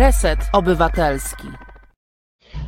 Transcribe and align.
Reset 0.00 0.38
Obywatelski. 0.52 1.48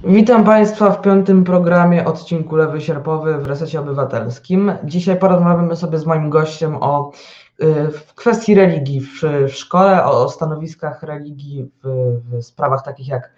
Witam 0.04 0.44
Państwa 0.44 0.90
w 0.90 1.02
piątym 1.02 1.44
programie 1.44 2.04
odcinku 2.04 2.56
Lewy 2.56 2.80
Sierpowy 2.80 3.38
w 3.38 3.46
Resecie 3.46 3.80
Obywatelskim. 3.80 4.72
Dzisiaj 4.84 5.18
porozmawiamy 5.18 5.76
sobie 5.76 5.98
z 5.98 6.06
moim 6.06 6.30
gościem 6.30 6.76
o 6.80 7.12
y, 7.62 7.90
w 7.90 8.14
kwestii 8.14 8.54
religii 8.54 9.00
w, 9.00 9.48
szkole, 9.48 10.04
o, 10.04 10.24
o 10.24 10.28
stanowiskach 10.28 11.02
religii 11.02 11.70
w, 11.84 11.88
w, 12.24 12.42
sprawach 12.42 12.84
takich 12.84 13.08
jak 13.08 13.32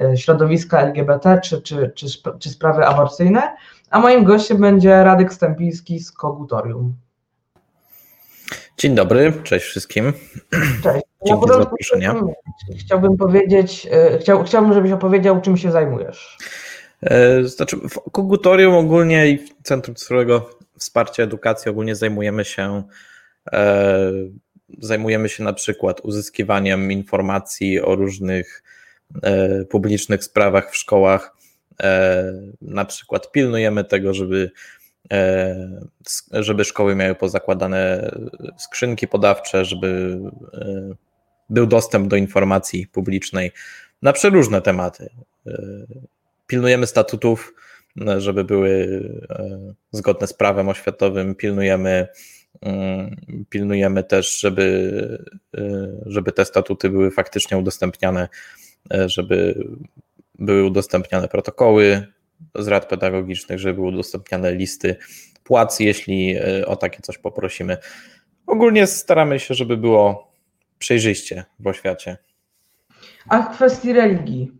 y, 0.00 0.16
środowiska 0.16 0.80
LGBT 0.80 1.40
czy, 1.44 1.62
czy, 1.62 1.92
czy, 1.94 2.06
czy 2.38 2.50
sprawy 2.50 2.86
aborcyjne. 2.86 3.56
A 3.90 3.98
moim 3.98 4.24
gościem 4.24 4.58
będzie 4.60 5.04
Radek 5.04 5.32
Stępiński 5.32 6.00
z 6.00 6.12
Kogutorium. 6.12 6.94
Dzień 8.78 8.94
dobry, 8.94 9.32
cześć 9.44 9.66
wszystkim. 9.66 10.12
Cześć. 10.82 11.04
Dzięki 11.26 11.48
za 11.48 11.54
zaproszenie. 11.54 12.14
Chciałbym 12.78 13.16
powiedzieć, 13.16 13.88
e, 13.90 14.18
chciał, 14.18 14.44
chciałbym, 14.44 14.74
żebyś 14.74 14.92
opowiedział, 14.92 15.40
czym 15.40 15.56
się 15.56 15.72
zajmujesz. 15.72 16.38
E, 17.02 17.44
znaczy, 17.44 17.76
w 17.76 18.10
Kogutorium 18.12 18.74
ogólnie 18.74 19.28
i 19.28 19.38
w 19.38 19.62
Centrum 19.62 19.96
Cyfrowego 19.96 20.50
Wsparcia 20.78 21.22
Edukacji 21.22 21.70
ogólnie 21.70 21.96
zajmujemy 21.96 22.44
się 22.44 22.82
e, 23.52 24.12
zajmujemy 24.78 25.28
się 25.28 25.44
na 25.44 25.52
przykład 25.52 26.00
uzyskiwaniem 26.00 26.92
informacji 26.92 27.80
o 27.80 27.94
różnych 27.94 28.62
publicznych 29.70 30.24
sprawach 30.24 30.70
w 30.70 30.76
szkołach. 30.76 31.36
Na 32.62 32.84
przykład 32.84 33.32
pilnujemy 33.32 33.84
tego, 33.84 34.14
żeby 34.14 34.50
żeby 36.32 36.64
szkoły 36.64 36.96
miały 36.96 37.14
pozakładane 37.14 38.10
skrzynki 38.58 39.08
podawcze, 39.08 39.64
żeby 39.64 40.20
e, 40.54 40.94
był 41.50 41.66
dostęp 41.66 42.08
do 42.08 42.16
informacji 42.16 42.86
publicznej 42.86 43.52
na 44.02 44.12
przeróżne 44.12 44.62
tematy. 44.62 45.10
E, 45.46 45.62
pilnujemy 46.46 46.86
statutów, 46.86 47.54
żeby 48.18 48.44
były 48.44 49.02
zgodne 49.92 50.26
z 50.26 50.32
prawem 50.32 50.68
oświatowym, 50.68 51.34
pilnujemy, 51.34 52.08
mm, 52.60 53.16
pilnujemy 53.50 54.04
też, 54.04 54.40
żeby, 54.40 55.24
żeby 56.06 56.32
te 56.32 56.44
statuty 56.44 56.90
były 56.90 57.10
faktycznie 57.10 57.58
udostępniane, 57.58 58.28
żeby 58.90 59.64
były 60.38 60.64
udostępniane 60.64 61.28
protokoły 61.28 62.06
z 62.54 62.68
rad 62.68 62.88
pedagogicznych, 62.88 63.58
żeby 63.58 63.74
były 63.74 63.88
udostępniane 63.88 64.54
listy 64.54 64.96
płac, 65.44 65.80
jeśli 65.80 66.36
e, 66.36 66.66
o 66.66 66.76
takie 66.76 67.02
coś 67.02 67.18
poprosimy. 67.18 67.76
Ogólnie 68.46 68.86
staramy 68.86 69.40
się, 69.40 69.54
żeby 69.54 69.76
było 69.76 70.32
przejrzyście 70.78 71.44
w 71.60 71.66
oświacie. 71.66 72.16
A 73.28 73.42
w 73.42 73.54
kwestii 73.54 73.92
religii? 73.92 74.52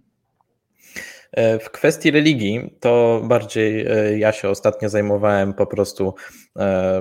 E, 1.33 1.59
w 1.59 1.71
kwestii 1.71 2.11
religii 2.11 2.77
to 2.81 3.23
bardziej 3.25 3.87
e, 3.87 4.19
ja 4.19 4.33
się 4.33 4.49
ostatnio 4.49 4.89
zajmowałem 4.89 5.55
po 5.55 5.67
prostu, 5.67 6.15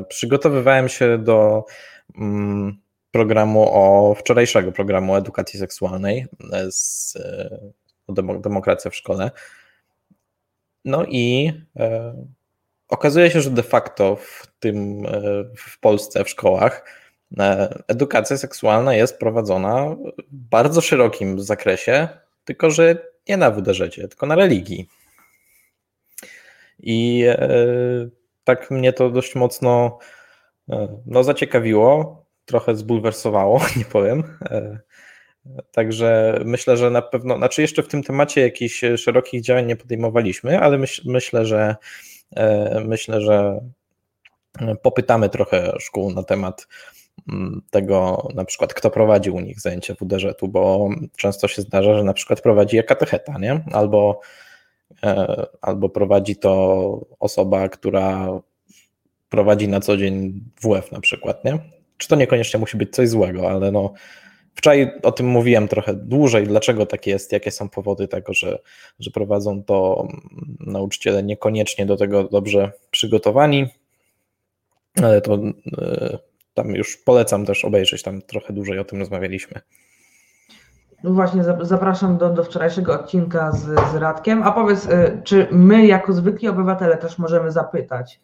przygotowywałem 0.10 0.90
się 0.90 1.18
do 1.18 1.66
mm, 2.18 2.78
programu 3.12 3.70
o 3.72 4.16
wczorajszego 4.16 4.72
programu 4.72 5.16
edukacji 5.16 5.60
seksualnej 5.60 6.26
z 6.70 7.14
Demokracja 8.42 8.92
w 8.92 8.96
szkole. 8.96 9.32
No 10.88 11.06
i 11.06 11.54
e, 11.80 12.14
okazuje 12.88 13.32
się, 13.32 13.42
że 13.42 13.50
de 13.50 13.64
facto 13.64 14.16
w 14.16 14.48
tym 14.60 15.06
e, 15.06 15.22
w 15.58 15.80
Polsce, 15.80 16.24
w 16.24 16.30
szkołach, 16.30 16.86
e, 17.40 17.84
edukacja 17.88 18.38
seksualna 18.38 18.96
jest 18.96 19.20
prowadzona 19.20 19.96
w 20.18 20.24
bardzo 20.30 20.82
szerokim 20.82 21.40
zakresie, 21.40 22.08
tylko 22.46 22.70
że 22.70 23.08
nie 23.30 23.38
na 23.38 23.52
WDŻ, 23.52 23.90
tylko 23.96 24.26
na 24.26 24.36
religii. 24.36 24.90
I 26.80 27.26
tak 28.44 28.72
mnie 28.72 28.94
to 28.94 29.10
dość 29.10 29.36
mocno 29.36 30.00
no, 31.06 31.24
zaciekawiło, 31.24 32.26
trochę 32.46 32.76
zbulwersowało, 32.76 33.62
nie 33.78 33.86
powiem. 33.86 34.24
Także 35.72 36.40
myślę, 36.46 36.78
że 36.78 36.90
na 36.90 37.02
pewno, 37.02 37.38
znaczy 37.38 37.62
jeszcze 37.62 37.84
w 37.84 37.88
tym 37.88 38.04
temacie 38.04 38.42
jakichś 38.42 38.82
szerokich 38.98 39.42
działań 39.42 39.66
nie 39.66 39.76
podejmowaliśmy, 39.76 40.60
ale 40.60 40.78
myśl, 40.78 41.02
myślę, 41.06 41.46
że 41.46 41.76
e, 42.36 42.82
myślę, 42.86 43.22
że 43.22 43.62
popytamy 44.82 45.30
trochę 45.30 45.74
szkół 45.80 46.12
na 46.12 46.24
temat 46.24 46.68
mm, 47.30 47.62
tego, 47.70 48.28
na 48.36 48.46
przykład 48.46 48.74
kto 48.74 48.90
prowadzi 48.90 49.30
u 49.30 49.40
nich 49.40 49.60
zajęcia 49.60 49.94
WDŻ-u, 49.94 50.48
bo 50.48 50.90
często 51.18 51.48
się 51.48 51.62
zdarza, 51.62 51.98
że 51.98 52.04
na 52.04 52.14
przykład 52.14 52.42
prowadzi 52.42 52.76
je 52.76 52.84
katecheta, 52.84 53.38
nie? 53.40 53.64
Albo, 53.74 54.20
e, 55.04 55.46
albo 55.62 55.90
prowadzi 55.90 56.36
to 56.36 57.06
osoba, 57.20 57.70
która 57.70 58.28
prowadzi 59.30 59.68
na 59.68 59.80
co 59.80 59.98
dzień 59.98 60.44
WF 60.62 60.92
na 60.92 61.00
przykład, 61.00 61.46
nie? 61.46 61.60
Czy 61.98 62.08
to 62.08 62.16
niekoniecznie 62.16 62.60
musi 62.60 62.78
być 62.78 62.96
coś 62.96 63.10
złego, 63.10 63.50
ale 63.50 63.72
no 63.72 63.94
Wczoraj 64.58 64.92
o 65.04 65.12
tym 65.12 65.28
mówiłem 65.28 65.68
trochę 65.68 65.94
dłużej, 65.94 66.48
dlaczego 66.48 66.86
tak 66.86 67.08
jest, 67.08 67.32
jakie 67.32 67.52
są 67.52 67.70
powody 67.70 68.08
tego, 68.08 68.34
że, 68.34 68.60
że 69.00 69.12
prowadzą 69.12 69.64
to 69.64 70.08
nauczyciele 70.60 71.24
niekoniecznie 71.24 71.86
do 71.86 71.98
tego 71.98 72.24
dobrze 72.24 72.72
przygotowani, 72.92 73.68
ale 75.04 75.22
to 75.22 75.34
e, 75.78 76.18
tam 76.54 76.70
już 76.70 76.98
polecam 76.98 77.46
też 77.46 77.66
obejrzeć, 77.66 78.04
tam 78.04 78.22
trochę 78.22 78.54
dłużej 78.54 78.80
o 78.80 78.84
tym 78.84 79.00
rozmawialiśmy. 79.00 79.62
No 81.04 81.14
właśnie, 81.14 81.44
zapraszam 81.62 82.18
do, 82.18 82.30
do 82.30 82.44
wczorajszego 82.44 82.94
odcinka 82.94 83.52
z, 83.52 83.64
z 83.92 83.96
Radkiem. 83.96 84.44
A 84.44 84.52
powiedz, 84.52 84.90
e, 84.90 85.22
czy 85.24 85.48
my 85.52 85.88
jako 85.88 86.14
zwykli 86.14 86.48
obywatele 86.48 86.98
też 86.98 87.18
możemy 87.18 87.52
zapytać, 87.52 88.20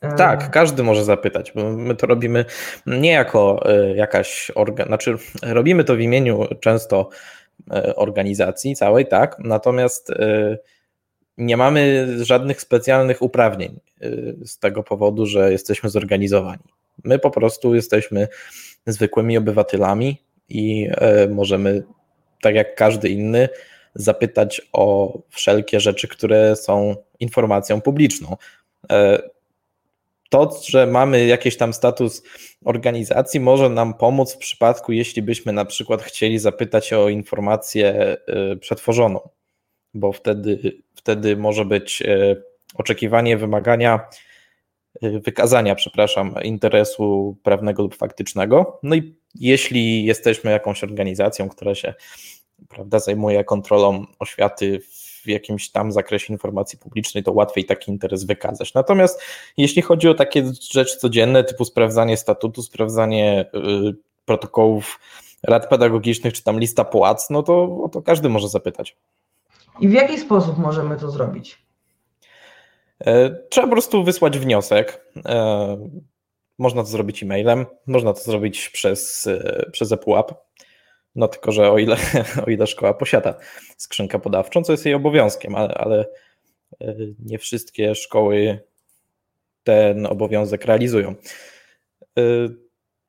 tak, 0.00 0.50
każdy 0.50 0.82
może 0.82 1.04
zapytać, 1.04 1.52
bo 1.52 1.70
my 1.70 1.94
to 1.94 2.06
robimy 2.06 2.44
nie 2.86 3.10
jako 3.10 3.70
e, 3.70 3.96
jakaś 3.96 4.50
organ, 4.54 4.86
znaczy 4.86 5.16
robimy 5.42 5.84
to 5.84 5.96
w 5.96 6.00
imieniu 6.00 6.46
często 6.60 7.08
e, 7.70 7.96
organizacji 7.96 8.76
całej, 8.76 9.06
tak, 9.06 9.36
natomiast 9.38 10.10
e, 10.10 10.58
nie 11.38 11.56
mamy 11.56 12.06
żadnych 12.24 12.60
specjalnych 12.60 13.22
uprawnień 13.22 13.80
z 14.44 14.58
tego 14.58 14.82
powodu, 14.82 15.26
że 15.26 15.52
jesteśmy 15.52 15.90
zorganizowani. 15.90 16.62
My 17.04 17.18
po 17.18 17.30
prostu 17.30 17.74
jesteśmy 17.74 18.28
zwykłymi 18.86 19.38
obywatelami 19.38 20.22
i 20.48 20.90
możemy, 21.30 21.82
tak 22.42 22.54
jak 22.54 22.74
każdy 22.74 23.08
inny, 23.08 23.48
zapytać 23.94 24.62
o 24.72 25.18
wszelkie 25.30 25.80
rzeczy, 25.80 26.08
które 26.08 26.56
są 26.56 26.96
informacją 27.20 27.80
publiczną 27.80 28.36
to, 30.28 30.60
że 30.68 30.86
mamy 30.86 31.26
jakiś 31.26 31.56
tam 31.56 31.72
status 31.72 32.22
organizacji, 32.64 33.40
może 33.40 33.70
nam 33.70 33.94
pomóc 33.94 34.34
w 34.34 34.38
przypadku, 34.38 34.92
jeśli 34.92 35.22
byśmy 35.22 35.52
na 35.52 35.64
przykład 35.64 36.02
chcieli 36.02 36.38
zapytać 36.38 36.92
o 36.92 37.08
informację 37.08 38.16
y, 38.52 38.56
przetworzoną, 38.56 39.28
bo 39.94 40.12
wtedy, 40.12 40.82
wtedy 40.94 41.36
może 41.36 41.64
być 41.64 42.02
y, 42.02 42.42
oczekiwanie 42.74 43.36
wymagania 43.36 44.00
y, 45.04 45.20
wykazania, 45.20 45.74
przepraszam, 45.74 46.34
interesu 46.42 47.36
prawnego 47.42 47.82
lub 47.82 47.96
faktycznego. 47.96 48.80
No 48.82 48.94
i 48.94 49.16
jeśli 49.34 50.04
jesteśmy 50.04 50.50
jakąś 50.50 50.84
organizacją, 50.84 51.48
która 51.48 51.74
się 51.74 51.94
prawda, 52.68 52.98
zajmuje 52.98 53.44
kontrolą 53.44 54.06
oświaty 54.18 54.80
w 55.26 55.28
jakimś 55.28 55.70
tam 55.70 55.92
zakresie 55.92 56.32
informacji 56.32 56.78
publicznej, 56.78 57.24
to 57.24 57.32
łatwiej 57.32 57.64
taki 57.64 57.90
interes 57.90 58.24
wykazać. 58.24 58.74
Natomiast 58.74 59.22
jeśli 59.56 59.82
chodzi 59.82 60.08
o 60.08 60.14
takie 60.14 60.52
rzeczy 60.70 60.98
codzienne, 60.98 61.44
typu 61.44 61.64
sprawdzanie 61.64 62.16
statutu, 62.16 62.62
sprawdzanie 62.62 63.50
y, 63.90 63.94
protokołów 64.24 65.00
rad 65.42 65.68
pedagogicznych, 65.68 66.32
czy 66.32 66.42
tam 66.42 66.60
lista 66.60 66.84
płac, 66.84 67.30
no 67.30 67.42
to, 67.42 67.88
to 67.92 68.02
każdy 68.02 68.28
może 68.28 68.48
zapytać. 68.48 68.96
I 69.80 69.88
w 69.88 69.92
jaki 69.92 70.18
sposób 70.18 70.58
możemy 70.58 70.96
to 70.96 71.10
zrobić? 71.10 71.66
E, 73.00 73.30
trzeba 73.48 73.66
po 73.66 73.72
prostu 73.72 74.04
wysłać 74.04 74.38
wniosek. 74.38 75.06
E, 75.26 75.76
można 76.58 76.82
to 76.82 76.88
zrobić 76.88 77.22
e-mailem, 77.22 77.66
można 77.86 78.12
to 78.12 78.20
zrobić 78.20 78.68
przez, 78.68 79.26
e, 79.26 79.66
przez 79.72 79.92
ePUAP. 79.92 80.45
No 81.16 81.28
tylko, 81.28 81.52
że 81.52 81.70
o 81.70 81.78
ile, 81.78 81.96
o 82.46 82.50
ile 82.50 82.66
szkoła 82.66 82.94
posiada 82.94 83.34
skrzynkę 83.76 84.18
podawczą, 84.18 84.62
co 84.62 84.72
jest 84.72 84.84
jej 84.84 84.94
obowiązkiem, 84.94 85.54
ale, 85.54 85.74
ale 85.74 86.04
nie 87.18 87.38
wszystkie 87.38 87.94
szkoły 87.94 88.60
ten 89.64 90.06
obowiązek 90.06 90.64
realizują. 90.64 91.14
E, 92.18 92.22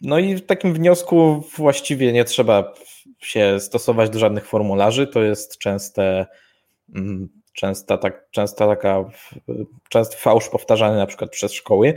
no 0.01 0.19
i 0.19 0.35
w 0.35 0.45
takim 0.45 0.73
wniosku 0.73 1.43
właściwie 1.57 2.13
nie 2.13 2.25
trzeba 2.25 2.73
się 3.19 3.59
stosować 3.59 4.09
do 4.09 4.19
żadnych 4.19 4.45
formularzy. 4.45 5.07
To 5.07 5.21
jest 5.21 5.57
częste, 5.57 6.25
mm, 6.95 7.29
częsta, 7.53 7.97
tak, 7.97 8.27
częsta 8.31 8.67
taka, 8.67 9.05
często 9.89 10.17
fałsz 10.17 10.49
powtarzany 10.49 10.97
na 10.97 11.05
przykład 11.05 11.31
przez 11.31 11.53
szkoły 11.53 11.93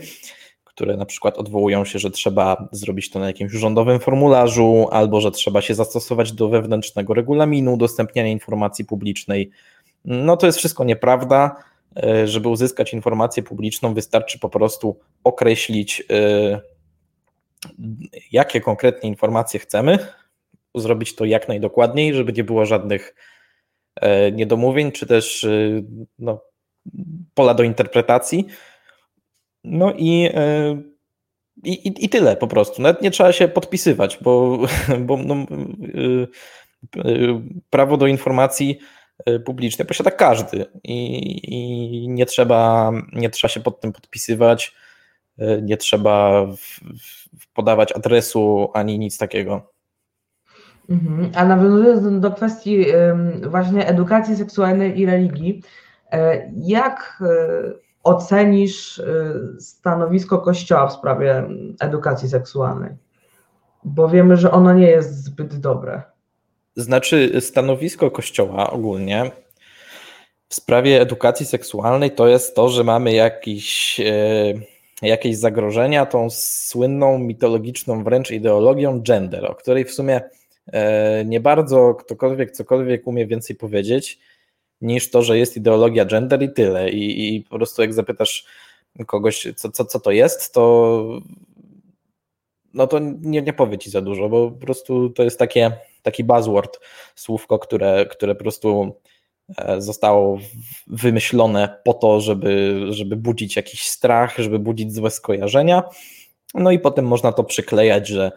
które 0.81 0.97
na 0.97 1.07
przykład 1.07 1.39
odwołują 1.39 1.85
się, 1.85 1.99
że 1.99 2.11
trzeba 2.11 2.69
zrobić 2.73 3.11
to 3.11 3.19
na 3.19 3.27
jakimś 3.27 3.53
rządowym 3.53 4.01
formularzu, 4.01 4.89
albo 4.91 5.21
że 5.21 5.31
trzeba 5.31 5.61
się 5.61 5.75
zastosować 5.75 6.33
do 6.33 6.49
wewnętrznego 6.49 7.15
regulaminu 7.15 7.75
udostępniania 7.75 8.31
informacji 8.31 8.85
publicznej. 8.85 9.51
No 10.05 10.37
to 10.37 10.47
jest 10.47 10.59
wszystko 10.59 10.85
nieprawda. 10.85 11.57
E, 11.97 12.27
żeby 12.27 12.49
uzyskać 12.49 12.93
informację 12.93 13.43
publiczną, 13.43 13.95
wystarczy 13.95 14.39
po 14.39 14.49
prostu 14.49 14.99
określić, 15.25 16.03
e, 16.11 16.61
jakie 18.33 18.61
konkretnie 18.61 19.09
informacje 19.09 19.61
chcemy, 19.61 19.99
zrobić 20.75 21.15
to 21.15 21.25
jak 21.25 21.49
najdokładniej, 21.49 22.15
żeby 22.15 22.33
nie 22.33 22.45
było 22.45 22.67
żadnych 22.67 23.15
e, 23.97 24.33
niedomówień, 24.33 24.93
czy 24.93 25.07
też 25.07 25.47
no, 26.19 26.41
pola 27.35 27.55
do 27.55 27.63
interpretacji. 27.63 28.47
No 29.65 29.93
i, 29.93 30.31
i, 31.65 32.05
i 32.05 32.09
tyle 32.09 32.37
po 32.37 32.47
prostu. 32.47 32.83
Nawet 32.83 33.03
nie 33.03 33.11
trzeba 33.11 33.33
się 33.33 33.49
podpisywać, 33.49 34.19
bo, 34.23 34.59
bo 35.07 35.17
no, 35.17 35.47
prawo 37.71 37.97
do 37.97 38.07
informacji 38.07 38.79
publicznej 39.45 39.89
posiada 39.89 40.11
każdy 40.11 40.67
i, 40.85 42.05
i, 42.05 42.09
nie, 42.09 42.27
trzeba, 42.27 42.93
nie 43.13 43.31
trzeba 43.31 43.49
się 43.49 43.61
pod 43.61 43.81
tym 43.81 43.93
podpisywać, 43.93 44.75
nie 45.63 45.77
trzeba 45.77 46.47
w, 46.47 46.81
w 47.41 47.53
podawać 47.53 47.93
adresu 47.93 48.71
ani 48.75 48.99
nic 48.99 49.19
takiego. 49.19 49.73
Mhm. 50.91 51.33
A 51.35 51.45
nawiązując 51.45 52.21
do 52.21 52.31
kwestii 52.31 52.85
właśnie 53.47 53.87
edukacji 53.87 54.37
seksualnej 54.37 55.01
i 55.01 55.07
religii, 55.07 55.63
e, 56.13 56.51
jak 56.57 57.23
e, 57.23 57.90
ocenisz 58.05 58.99
e, 58.99 59.05
stanowisko 59.61 60.39
Kościoła 60.39 60.87
w 60.87 60.93
sprawie 60.93 61.49
edukacji 61.81 62.29
seksualnej? 62.29 62.91
Bo 63.85 64.09
wiemy, 64.09 64.37
że 64.37 64.51
ono 64.51 64.75
nie 64.75 64.87
jest 64.87 65.25
zbyt 65.25 65.57
dobre. 65.57 66.03
Znaczy, 66.77 67.41
stanowisko 67.41 68.11
Kościoła 68.11 68.71
ogólnie 68.71 69.31
w 70.49 70.55
sprawie 70.55 71.01
edukacji 71.01 71.47
seksualnej 71.47 72.11
to 72.11 72.29
jest 72.29 72.55
to, 72.55 72.69
że 72.69 72.85
mamy 72.85 73.13
jakiś, 73.13 74.01
e, 74.01 74.55
jakieś 75.03 75.37
zagrożenia 75.37 76.07
tą 76.07 76.29
słynną, 76.31 77.19
mitologiczną 77.19 78.05
wręcz 78.05 78.31
ideologią 78.31 79.01
gender, 79.01 79.45
o 79.47 79.55
której 79.55 79.85
w 79.85 79.93
sumie 79.93 80.21
e, 80.73 81.25
nie 81.25 81.41
bardzo 81.41 81.95
ktokolwiek 81.95 82.51
cokolwiek 82.51 83.07
umie 83.07 83.27
więcej 83.27 83.57
powiedzieć 83.57 84.19
niż 84.81 85.11
to, 85.11 85.23
że 85.23 85.39
jest 85.39 85.57
ideologia 85.57 86.05
gender 86.05 86.43
i 86.43 86.53
tyle. 86.53 86.91
I, 86.91 87.37
i 87.37 87.43
po 87.43 87.57
prostu 87.57 87.83
jak 87.83 87.95
zapytasz 87.95 88.47
kogoś, 89.07 89.49
co, 89.57 89.71
co, 89.71 89.85
co 89.85 90.01
to 90.01 90.11
jest, 90.11 90.55
to 90.55 91.21
no 92.75 92.87
to 92.87 92.99
nie, 93.21 93.43
nie 93.43 93.53
powie 93.53 93.79
ci 93.79 93.91
za 93.91 94.01
dużo, 94.01 94.29
bo 94.29 94.51
po 94.51 94.67
prostu 94.67 95.11
to 95.11 95.23
jest 95.23 95.39
takie 95.39 95.73
taki 96.03 96.25
buzzword, 96.25 96.81
słówko, 97.15 97.59
które, 97.59 98.07
które 98.07 98.35
po 98.35 98.41
prostu 98.41 98.95
e, 99.59 99.81
zostało 99.81 100.39
wymyślone 100.87 101.81
po 101.85 101.95
to, 101.95 102.21
żeby, 102.21 102.81
żeby 102.91 103.17
budzić 103.17 103.57
jakiś 103.57 103.89
strach, 103.89 104.39
żeby 104.39 104.59
budzić 104.59 104.95
złe 104.95 105.11
skojarzenia. 105.11 105.83
No 106.55 106.71
i 106.71 106.79
potem 106.79 107.07
można 107.07 107.33
to 107.33 107.45
przyklejać, 107.45 108.09
że, 108.09 108.33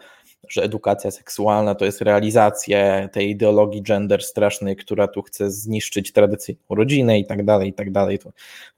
że 0.48 0.62
edukacja 0.62 1.10
seksualna 1.10 1.74
to 1.74 1.84
jest 1.84 2.00
realizacja 2.00 3.08
tej 3.08 3.30
ideologii 3.30 3.82
gender 3.82 4.22
strasznej, 4.22 4.76
która 4.76 5.08
tu 5.08 5.22
chce 5.22 5.50
zniszczyć 5.50 6.12
tradycyjną 6.12 6.62
rodzinę 6.70 7.18
i 7.18 7.26
tak 7.26 7.44
dalej, 7.44 7.68
i 7.68 7.72
tak 7.72 7.92
dalej. 7.92 8.18
To 8.18 8.30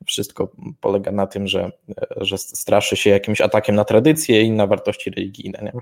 wszystko 0.07 0.53
polega 0.81 1.13
na 1.13 1.27
tym, 1.27 1.47
że, 1.47 1.73
że 2.17 2.39
straszy 2.39 2.97
się 2.97 3.11
jakimś 3.11 3.41
atakiem 3.41 3.75
na 3.75 3.85
tradycję 3.85 4.43
i 4.43 4.51
na 4.51 4.67
wartości 4.67 5.11
religijne. 5.11 5.59
Nie? 5.63 5.73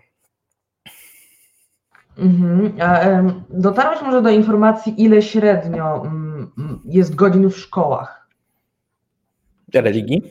Mhm. 2.19 3.45
Dotarłeś 3.51 4.03
może 4.03 4.23
do 4.23 4.31
informacji, 4.31 5.03
ile 5.03 5.23
średnio 5.23 6.03
mm, 6.07 6.53
mm, 6.59 6.81
jest 6.85 7.15
godzin 7.15 7.51
w 7.51 7.59
szkołach? 7.59 8.29
Religii? 9.75 10.23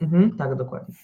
Mhm, 0.00 0.36
tak, 0.36 0.54
dokładnie. 0.54 0.94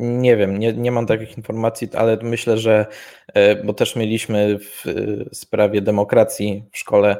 Nie 0.00 0.36
wiem, 0.36 0.58
nie, 0.58 0.72
nie 0.72 0.92
mam 0.92 1.06
takich 1.06 1.36
informacji, 1.36 1.88
ale 1.94 2.18
myślę, 2.22 2.58
że, 2.58 2.86
e, 3.34 3.64
bo 3.64 3.74
też 3.74 3.96
mieliśmy 3.96 4.58
w 4.58 4.84
sprawie 5.32 5.80
demokracji 5.80 6.64
w 6.72 6.78
szkole, 6.78 7.16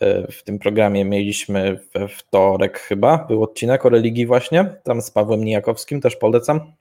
e, 0.00 0.32
w 0.32 0.42
tym 0.42 0.58
programie 0.58 1.04
mieliśmy 1.04 1.80
we 1.94 2.08
wtorek 2.08 2.78
chyba, 2.78 3.18
był 3.18 3.42
odcinek 3.42 3.86
o 3.86 3.88
religii 3.88 4.26
właśnie, 4.26 4.64
tam 4.84 5.02
z 5.02 5.10
Pawłem 5.10 5.44
Nijakowskim, 5.44 6.00
też 6.00 6.16
polecam. 6.16 6.72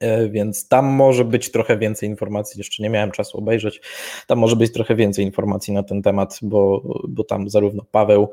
E, 0.00 0.28
więc 0.28 0.68
tam 0.68 0.86
może 0.86 1.24
być 1.24 1.50
trochę 1.50 1.78
więcej 1.78 2.08
informacji. 2.08 2.58
Jeszcze 2.58 2.82
nie 2.82 2.90
miałem 2.90 3.10
czasu 3.10 3.38
obejrzeć. 3.38 3.80
Tam 4.26 4.38
może 4.38 4.56
być 4.56 4.72
trochę 4.72 4.94
więcej 4.94 5.24
informacji 5.24 5.74
na 5.74 5.82
ten 5.82 6.02
temat, 6.02 6.38
bo, 6.42 6.82
bo 7.08 7.24
tam 7.24 7.50
zarówno 7.50 7.84
Paweł, 7.90 8.30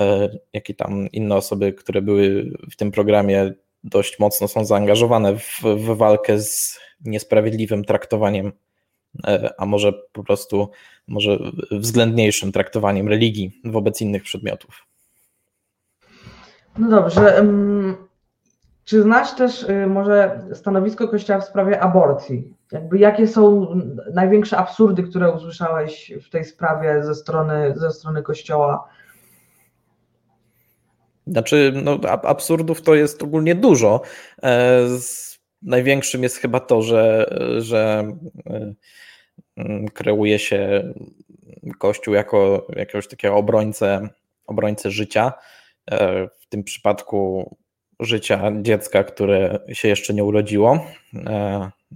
e, 0.00 0.28
jak 0.52 0.70
i 0.70 0.74
tam 0.74 1.08
inne 1.12 1.36
osoby, 1.36 1.72
które 1.72 2.02
były 2.02 2.52
w 2.70 2.76
tym 2.76 2.90
programie, 2.90 3.52
dość 3.84 4.18
mocno 4.18 4.48
są 4.48 4.64
zaangażowane 4.64 5.36
w, 5.36 5.60
w 5.62 5.96
walkę 5.96 6.40
z 6.40 6.78
niesprawiedliwym 7.04 7.84
traktowaniem, 7.84 8.52
e, 9.26 9.54
a 9.58 9.66
może 9.66 9.92
po 10.12 10.24
prostu 10.24 10.70
może 11.08 11.38
względniejszym 11.70 12.52
traktowaniem 12.52 13.08
religii 13.08 13.60
wobec 13.64 14.00
innych 14.00 14.22
przedmiotów. 14.22 14.86
No 16.78 16.88
dobrze. 16.88 17.44
Czy 18.84 19.02
znasz 19.02 19.34
też 19.34 19.62
y, 19.62 19.86
może 19.86 20.40
stanowisko 20.52 21.08
Kościoła 21.08 21.40
w 21.40 21.44
sprawie 21.44 21.80
aborcji? 21.80 22.54
Jakby 22.72 22.98
jakie 22.98 23.26
są 23.26 23.66
największe 24.14 24.56
absurdy, 24.56 25.02
które 25.02 25.32
usłyszałeś 25.32 26.12
w 26.26 26.30
tej 26.30 26.44
sprawie 26.44 27.04
ze 27.04 27.14
strony, 27.14 27.74
ze 27.76 27.90
strony 27.90 28.22
Kościoła? 28.22 28.88
Znaczy, 31.30 31.72
no, 31.84 32.00
absurdów 32.22 32.82
to 32.82 32.94
jest 32.94 33.22
ogólnie 33.22 33.54
dużo. 33.54 34.00
E, 34.42 34.86
największym 35.62 36.22
jest 36.22 36.36
chyba 36.36 36.60
to, 36.60 36.82
że, 36.82 37.34
że 37.58 38.12
e, 38.46 38.74
kreuje 39.94 40.38
się 40.38 40.92
Kościół 41.78 42.14
jako 42.14 42.66
jakiegoś 42.76 43.08
takiego 43.08 43.36
obrońcę, 43.36 44.08
obrońcę 44.46 44.90
życia. 44.90 45.32
E, 45.90 46.28
w 46.40 46.46
tym 46.48 46.64
przypadku 46.64 47.56
życia 48.00 48.52
dziecka, 48.62 49.04
które 49.04 49.58
się 49.72 49.88
jeszcze 49.88 50.14
nie 50.14 50.24
urodziło. 50.24 50.86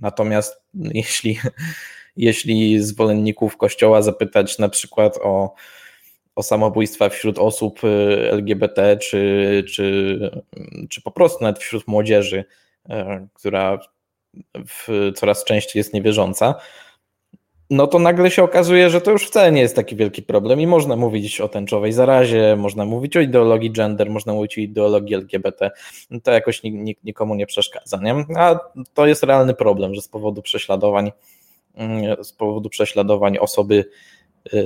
Natomiast 0.00 0.62
jeśli, 0.74 1.38
jeśli 2.16 2.82
zwolenników 2.82 3.56
Kościoła 3.56 4.02
zapytać 4.02 4.58
na 4.58 4.68
przykład 4.68 5.18
o, 5.22 5.54
o 6.36 6.42
samobójstwa 6.42 7.08
wśród 7.08 7.38
osób 7.38 7.84
y, 7.84 7.88
LGBT, 8.30 8.96
czy, 8.96 9.64
czy, 9.68 10.18
czy 10.90 11.02
po 11.02 11.10
prostu 11.10 11.44
nawet 11.44 11.58
wśród 11.58 11.88
młodzieży, 11.88 12.44
e, 12.88 13.26
która 13.34 13.78
coraz 15.14 15.44
częściej 15.44 15.80
jest 15.80 15.94
niewierząca, 15.94 16.54
no 17.70 17.86
to 17.86 17.98
nagle 17.98 18.30
się 18.30 18.42
okazuje, 18.42 18.90
że 18.90 19.00
to 19.00 19.10
już 19.10 19.26
wcale 19.26 19.52
nie 19.52 19.60
jest 19.60 19.76
taki 19.76 19.96
wielki 19.96 20.22
problem 20.22 20.60
i 20.60 20.66
można 20.66 20.96
mówić 20.96 21.40
o 21.40 21.48
tęczowej 21.48 21.92
zarazie, 21.92 22.56
można 22.56 22.84
mówić 22.84 23.16
o 23.16 23.20
ideologii 23.20 23.70
gender, 23.70 24.10
można 24.10 24.32
mówić 24.32 24.58
o 24.58 24.60
ideologii 24.60 25.14
LGBT. 25.14 25.70
To 26.22 26.32
jakoś 26.32 26.62
nikomu 27.04 27.34
nie 27.34 27.46
przeszkadza, 27.46 28.00
nie? 28.02 28.14
A 28.36 28.58
to 28.94 29.06
jest 29.06 29.22
realny 29.22 29.54
problem, 29.54 29.94
że 29.94 30.02
z 30.02 30.08
powodu 30.08 30.42
prześladowań, 30.42 31.12
mm, 31.74 32.24
z 32.24 32.32
powodu 32.32 32.68
prześladowań 32.68 33.38
osoby 33.38 33.74
y, 33.74 33.86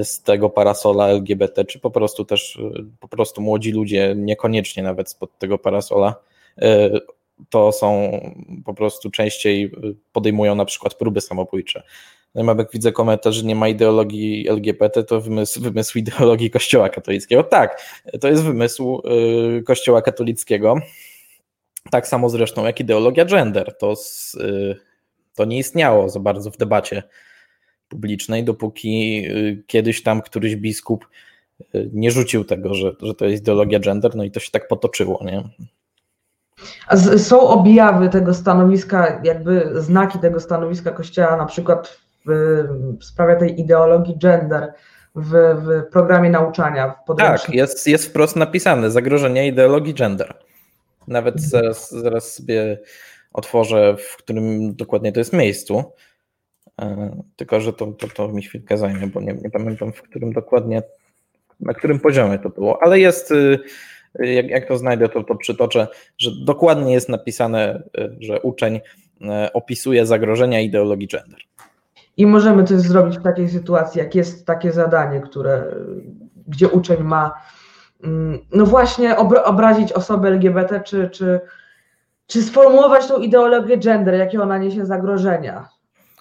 z 0.03 0.23
tego 0.23 0.51
parasola 0.51 1.09
LGBT, 1.09 1.65
czy 1.65 1.79
po 1.79 1.91
prostu 1.91 2.25
też 2.25 2.57
y, 2.57 2.85
po 3.01 3.09
prostu 3.09 3.41
młodzi 3.41 3.73
ludzie, 3.73 4.15
niekoniecznie 4.17 4.83
nawet 4.83 5.11
spod 5.11 5.39
tego 5.39 5.59
parasola, 5.59 6.15
y, 6.63 7.01
to 7.51 7.73
są 7.73 8.21
po 8.65 8.75
prostu 8.75 9.11
częściej 9.11 9.73
podejmują 10.13 10.55
na 10.55 10.65
przykład 10.65 10.95
próby 10.95 11.21
samobójcze. 11.21 11.83
No 12.35 12.55
jak 12.59 12.73
widzę 12.73 12.93
komentarz, 12.93 13.35
że 13.35 13.43
nie 13.43 13.55
ma 13.55 13.69
ideologii 13.69 14.49
LGBT, 14.49 15.05
to 15.05 15.21
wymysł, 15.21 15.61
wymysł 15.61 15.99
ideologii 15.99 16.51
Kościoła 16.51 16.89
katolickiego. 16.89 17.43
Tak, 17.43 17.83
to 18.21 18.29
jest 18.29 18.43
wymysł 18.43 19.03
y, 19.59 19.63
Kościoła 19.63 20.03
katolickiego. 20.03 20.77
Tak 21.91 22.09
samo 22.09 22.29
zresztą 22.29 22.67
jak 22.67 22.81
ideologia 22.81 23.25
gender. 23.25 23.77
To, 23.79 23.97
z, 23.97 24.35
y, 24.35 24.77
to 25.35 25.45
nie 25.45 25.59
istniało 25.59 26.09
za 26.09 26.21
bardzo 26.21 26.51
w 26.51 26.57
debacie 26.57 27.03
publicznej, 27.89 28.45
dopóki 28.45 29.25
y, 29.29 29.63
kiedyś 29.67 30.03
tam 30.03 30.23
któryś 30.23 30.57
biskup 30.57 31.07
nie 31.93 32.11
rzucił 32.11 32.45
tego, 32.45 32.75
że, 32.75 32.93
że 33.03 33.15
to 33.15 33.25
jest 33.25 33.43
ideologia 33.43 33.79
gender, 33.79 34.17
no 34.17 34.25
i 34.25 34.31
to 34.31 34.41
się 34.41 34.51
tak 34.51 34.69
potoczyło, 34.69 35.25
nie? 35.25 35.45
Są 37.19 37.41
objawy 37.41 38.09
tego 38.09 38.35
stanowiska, 38.35 39.21
jakby 39.25 39.73
znaki 39.75 40.19
tego 40.19 40.41
stanowiska 40.41 40.91
Kościoła, 40.91 41.37
na 41.37 41.47
przykład 41.47 41.99
w, 42.27 43.05
sprawie 43.05 43.37
tej 43.37 43.61
ideologii 43.61 44.19
gender 44.19 44.73
w, 45.15 45.31
w 45.33 45.91
programie 45.93 46.31
nauczania. 46.31 46.95
W 47.09 47.17
tak, 47.17 47.49
jest, 47.49 47.87
jest 47.87 48.07
wprost 48.07 48.37
napisane 48.37 48.91
zagrożenie 48.91 49.47
ideologii 49.47 49.95
gender. 49.95 50.35
Nawet 51.09 51.35
mhm. 51.35 51.51
zaraz, 51.51 51.91
zaraz 51.91 52.35
sobie 52.35 52.79
otworzę, 53.33 53.97
w 53.97 54.17
którym 54.17 54.75
dokładnie 54.77 55.13
to 55.13 55.21
jest 55.21 55.33
miejscu. 55.33 55.85
Tylko, 57.37 57.61
że 57.61 57.73
to, 57.73 57.87
to, 57.87 58.09
to 58.09 58.29
mi 58.29 58.43
chwilkę 58.43 58.79
zajmie, 58.79 59.07
bo 59.07 59.21
nie, 59.21 59.33
nie 59.33 59.51
pamiętam, 59.51 59.93
w 59.93 60.03
którym 60.03 60.33
dokładnie, 60.33 60.83
na 61.61 61.75
którym 61.75 62.01
poziomie 62.01 62.39
to 62.39 62.49
było, 62.49 62.83
ale 62.83 63.01
jest, 63.01 63.35
jak, 64.19 64.51
jak 64.51 64.69
to 64.69 64.79
znajdę, 64.79 65.09
to, 65.09 65.25
to 65.25 65.35
przytoczę, 65.35 65.89
że 66.19 66.31
dokładnie 66.45 66.93
jest 66.93 67.09
napisane, 67.09 67.83
że 68.21 68.41
uczeń 68.41 68.81
opisuje 69.53 70.07
zagrożenia 70.07 70.61
ideologii 70.61 71.09
gender. 71.09 71.41
I 72.17 72.27
możemy 72.27 72.65
coś 72.65 72.81
zrobić 72.81 73.19
w 73.19 73.23
takiej 73.23 73.49
sytuacji, 73.49 73.99
jak 73.99 74.15
jest 74.15 74.47
takie 74.47 74.73
zadanie, 74.73 75.21
które, 75.21 75.65
gdzie 76.49 76.69
uczeń 76.69 77.03
ma 77.03 77.35
mm, 78.05 78.39
no 78.53 78.67
właśnie 78.67 79.17
obrazić 79.45 79.93
osobę 79.93 80.29
LGBT, 80.29 80.81
czy, 80.81 81.11
czy, 81.11 81.41
czy 82.27 82.43
sformułować 82.43 83.07
tą 83.07 83.21
ideologię 83.21 83.79
gender, 83.79 84.15
jakie 84.15 84.43
ona 84.43 84.59
niesie 84.59 84.87
zagrożenia. 84.87 85.69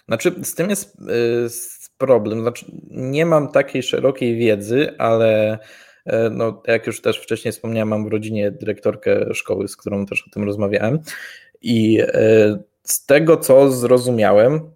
Znaczy, 0.08 0.36
z 0.44 0.56
tym 0.56 0.70
jest 0.70 0.96
y, 1.02 1.50
problem. 1.98 2.42
Znaczy, 2.42 2.66
nie 2.90 3.26
mam 3.26 3.52
takiej 3.52 3.84
szerokiej 3.84 4.38
wiedzy, 4.38 4.98
ale 4.98 5.60
y, 6.08 6.12
no, 6.32 6.64
jak 6.68 6.88
już 6.88 7.02
też 7.02 7.20
wcześniej 7.20 7.52
wspomniałem, 7.52 7.88
mam 7.88 8.10
w 8.10 8.12
rodzinie 8.12 8.52
dyrektorkę 8.52 9.34
szkoły, 9.34 9.68
z 9.68 9.78
którą 9.78 10.06
też 10.06 10.28
o 10.28 10.30
tym 10.30 10.44
rozmawiałem. 10.44 11.00
I 11.62 12.02
y, 12.02 12.64
z 12.84 13.06
tego, 13.06 13.38
co 13.38 13.72
zrozumiałem, 13.72 14.72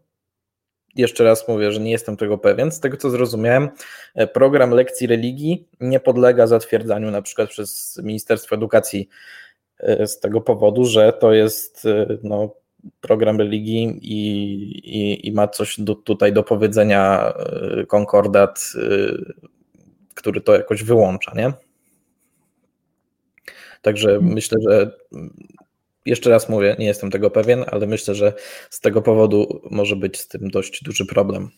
jeszcze 0.95 1.23
raz 1.23 1.47
mówię, 1.47 1.71
że 1.71 1.79
nie 1.79 1.91
jestem 1.91 2.17
tego 2.17 2.37
pewien. 2.37 2.71
Z 2.71 2.79
tego 2.79 2.97
co 2.97 3.09
zrozumiałem, 3.09 3.69
e, 4.15 4.27
program 4.27 4.71
lekcji 4.71 5.07
religii 5.07 5.67
nie 5.79 5.99
podlega 5.99 6.47
zatwierdzaniu 6.47 7.11
na 7.11 7.21
przykład 7.21 7.49
przez 7.49 7.99
Ministerstwo 8.03 8.55
Edukacji 8.55 9.09
e, 9.79 10.07
z 10.07 10.19
tego 10.19 10.41
powodu, 10.41 10.85
że 10.85 11.13
to 11.13 11.33
jest 11.33 11.85
e, 11.85 12.17
no, 12.23 12.55
program 13.01 13.37
religii 13.37 13.99
i, 14.01 14.19
i, 14.99 15.27
i 15.27 15.31
ma 15.31 15.47
coś 15.47 15.79
do, 15.79 15.95
tutaj 15.95 16.33
do 16.33 16.43
powiedzenia 16.43 17.33
konkordat, 17.87 18.73
który 20.15 20.41
to 20.41 20.53
jakoś 20.53 20.83
wyłącza, 20.83 21.31
nie? 21.35 21.53
Także 23.81 24.09
hmm. 24.09 24.33
myślę, 24.33 24.57
że 24.69 24.91
jeszcze 26.05 26.29
raz 26.29 26.49
mówię, 26.49 26.75
nie 26.79 26.85
jestem 26.85 27.11
tego 27.11 27.31
pewien, 27.31 27.65
ale 27.71 27.87
myślę, 27.87 28.15
że 28.15 28.33
z 28.69 28.79
tego 28.79 29.01
powodu 29.01 29.61
może 29.71 29.95
być 29.95 30.19
z 30.19 30.27
tym 30.27 30.49
dość 30.49 30.83
duży 30.83 31.05
problem. 31.05 31.49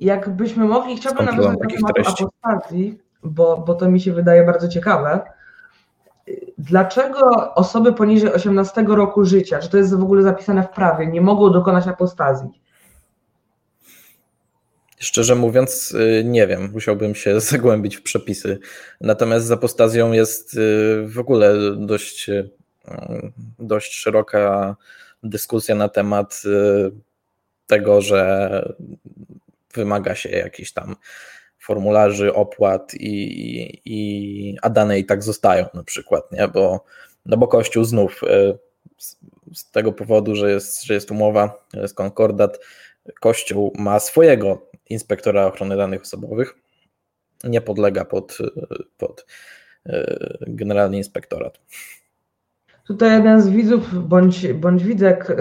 Jakbyśmy 0.00 0.64
mogli, 0.64 0.96
chciałbym 0.96 1.26
nawiązać 1.26 1.58
do 1.58 1.88
tematu 1.88 2.24
apostazji, 2.42 2.98
bo, 3.22 3.64
bo 3.66 3.74
to 3.74 3.90
mi 3.90 4.00
się 4.00 4.12
wydaje 4.12 4.44
bardzo 4.44 4.68
ciekawe. 4.68 5.20
Dlaczego 6.58 7.54
osoby 7.54 7.92
poniżej 7.92 8.32
18 8.32 8.84
roku 8.88 9.24
życia, 9.24 9.58
czy 9.58 9.68
to 9.68 9.76
jest 9.76 9.94
w 9.94 10.02
ogóle 10.02 10.22
zapisane 10.22 10.62
w 10.62 10.68
prawie, 10.68 11.06
nie 11.06 11.20
mogą 11.20 11.52
dokonać 11.52 11.86
apostazji? 11.86 12.48
Szczerze 14.98 15.34
mówiąc, 15.34 15.92
y, 15.92 16.22
nie 16.24 16.46
wiem, 16.46 16.70
musiałbym 16.72 17.14
się 17.14 17.40
zagłębić 17.50 17.96
w 17.96 18.02
przepisy. 18.02 18.58
Natomiast 19.00 19.46
z 19.46 19.50
apostazją 19.50 20.12
jest 20.12 20.54
y, 20.54 21.06
w 21.08 21.18
ogóle 21.18 21.54
dość 21.76 22.28
y, 22.28 22.50
dość 23.58 23.94
szeroka 23.94 24.76
dyskusja 25.22 25.74
na 25.74 25.88
temat 25.88 26.42
tego, 27.66 28.00
że 28.00 28.74
wymaga 29.74 30.14
się 30.14 30.28
jakichś 30.28 30.72
tam 30.72 30.96
formularzy, 31.64 32.34
opłat 32.34 32.94
i, 32.94 33.80
i, 33.84 34.56
a 34.62 34.70
dane 34.70 34.98
i 34.98 35.04
tak 35.04 35.22
zostają 35.22 35.66
na 35.74 35.84
przykład, 35.84 36.32
nie? 36.32 36.48
Bo, 36.48 36.84
no 37.26 37.36
bo 37.36 37.48
Kościół 37.48 37.84
znów 37.84 38.22
y, 38.22 38.58
z, 38.98 39.16
z 39.54 39.70
tego 39.70 39.92
powodu, 39.92 40.36
że 40.36 40.50
jest, 40.50 40.84
że 40.84 40.94
jest 40.94 41.10
umowa, 41.10 41.66
jest 41.74 41.94
konkordat, 41.94 42.58
Kościół 43.20 43.72
ma 43.78 44.00
swojego 44.00 44.70
inspektora 44.90 45.46
ochrony 45.46 45.76
danych 45.76 46.02
osobowych, 46.02 46.54
nie 47.44 47.60
podlega 47.60 48.04
pod, 48.04 48.38
pod 48.98 49.26
y, 49.86 49.92
generalny 50.40 50.96
inspektorat. 50.96 51.58
Tutaj 52.86 53.10
jeden 53.10 53.40
z 53.40 53.48
widzów 53.48 54.08
bądź, 54.08 54.52
bądź 54.52 54.84
widzek 54.84 55.36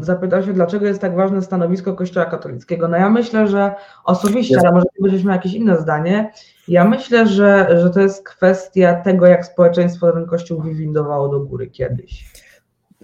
zapytał 0.00 0.42
się, 0.42 0.52
dlaczego 0.52 0.86
jest 0.86 1.00
tak 1.00 1.16
ważne 1.16 1.42
stanowisko 1.42 1.94
Kościoła 1.94 2.26
katolickiego. 2.26 2.88
No 2.88 2.96
ja 2.96 3.10
myślę, 3.10 3.48
że 3.48 3.74
osobiście, 4.04 4.58
ale 4.58 4.72
może 4.72 4.86
będziesz 5.00 5.24
jakieś 5.24 5.54
inne 5.54 5.80
zdanie, 5.80 6.32
ja 6.68 6.84
myślę, 6.84 7.26
że, 7.26 7.78
że 7.80 7.90
to 7.90 8.00
jest 8.00 8.24
kwestia 8.24 8.94
tego, 8.94 9.26
jak 9.26 9.46
społeczeństwo 9.46 10.12
ten 10.12 10.26
Kościół 10.26 10.62
wywindowało 10.62 11.28
do 11.28 11.40
góry 11.40 11.66
kiedyś. 11.66 12.24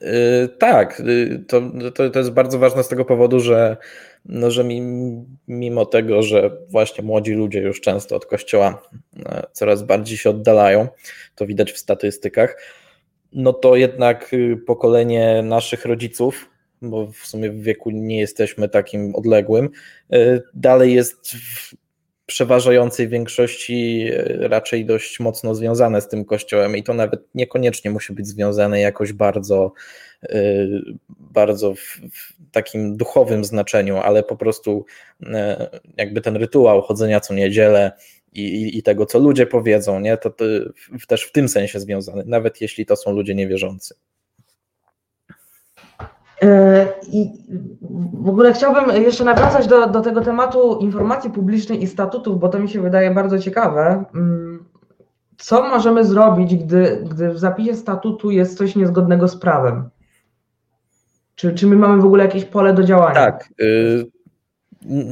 Yy, 0.01 0.49
tak, 0.59 1.03
yy, 1.07 1.39
to, 1.39 1.61
to, 1.95 2.11
to 2.11 2.19
jest 2.19 2.31
bardzo 2.31 2.59
ważne 2.59 2.83
z 2.83 2.89
tego 2.89 3.05
powodu, 3.05 3.41
że, 3.41 3.77
no, 4.25 4.51
że 4.51 4.65
mimo 5.49 5.87
tego, 5.87 6.23
że 6.23 6.51
właśnie 6.69 7.05
młodzi 7.05 7.33
ludzie 7.33 7.61
już 7.61 7.81
często 7.81 8.17
od 8.17 8.27
kościoła 8.27 8.83
yy, 9.17 9.25
coraz 9.53 9.83
bardziej 9.83 10.19
się 10.19 10.31
oddalają, 10.31 10.89
to 11.35 11.47
widać 11.47 11.73
w 11.73 11.79
statystykach, 11.79 12.57
no 13.33 13.53
to 13.53 13.77
jednak 13.77 14.33
y, 14.33 14.57
pokolenie 14.67 15.43
naszych 15.43 15.85
rodziców, 15.85 16.51
bo 16.83 17.07
w 17.07 17.27
sumie 17.27 17.51
w 17.51 17.63
wieku 17.63 17.91
nie 17.91 18.21
jesteśmy 18.21 18.69
takim 18.69 19.15
odległym, 19.15 19.71
y, 20.15 20.43
dalej 20.55 20.95
jest 20.95 21.33
w 21.33 21.75
przeważającej 22.27 23.09
większości 23.09 24.09
y, 24.11 24.49
raczej 24.49 24.87
dość 24.87 25.21
mocno 25.21 25.55
związane 25.55 26.01
z 26.01 26.09
tym 26.09 26.25
kościołem 26.25 26.77
i 26.77 26.83
to 26.83 26.95
nawet 26.95 27.21
niekoniecznie 27.35 27.91
musi 27.91 28.13
być 28.13 28.27
związane 28.27 28.81
jakoś 28.81 29.13
bardzo, 29.13 29.73
bardzo 31.09 31.75
w, 31.75 32.01
takim 32.53 32.97
duchowym 32.97 33.45
znaczeniu, 33.45 33.97
ale 33.97 34.23
po 34.23 34.37
prostu 34.37 34.85
jakby 35.97 36.21
ten 36.21 36.37
rytuał 36.37 36.83
chodzenia 36.83 37.21
co 37.21 37.35
niedzielę, 37.35 37.93
i, 38.33 38.79
i 38.79 38.83
tego, 38.83 39.07
co 39.07 39.19
ludzie 39.19 39.47
powiedzą, 39.47 40.01
nie? 40.01 40.17
To, 40.17 40.31
to 40.31 40.45
też 41.09 41.25
w 41.25 41.33
tym 41.33 41.49
sensie 41.49 41.81
związane, 41.81 42.23
nawet 42.27 42.61
jeśli 42.61 42.87
to 42.87 42.97
są 42.97 43.13
ludzie 43.13 43.35
niewierzący. 43.35 43.95
E, 46.43 46.87
I 47.13 47.31
w 48.13 48.29
ogóle 48.29 48.53
chciałbym 48.53 49.03
jeszcze 49.03 49.25
nawiązać 49.25 49.67
do, 49.67 49.87
do 49.87 50.01
tego 50.01 50.21
tematu 50.21 50.79
informacji 50.79 51.31
publicznej 51.31 51.83
i 51.83 51.87
statutów, 51.87 52.41
bo 52.41 52.49
to 52.49 52.59
mi 52.59 52.69
się 52.69 52.81
wydaje 52.81 53.11
bardzo 53.11 53.39
ciekawe. 53.39 54.05
Mm, 54.15 54.65
co 55.39 55.63
możemy 55.63 56.05
zrobić, 56.05 56.57
gdy, 56.57 57.05
gdy 57.11 57.31
w 57.31 57.39
zapisie 57.39 57.75
statutu 57.75 58.31
jest 58.31 58.59
coś 58.59 58.77
niezgodnego 58.77 59.29
z 59.29 59.37
prawem? 59.37 59.91
Czy, 61.35 61.55
czy 61.55 61.67
my 61.67 61.77
mamy 61.77 62.03
w 62.03 62.05
ogóle 62.05 62.25
jakieś 62.25 62.45
pole 62.45 62.75
do 62.75 62.83
działania? 62.83 63.15
Tak. 63.15 63.49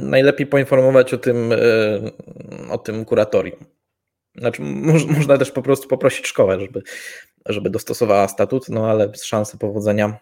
Najlepiej 0.03 0.47
poinformować 0.47 1.13
o 1.13 1.17
tym, 1.17 1.51
e, 1.51 1.57
o 2.69 2.77
tym 2.77 3.05
kuratorium. 3.05 3.65
Znaczy, 4.35 4.61
można 5.17 5.37
też 5.37 5.51
po 5.51 5.61
prostu 5.61 5.87
poprosić 5.87 6.27
szkołę, 6.27 6.59
żeby, 6.59 6.81
żeby 7.45 7.69
dostosowała 7.69 8.27
statut, 8.27 8.69
no 8.69 8.89
ale 8.89 9.11
szanse 9.15 9.57
powodzenia 9.57 10.19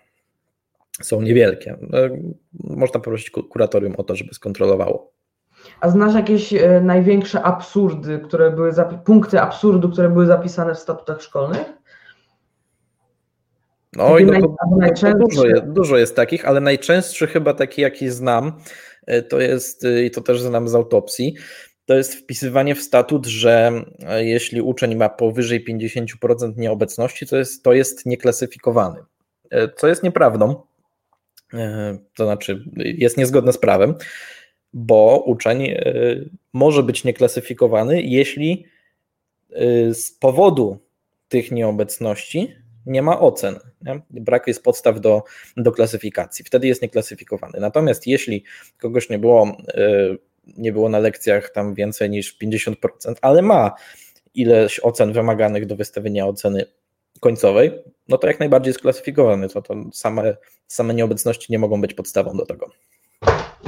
są 1.02 1.22
niewielkie. 1.22 1.72
E, 1.72 2.10
można 2.64 3.00
poprosić 3.00 3.30
kuratorium 3.30 3.96
o 3.98 4.04
to, 4.04 4.16
żeby 4.16 4.34
skontrolowało. 4.34 5.12
A 5.80 5.90
znasz 5.90 6.16
jakieś 6.16 6.54
e, 6.54 6.82
największe 6.82 7.44
absurdy, 7.44 8.20
które 8.20 8.52
były, 8.52 8.72
punkty 9.06 9.42
absurdu, 9.42 9.90
które 9.90 10.10
były 10.10 10.26
zapisane 10.26 10.76
w 10.76 10.80
statutach 10.80 11.22
szkolnych? 11.22 11.80
No 13.94 14.10
to, 14.10 14.56
to, 14.96 15.02
to 15.02 15.18
dużo, 15.18 15.46
jest, 15.46 15.64
dużo 15.64 15.98
jest 15.98 16.16
takich, 16.16 16.48
ale 16.48 16.60
najczęstszy 16.60 17.28
chyba 17.28 17.54
taki, 17.54 17.82
jaki 17.82 18.10
znam, 18.10 18.54
to 19.30 19.40
jest, 19.40 19.86
e, 19.86 20.04
i 20.06 20.12
to 20.12 20.22
też 20.22 20.42
znam 20.42 20.68
z 20.68 20.76
autopsji, 20.76 21.36
to 21.86 21.98
jest 21.98 22.16
wpisywanie 22.16 22.76
w 22.76 22.82
statut, 22.82 23.26
że 23.26 23.72
e, 24.00 24.26
jeśli 24.26 24.62
uczeń 24.62 24.96
ma 24.96 25.10
powyżej 25.10 25.66
50% 25.66 26.58
nieobecności, 26.58 27.28
to 27.28 27.38
jest, 27.38 27.64
to 27.64 27.74
jest 27.74 28.06
nieklasyfikowany. 28.06 29.00
Co 29.78 29.88
jest 29.88 30.04
nieprawdą, 30.04 30.62
to 32.16 32.26
znaczy 32.26 32.66
jest 32.76 33.18
niezgodne 33.18 33.54
z 33.54 33.58
prawem, 33.58 33.96
bo 34.74 35.24
uczeń 35.26 35.74
może 36.54 36.84
być 36.84 37.04
nieklasyfikowany, 37.04 38.02
jeśli 38.02 38.66
z 39.94 40.12
powodu 40.20 40.78
tych 41.30 41.52
nieobecności 41.52 42.56
nie 42.86 43.02
ma 43.02 43.20
ocen. 43.20 43.60
Nie? 43.82 44.02
Brak 44.10 44.48
jest 44.48 44.64
podstaw 44.64 45.02
do, 45.02 45.24
do 45.58 45.72
klasyfikacji. 45.72 46.46
Wtedy 46.46 46.68
jest 46.68 46.82
nieklasyfikowany. 46.82 47.60
Natomiast 47.60 48.08
jeśli 48.08 48.44
kogoś 48.78 49.10
nie 49.10 49.20
było, 49.20 49.58
e, 49.68 50.16
nie 50.58 50.72
było 50.72 50.90
na 50.90 51.00
lekcjach 51.00 51.50
tam 51.50 51.74
więcej 51.74 52.10
niż 52.10 52.38
50%, 52.40 53.20
ale 53.22 53.42
ma 53.42 53.72
ileś 54.34 54.80
ocen 54.84 55.14
wymaganych 55.14 55.66
do 55.66 55.76
wystawienia 55.76 56.28
oceny 56.28 56.66
końcowej, 57.20 57.72
no 58.08 58.18
to 58.18 58.28
jak 58.28 58.40
najbardziej 58.40 58.70
jest 58.70 58.82
klasyfikowany. 58.82 59.50
To, 59.50 59.62
to 59.62 59.76
same, 59.94 60.38
same 60.68 60.94
nieobecności 60.94 61.52
nie 61.52 61.60
mogą 61.60 61.82
być 61.82 61.94
podstawą 61.94 62.38
do 62.38 62.46
tego. 62.46 62.70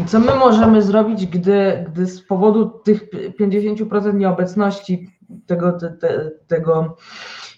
Co 0.07 0.19
my 0.19 0.35
możemy 0.35 0.81
zrobić, 0.81 1.25
gdy, 1.25 1.85
gdy 1.91 2.05
z 2.05 2.21
powodu 2.21 2.65
tych 2.65 3.09
50% 3.39 4.13
nieobecności 4.13 5.09
tego, 5.45 5.71
te, 5.71 5.91
te, 5.91 6.31
tego 6.47 6.97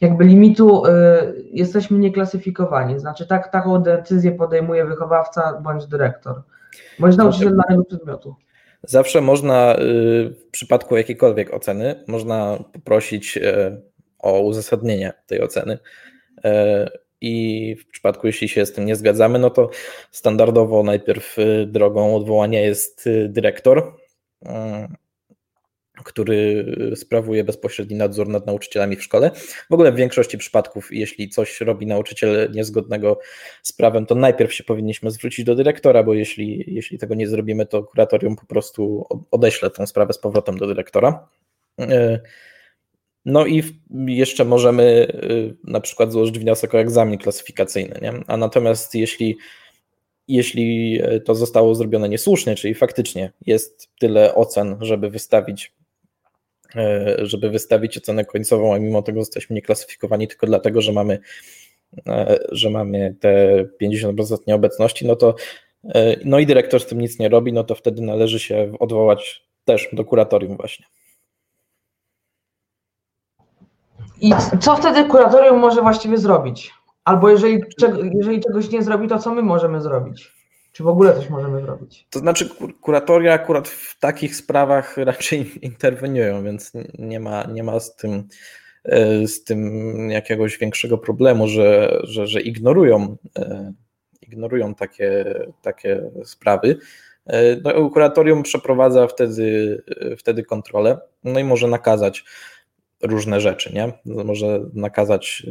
jakby 0.02 0.24
limitu 0.24 0.86
y, 0.86 0.90
jesteśmy 1.52 1.98
nieklasyfikowani. 1.98 3.00
Znaczy 3.00 3.28
tak, 3.28 3.52
taką 3.52 3.80
decyzję 3.84 4.32
podejmuje 4.32 4.86
wychowawca 4.86 5.62
bądź 5.64 5.88
dyrektor, 5.88 6.44
bądź 7.00 7.18
nauczyciel 7.18 7.58
danego 7.58 7.86
przedmiotu. 7.86 8.36
Zawsze 8.84 9.22
można 9.22 9.76
y, 9.76 9.80
w 10.30 10.50
przypadku 10.52 10.98
jakiejkolwiek 10.98 11.54
oceny, 11.54 12.04
można 12.08 12.58
poprosić 12.74 13.38
y, 13.38 13.82
o 14.20 14.40
uzasadnienie 14.40 15.14
tej 15.28 15.42
oceny. 15.42 15.80
Y, 17.24 17.28
I 17.28 17.76
w 17.76 17.88
przypadku, 17.88 18.28
jeśli 18.28 18.50
się 18.50 18.66
z 18.66 18.74
tym 18.74 18.86
nie 18.86 18.96
zgadzamy, 18.96 19.40
no 19.40 19.50
to 19.50 19.70
standardowo 20.12 20.84
najpierw 20.84 21.38
drogą 21.68 22.16
odwołania 22.16 22.62
jest 22.62 23.10
dyrektor 23.28 23.94
który 26.04 26.66
sprawuje 26.96 27.44
bezpośredni 27.44 27.96
nadzór 27.96 28.28
nad 28.28 28.48
nauczycielami 28.48 28.96
w 28.96 29.04
szkole. 29.04 29.32
W 29.70 29.74
ogóle 29.74 29.92
w 29.92 29.96
większości 29.96 30.38
przypadków, 30.38 30.92
jeśli 30.92 31.30
coś 31.30 31.62
robi 31.62 31.88
nauczyciel 31.88 32.52
niezgodnego 32.52 33.20
z 33.64 33.74
prawem, 33.74 34.06
to 34.06 34.16
najpierw 34.16 34.54
się 34.54 34.64
powinniśmy 34.64 35.12
zwrócić 35.12 35.46
do 35.46 35.56
dyrektora, 35.56 36.04
bo 36.04 36.14
jeśli, 36.14 36.64
jeśli 36.68 36.98
tego 36.98 37.16
nie 37.16 37.28
zrobimy, 37.28 37.66
to 37.66 37.84
kuratorium 37.84 38.36
po 38.36 38.46
prostu 38.46 39.06
odeśle 39.32 39.70
tę 39.70 39.88
sprawę 39.88 40.14
z 40.14 40.20
powrotem 40.20 40.58
do 40.58 40.68
dyrektora. 40.68 41.28
E, 43.26 43.32
no 43.32 43.46
i 43.46 43.64
jeszcze 44.08 44.46
możemy 44.46 45.08
e, 45.64 45.72
na 45.72 45.82
przykład 45.82 46.12
złożyć 46.12 46.40
wniosek 46.40 46.76
o 46.76 46.80
egzamin 46.80 47.20
klasyfikacyjny, 47.20 48.00
nie? 48.02 48.14
a 48.28 48.38
natomiast 48.38 48.96
jeśli 48.96 49.38
jeśli 50.28 51.02
to 51.26 51.36
zostało 51.36 51.76
zrobione 51.76 52.10
niesłusznie, 52.10 52.56
czyli 52.56 52.74
faktycznie 52.74 53.32
jest 53.46 53.90
tyle 54.00 54.36
ocen, 54.36 54.78
żeby 54.82 55.10
wystawić 55.10 55.74
E, 56.76 57.16
żeby 57.26 57.50
wystawić 57.50 57.98
ocenę 57.98 58.26
końcową, 58.26 58.76
a 58.76 58.80
mimo 58.80 59.02
tego 59.02 59.20
jesteśmy 59.20 59.54
nieklasyfikowani 59.54 60.28
tylko 60.28 60.48
dlatego, 60.48 60.82
że 60.82 60.92
mamy, 60.92 61.20
e, 62.08 62.40
że 62.52 62.70
mamy 62.70 63.16
te 63.20 63.66
50% 63.82 64.38
nieobecności, 64.48 65.08
no 65.08 65.16
to 65.16 65.36
e, 65.86 66.16
no 66.26 66.40
i 66.40 66.46
dyrektor 66.46 66.82
z 66.82 66.86
tym 66.86 67.02
nic 67.02 67.20
nie 67.20 67.30
robi, 67.30 67.54
no 67.54 67.64
to 67.64 67.76
wtedy 67.76 68.02
należy 68.02 68.40
się 68.40 68.74
odwołać 68.80 69.46
też 69.66 69.90
do 69.94 70.06
kuratorium 70.06 70.58
właśnie. 70.58 70.86
I 74.24 74.34
co 74.60 74.76
wtedy 74.76 75.06
kuratorium 75.06 75.60
może 75.60 75.82
właściwie 75.82 76.18
zrobić? 76.18 76.74
Albo 77.04 77.30
jeżeli, 77.30 77.62
jeżeli 78.14 78.42
czegoś 78.42 78.70
nie 78.70 78.84
zrobi, 78.84 79.08
to 79.08 79.20
co 79.20 79.34
my 79.34 79.42
możemy 79.42 79.82
zrobić? 79.82 80.32
Czy 80.72 80.84
w 80.84 80.88
ogóle 80.88 81.16
coś 81.16 81.30
możemy 81.30 81.62
zrobić? 81.62 82.08
To 82.10 82.20
znaczy, 82.20 82.50
kuratoria 82.82 83.34
akurat 83.34 83.68
w 83.68 84.00
takich 84.00 84.36
sprawach 84.36 84.98
raczej 84.98 85.52
interweniują, 85.66 86.44
więc 86.44 86.72
nie 87.00 87.20
ma, 87.20 87.44
nie 87.44 87.64
ma 87.64 87.80
z 87.80 87.96
tym 87.96 88.28
e, 88.84 89.28
z 89.28 89.44
tym 89.44 90.10
jakiegoś 90.10 90.58
większego 90.58 90.98
problemu, 90.98 91.48
że, 91.48 92.00
że, 92.04 92.28
że 92.28 92.42
ignorują, 92.42 93.18
e, 93.38 93.74
ignorują 94.22 94.76
takie, 94.76 95.26
takie 95.62 96.12
sprawy. 96.26 96.78
E, 97.28 97.56
no, 97.56 97.90
kuratorium 97.90 98.44
przeprowadza 98.44 99.08
wtedy, 99.08 99.84
wtedy 100.18 100.44
kontrolę, 100.44 100.98
no 101.24 101.40
i 101.40 101.44
może 101.44 101.68
nakazać 101.68 102.24
różne 103.04 103.42
rzeczy, 103.42 103.74
nie? 103.74 103.94
Może 104.24 104.60
nakazać 104.74 105.46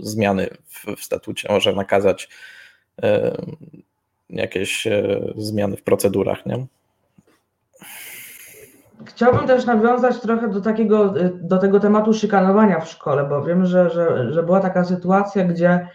zmiany 0.00 0.48
w, 0.66 1.04
statucie, 1.04 1.48
może 1.52 1.72
nakazać 1.72 2.28
E, 3.02 3.36
jakieś 4.30 4.88
zmiany 5.36 5.76
w 5.76 5.82
procedurach, 5.82 6.46
nie? 6.46 6.66
Chciałbym 9.04 9.46
też 9.46 9.66
nawiązać 9.66 10.20
trochę 10.20 10.48
do 10.48 10.60
takiego, 10.60 11.14
do 11.34 11.58
tego 11.58 11.80
tematu 11.80 12.12
szykanowania 12.12 12.80
w 12.80 12.88
szkole, 12.88 13.24
bo 13.24 13.44
wiem, 13.44 13.66
że, 13.66 13.90
że, 13.90 14.32
że 14.32 14.42
była 14.42 14.60
taka 14.60 14.84
sytuacja, 14.84 15.44
gdzie 15.44 15.88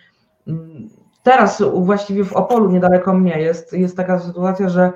mm, 0.48 0.90
teraz 1.24 1.64
właściwie 1.74 2.26
w 2.26 2.34
Opolu 2.34 2.72
niedaleko 2.72 3.14
mnie 3.14 3.42
jest, 3.42 3.74
jest 3.74 3.98
taka 3.98 4.20
sytuacja, 4.20 4.70
że 4.70 4.92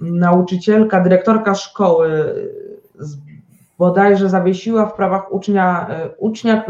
nauczycielka, 0.00 1.00
dyrektorka 1.00 1.54
szkoły 1.54 2.34
bodajże 3.78 4.28
zawiesiła 4.28 4.86
w 4.86 4.94
prawach 4.94 5.32
ucznia, 5.32 5.86
ucznia, 6.18 6.64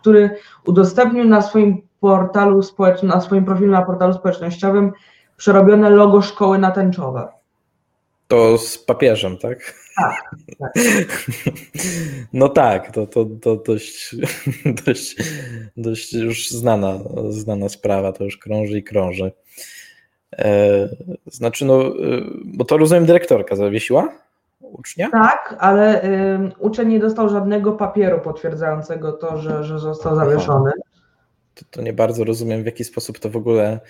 który 0.00 0.30
udostępnił 0.66 1.24
na 1.24 1.42
swoim 1.42 1.82
portalu 2.00 2.62
społecznym, 2.62 3.10
na 3.10 3.20
swoim 3.20 3.44
profilu 3.44 3.72
na 3.72 3.82
portalu 3.82 4.12
społecznościowym 4.12 4.92
przerobione 5.36 5.90
logo 5.90 6.22
szkoły 6.22 6.58
na 6.58 6.70
tęczowe. 6.70 7.28
To 8.28 8.58
z 8.58 8.78
papieżem, 8.78 9.38
tak? 9.38 9.74
Tak. 9.96 10.34
tak. 10.58 10.72
No 12.32 12.48
tak, 12.48 12.92
to, 12.92 13.06
to, 13.06 13.26
to 13.42 13.56
dość, 13.56 14.16
dość, 14.86 15.16
dość 15.76 16.12
już 16.12 16.50
znana, 16.50 16.98
znana 17.28 17.68
sprawa, 17.68 18.12
to 18.12 18.24
już 18.24 18.36
krąży 18.36 18.78
i 18.78 18.82
krąży. 18.82 19.32
E, 20.38 20.88
znaczy, 21.26 21.64
no, 21.64 21.86
e, 21.86 21.92
bo 22.44 22.64
to 22.64 22.76
rozumiem, 22.76 23.06
dyrektorka 23.06 23.56
zawiesiła 23.56 24.23
ucznia? 24.74 25.10
Tak, 25.10 25.56
ale 25.58 26.04
y, 26.04 26.52
uczeń 26.58 26.88
nie 26.88 26.98
dostał 26.98 27.28
żadnego 27.28 27.72
papieru 27.72 28.20
potwierdzającego 28.20 29.12
to, 29.12 29.38
że, 29.38 29.64
że 29.64 29.78
został 29.78 30.16
zawieszony. 30.16 30.72
To, 31.54 31.64
to 31.70 31.82
nie 31.82 31.92
bardzo 31.92 32.24
rozumiem, 32.24 32.62
w 32.62 32.66
jaki 32.66 32.84
sposób 32.84 33.18
to 33.18 33.30
w 33.30 33.36
ogóle 33.36 33.80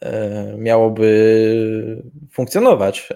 e, 0.00 0.56
miałoby 0.58 2.02
funkcjonować. 2.32 3.08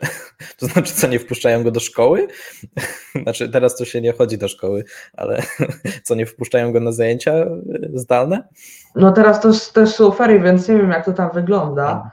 To 0.58 0.66
znaczy, 0.66 0.94
co 0.94 1.06
nie 1.06 1.18
wpuszczają 1.18 1.62
go 1.62 1.70
do 1.70 1.80
szkoły? 1.80 2.28
Znaczy, 3.22 3.48
teraz 3.48 3.76
to 3.76 3.84
się 3.84 4.00
nie 4.00 4.12
chodzi 4.12 4.38
do 4.38 4.48
szkoły, 4.48 4.84
ale 5.12 5.42
co 6.04 6.14
nie 6.14 6.26
wpuszczają 6.26 6.72
go 6.72 6.80
na 6.80 6.92
zajęcia 6.92 7.32
e, 7.32 7.58
zdalne? 7.94 8.48
No 8.94 9.12
teraz 9.12 9.40
to 9.40 9.50
też 9.74 9.94
są 9.94 10.10
ferie, 10.10 10.40
więc 10.40 10.68
nie 10.68 10.76
wiem, 10.76 10.90
jak 10.90 11.04
to 11.04 11.12
tam 11.12 11.30
wygląda. 11.34 12.10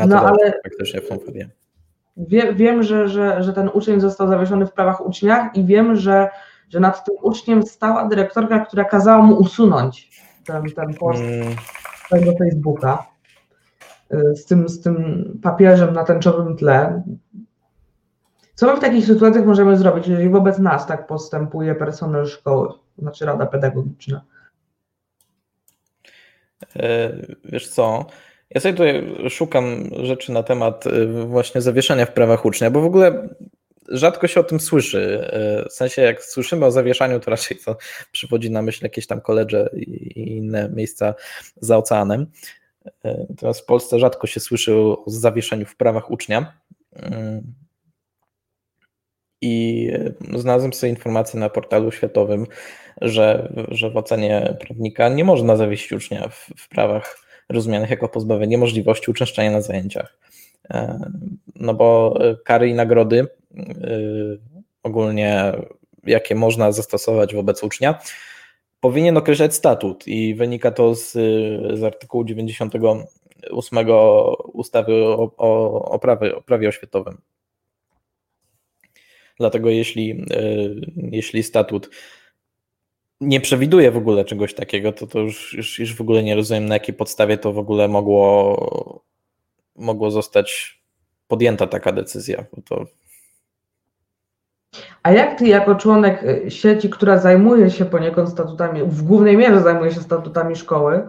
A 0.00 0.06
no 0.06 0.20
ale 0.20 0.52
faktycznie 0.64 1.00
są 1.00 1.18
ferie. 1.18 1.48
Wie, 2.16 2.54
wiem, 2.54 2.82
że, 2.82 3.08
że, 3.08 3.42
że 3.42 3.52
ten 3.52 3.70
uczeń 3.72 4.00
został 4.00 4.28
zawieszony 4.28 4.66
w 4.66 4.72
prawach 4.72 5.06
uczniach 5.06 5.56
i 5.56 5.64
wiem, 5.64 5.96
że, 5.96 6.28
że 6.68 6.80
nad 6.80 7.04
tym 7.04 7.14
uczniem 7.22 7.62
stała 7.62 8.08
dyrektorka, 8.08 8.60
która 8.60 8.84
kazała 8.84 9.22
mu 9.22 9.34
usunąć 9.34 10.10
ten, 10.44 10.64
ten 10.76 10.94
post 10.94 11.22
mm. 11.22 11.56
swojego 12.06 12.32
Facebooka 12.38 13.06
y, 14.12 14.36
z 14.36 14.46
tym, 14.46 14.68
z 14.68 14.80
tym 14.80 15.24
papieżem 15.42 15.94
na 15.94 16.04
tęczowym 16.04 16.56
tle. 16.56 17.02
Co 18.54 18.66
my 18.66 18.76
w 18.76 18.80
takich 18.80 19.06
sytuacjach 19.06 19.46
możemy 19.46 19.76
zrobić, 19.76 20.08
jeżeli 20.08 20.28
wobec 20.28 20.58
nas 20.58 20.86
tak 20.86 21.06
postępuje 21.06 21.74
personel 21.74 22.26
szkoły, 22.26 22.68
znaczy 22.98 23.26
Rada 23.26 23.46
Pedagogiczna? 23.46 24.24
E, 26.76 27.12
wiesz 27.44 27.68
co, 27.68 28.06
ja 28.50 28.60
sobie 28.60 28.74
tutaj 28.74 29.30
szukam 29.30 29.90
rzeczy 30.02 30.32
na 30.32 30.42
temat 30.42 30.86
y, 30.86 31.06
właśnie 31.06 31.60
zawieszania 31.60 32.06
w 32.06 32.12
prawach 32.12 32.44
ucznia, 32.44 32.70
bo 32.70 32.80
w 32.80 32.84
ogóle 32.84 33.28
rzadko 33.88 34.26
się 34.26 34.40
o 34.40 34.44
tym 34.44 34.60
słyszy. 34.60 35.28
E, 35.32 35.68
w 35.68 35.72
sensie, 35.72 36.02
jak 36.02 36.24
słyszymy 36.24 36.66
o 36.66 36.70
zawieszaniu, 36.70 37.20
to 37.20 37.30
raczej 37.30 37.56
to 37.56 37.76
przywodzi 38.12 38.50
na 38.50 38.62
myśl 38.62 38.84
jakieś 38.84 39.06
tam 39.06 39.20
koledże 39.20 39.70
i 39.76 40.36
inne 40.36 40.68
miejsca 40.68 41.14
za 41.60 41.78
oceanem. 41.78 42.26
E, 43.04 43.26
natomiast 43.30 43.60
w 43.60 43.64
Polsce 43.64 43.98
rzadko 43.98 44.26
się 44.26 44.40
słyszy 44.40 44.74
o 44.74 45.04
zawieszeniu 45.06 45.66
w 45.66 45.76
prawach 45.76 46.10
ucznia. 46.10 46.52
I 49.40 49.90
znalazłem 50.36 50.72
sobie 50.72 50.90
informację 50.90 51.40
na 51.40 51.48
portalu 51.48 51.92
światowym, 51.92 52.46
że, 53.00 53.52
że 53.68 53.90
w 53.90 53.96
ocenie 53.96 54.56
prawnika 54.60 55.08
nie 55.08 55.24
można 55.24 55.56
zawiesić 55.56 55.92
ucznia 55.92 56.28
w, 56.28 56.50
w 56.56 56.68
prawach 56.68 57.23
rozumianych 57.48 57.90
jako 57.90 58.08
pozbawienie 58.08 58.58
możliwości 58.58 59.10
uczęszczania 59.10 59.50
na 59.50 59.60
zajęciach. 59.60 60.18
No 61.54 61.74
bo 61.74 62.18
kary 62.44 62.68
i 62.68 62.74
nagrody 62.74 63.26
Y, 63.58 64.40
ogólnie 64.82 65.52
jakie 66.04 66.34
można 66.34 66.72
zastosować 66.72 67.34
wobec 67.34 67.62
ucznia, 67.62 67.98
powinien 68.80 69.16
określać 69.16 69.54
statut 69.54 70.08
i 70.08 70.34
wynika 70.34 70.70
to 70.70 70.94
z, 70.94 71.12
z 71.78 71.82
artykułu 71.82 72.24
98 72.24 73.78
ustawy 74.42 74.94
o, 74.94 75.32
o, 75.36 75.82
o, 75.84 75.98
prawie, 75.98 76.36
o 76.36 76.42
prawie 76.42 76.68
oświatowym. 76.68 77.20
Dlatego 79.38 79.70
jeśli, 79.70 80.24
jeśli 80.96 81.42
statut 81.42 81.90
nie 83.24 83.40
przewiduje 83.40 83.90
w 83.90 83.96
ogóle 83.96 84.24
czegoś 84.24 84.54
takiego, 84.54 84.92
to, 84.92 85.06
to 85.06 85.18
już, 85.18 85.54
już, 85.54 85.78
już 85.78 85.94
w 85.94 86.00
ogóle 86.00 86.22
nie 86.22 86.34
rozumiem, 86.34 86.66
na 86.66 86.74
jakiej 86.74 86.94
podstawie 86.94 87.38
to 87.38 87.52
w 87.52 87.58
ogóle 87.58 87.88
mogło, 87.88 89.02
mogło 89.76 90.10
zostać 90.10 90.78
podjęta 91.28 91.66
taka 91.66 91.92
decyzja. 91.92 92.44
To 92.64 92.84
a 95.02 95.12
jak 95.12 95.38
ty 95.38 95.48
jako 95.48 95.74
członek 95.74 96.22
y, 96.22 96.50
sieci, 96.50 96.90
która 96.90 97.18
zajmuje 97.18 97.70
się 97.70 97.84
poniekąd 97.84 98.28
statutami, 98.28 98.82
w 98.82 99.02
głównej 99.02 99.36
mierze 99.36 99.60
zajmuje 99.60 99.92
się 99.92 100.00
statutami 100.00 100.56
szkoły, 100.56 101.08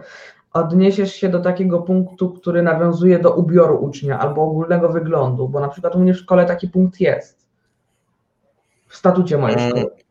odniesiesz 0.52 1.14
się 1.14 1.28
do 1.28 1.40
takiego 1.40 1.78
punktu, 1.78 2.30
który 2.30 2.62
nawiązuje 2.62 3.18
do 3.18 3.34
ubioru 3.34 3.84
ucznia 3.84 4.18
albo 4.18 4.42
ogólnego 4.42 4.88
wyglądu, 4.88 5.48
bo 5.48 5.60
na 5.60 5.68
przykład 5.68 5.94
u 5.94 5.98
mnie 5.98 6.14
w 6.14 6.18
szkole 6.18 6.46
taki 6.46 6.68
punkt 6.68 7.00
jest. 7.00 7.46
W 8.88 8.96
statucie 8.96 9.38
mojej 9.38 9.58
mm, 9.58 9.70
szkoły. 9.70 10.05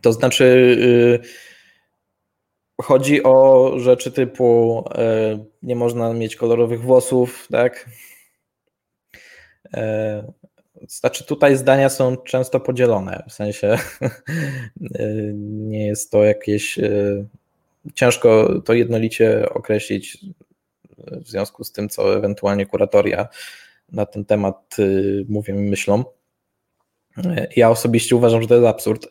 To 0.00 0.12
znaczy, 0.12 0.44
y, 1.24 2.82
chodzi 2.82 3.22
o 3.22 3.72
rzeczy 3.78 4.12
typu 4.12 4.78
y, 5.34 5.44
nie 5.62 5.76
można 5.76 6.12
mieć 6.12 6.36
kolorowych 6.36 6.82
włosów, 6.82 7.48
tak? 7.50 7.90
Y, 9.66 9.80
znaczy, 10.88 11.24
tutaj 11.24 11.56
zdania 11.56 11.88
są 11.88 12.16
często 12.16 12.60
podzielone, 12.60 13.24
w 13.28 13.32
sensie 13.32 13.78
nie 15.68 15.86
jest 15.86 16.10
to 16.10 16.24
jakieś. 16.24 16.78
Ciężko 17.94 18.60
to 18.64 18.72
jednolicie 18.72 19.48
określić 19.50 20.18
w 20.98 21.28
związku 21.28 21.64
z 21.64 21.72
tym, 21.72 21.88
co 21.88 22.16
ewentualnie 22.16 22.66
kuratoria 22.66 23.28
na 23.92 24.06
ten 24.06 24.24
temat 24.24 24.76
mówią 25.28 25.54
i 25.54 25.70
myślą. 25.70 26.04
Ja 27.56 27.70
osobiście 27.70 28.16
uważam, 28.16 28.42
że 28.42 28.48
to 28.48 28.54
jest 28.54 28.66
absurd. 28.66 29.08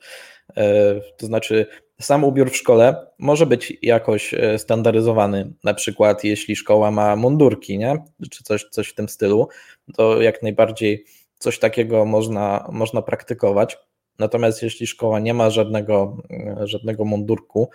E, 0.58 0.96
to 1.18 1.26
znaczy, 1.26 1.66
sam 2.02 2.24
ubiór 2.24 2.52
w 2.52 2.58
szkole 2.58 3.08
może 3.20 3.46
być 3.46 3.78
jakoś 3.82 4.34
e, 4.34 4.60
standaryzowany. 4.60 5.54
Na 5.64 5.74
przykład, 5.74 6.24
jeśli 6.24 6.56
szkoła 6.56 6.92
ma 6.92 7.16
mundurki, 7.16 7.78
nie? 7.78 8.04
czy 8.32 8.44
coś, 8.44 8.64
coś 8.64 8.90
w 8.90 8.96
tym 8.96 9.10
stylu, 9.10 9.48
to 9.96 10.22
jak 10.22 10.44
najbardziej 10.44 11.06
coś 11.40 11.60
takiego 11.60 12.06
można, 12.06 12.68
można 12.72 13.02
praktykować. 13.02 13.78
Natomiast 14.20 14.64
jeśli 14.64 14.88
szkoła 14.88 15.20
nie 15.20 15.34
ma 15.34 15.50
żadnego, 15.50 16.18
e, 16.32 16.68
żadnego 16.68 17.06
mundurku, 17.06 17.70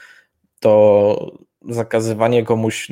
to 0.61 1.33
zakazywanie 1.69 2.45
komuś 2.45 2.89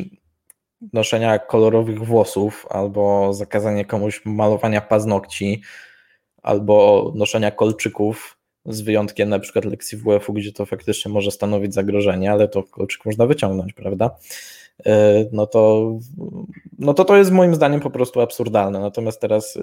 noszenia 0.93 1.39
kolorowych 1.39 2.05
włosów 2.05 2.67
albo 2.71 3.33
zakazanie 3.35 3.85
komuś 3.85 4.23
malowania 4.25 4.81
paznokci 4.81 5.63
albo 6.43 7.13
noszenia 7.15 7.51
kolczyków, 7.51 8.36
z 8.69 8.81
wyjątkiem 8.81 9.29
na 9.29 9.39
przykład 9.39 9.65
lekcji 9.65 9.99
WF-u, 9.99 10.33
gdzie 10.33 10.53
to 10.53 10.67
faktycznie 10.67 11.13
może 11.13 11.31
stanowić 11.31 11.75
zagrożenie, 11.75 12.33
ale 12.33 12.49
to 12.49 12.63
kolczyk 12.63 13.05
można 13.05 13.27
wyciągnąć, 13.27 13.73
prawda? 13.73 14.11
E, 14.87 15.25
no 15.33 15.47
to, 15.47 15.93
no 16.79 16.95
to 16.95 17.05
to 17.05 17.17
jest 17.17 17.31
moim 17.31 17.55
zdaniem 17.55 17.81
po 17.81 17.91
prostu 17.91 18.21
absurdalne. 18.21 18.81
Natomiast 18.81 19.21
teraz 19.21 19.57
e, 19.57 19.61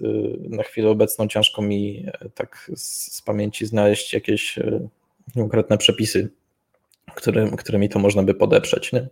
na 0.50 0.64
chwilę 0.64 0.90
obecną 0.90 1.28
ciężko 1.28 1.62
mi 1.62 2.06
e, 2.08 2.30
tak 2.30 2.72
z, 2.76 3.16
z 3.16 3.22
pamięci 3.22 3.66
znaleźć 3.66 4.14
jakieś 4.14 4.60
konkretne 5.34 5.78
przepisy, 5.78 6.30
którym, 7.16 7.56
którymi 7.56 7.90
to 7.90 8.00
można 8.00 8.24
by 8.24 8.34
podeprzeć. 8.34 8.94
Nie? 8.94 9.08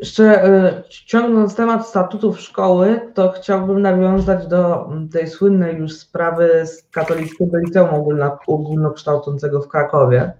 Jeszcze 0.00 0.44
e, 0.44 0.82
ciągnąc 0.88 1.54
temat 1.54 1.88
statutów 1.88 2.40
szkoły, 2.40 3.00
to 3.14 3.32
chciałbym 3.32 3.82
nawiązać 3.82 4.46
do 4.46 4.86
mm, 4.86 5.08
tej 5.08 5.28
słynnej 5.28 5.76
już 5.76 5.92
sprawy 5.92 6.66
z 6.66 6.82
katolickiego 6.90 7.58
liceum 7.58 8.04
ogólnokształcącego 8.46 9.62
w 9.62 9.68
Krakowie, 9.68 10.32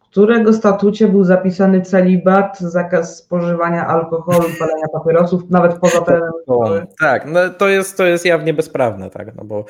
w 0.00 0.10
którego 0.10 0.52
statucie 0.52 1.08
był 1.08 1.24
zapisany 1.24 1.82
celibat, 1.82 2.60
zakaz 2.60 3.16
spożywania 3.16 3.86
alkoholu, 3.86 4.48
palenia 4.58 4.88
papierosów, 4.92 5.50
nawet 5.50 5.78
poza 5.78 6.00
terenem 6.00 6.32
szkoły. 6.42 6.86
Tak, 7.00 7.26
no 7.26 7.40
to 7.58 7.68
jest, 7.68 7.96
to 7.96 8.06
jest 8.06 8.24
jawnie 8.24 8.54
bezprawne, 8.54 9.10
tak, 9.10 9.34
no 9.34 9.44
bo 9.44 9.64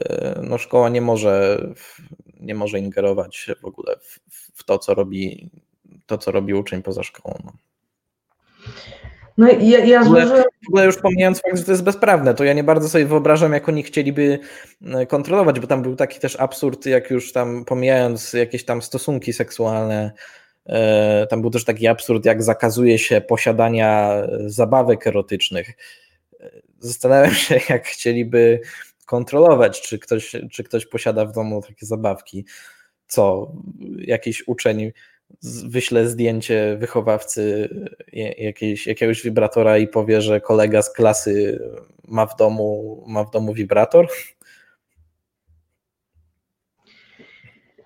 e, 0.00 0.40
no 0.42 0.58
szkoła 0.58 0.88
nie 0.88 1.00
może, 1.00 1.58
nie 2.40 2.54
może 2.54 2.78
ingerować 2.78 3.50
w 3.62 3.64
ogóle 3.64 3.96
w, 4.00 4.20
w 4.54 4.64
to, 4.64 4.78
co 4.78 4.94
robi 4.94 5.50
to, 6.06 6.18
co 6.18 6.30
robi 6.30 6.54
uczeń 6.54 6.82
poza 6.82 7.02
szkołą. 7.02 7.38
No. 7.44 7.52
No 9.38 9.50
i 9.50 9.68
ja, 9.68 9.78
ja 9.84 10.02
w, 10.04 10.06
ogóle, 10.06 10.26
w 10.26 10.68
ogóle 10.68 10.86
już 10.86 10.96
pomijając 10.96 11.40
fakt, 11.40 11.58
że 11.58 11.64
to 11.64 11.70
jest 11.70 11.84
bezprawne, 11.84 12.34
to 12.34 12.44
ja 12.44 12.52
nie 12.52 12.64
bardzo 12.64 12.88
sobie 12.88 13.06
wyobrażam, 13.06 13.52
jak 13.52 13.68
oni 13.68 13.82
chcieliby 13.82 14.38
e, 14.82 15.06
kontrolować, 15.06 15.60
bo 15.60 15.66
tam 15.66 15.82
był 15.82 15.96
taki 15.96 16.20
też 16.20 16.36
absurd, 16.40 16.86
jak 16.86 17.10
już 17.10 17.32
tam 17.32 17.64
pomijając 17.64 18.32
jakieś 18.32 18.64
tam 18.64 18.82
stosunki 18.82 19.32
seksualne, 19.32 20.12
e, 20.66 21.26
tam 21.26 21.40
był 21.40 21.50
też 21.50 21.64
taki 21.64 21.86
absurd, 21.86 22.24
jak 22.24 22.42
zakazuje 22.42 22.98
się 22.98 23.20
posiadania 23.20 24.22
zabawek 24.46 25.06
erotycznych. 25.06 25.70
E, 26.40 26.50
zastanawiam 26.78 27.34
się, 27.34 27.60
jak 27.68 27.86
chcieliby 27.86 28.60
kontrolować, 29.06 29.82
czy 29.82 29.98
ktoś, 29.98 30.36
czy 30.52 30.64
ktoś 30.64 30.86
posiada 30.86 31.24
w 31.24 31.32
domu 31.32 31.62
takie 31.62 31.86
zabawki. 31.86 32.44
Co 33.06 33.52
jakiś 33.98 34.48
uczeń 34.48 34.92
wyślę 35.68 36.08
zdjęcie 36.08 36.76
wychowawcy 36.80 37.68
jakiejś, 38.38 38.86
jakiegoś 38.86 39.22
wibratora 39.22 39.78
i 39.78 39.88
powie, 39.88 40.20
że 40.20 40.40
kolega 40.40 40.82
z 40.82 40.92
klasy 40.92 41.58
ma 42.08 42.26
w 42.26 42.36
domu, 42.36 43.04
ma 43.06 43.24
w 43.24 43.30
domu 43.30 43.54
wibrator? 43.54 44.08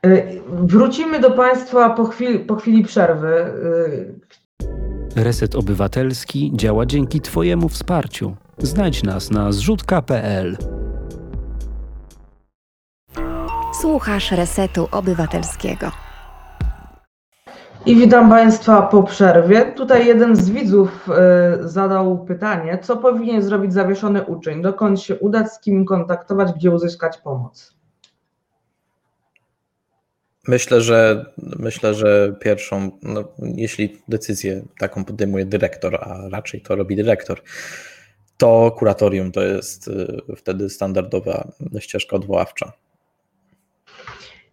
Y, 0.06 0.40
wrócimy 0.48 1.20
do 1.20 1.30
Państwa 1.30 1.90
po 1.90 2.04
chwili, 2.04 2.38
po 2.38 2.56
chwili 2.56 2.84
przerwy. 2.84 3.34
Y, 5.16 5.24
Reset 5.24 5.54
Obywatelski 5.54 6.52
działa 6.54 6.86
dzięki 6.86 7.20
Twojemu 7.20 7.68
wsparciu. 7.68 8.36
Znajdź 8.58 9.02
nas 9.02 9.30
na 9.30 9.52
zrzutka.pl. 9.52 10.56
Słuchasz 13.80 14.32
Resetu 14.32 14.88
Obywatelskiego. 14.92 16.05
I 17.86 17.96
witam 17.96 18.30
Państwa 18.30 18.82
po 18.82 19.02
przerwie. 19.02 19.72
Tutaj 19.72 20.06
jeden 20.06 20.36
z 20.36 20.50
widzów 20.50 21.08
y, 21.64 21.68
zadał 21.68 22.24
pytanie, 22.24 22.78
co 22.82 22.96
powinien 22.96 23.42
zrobić 23.42 23.72
zawieszony 23.72 24.24
uczeń, 24.24 24.62
dokąd 24.62 25.00
się 25.00 25.16
udać, 25.18 25.52
z 25.52 25.60
kim 25.60 25.84
kontaktować, 25.84 26.52
gdzie 26.52 26.70
uzyskać 26.70 27.18
pomoc. 27.18 27.76
Myślę, 30.48 30.80
że 30.80 31.26
myślę, 31.58 31.94
że 31.94 32.36
pierwszą, 32.40 32.90
no, 33.02 33.24
jeśli 33.38 34.02
decyzję 34.08 34.62
taką 34.78 35.04
podejmuje 35.04 35.46
dyrektor, 35.46 35.94
a 35.94 36.28
raczej 36.28 36.60
to 36.60 36.76
robi 36.76 36.96
dyrektor, 36.96 37.42
to 38.36 38.70
kuratorium 38.78 39.32
to 39.32 39.42
jest 39.42 39.88
y, 39.88 40.22
wtedy 40.36 40.70
standardowa 40.70 41.48
ścieżka 41.78 42.16
odwoławcza. 42.16 42.72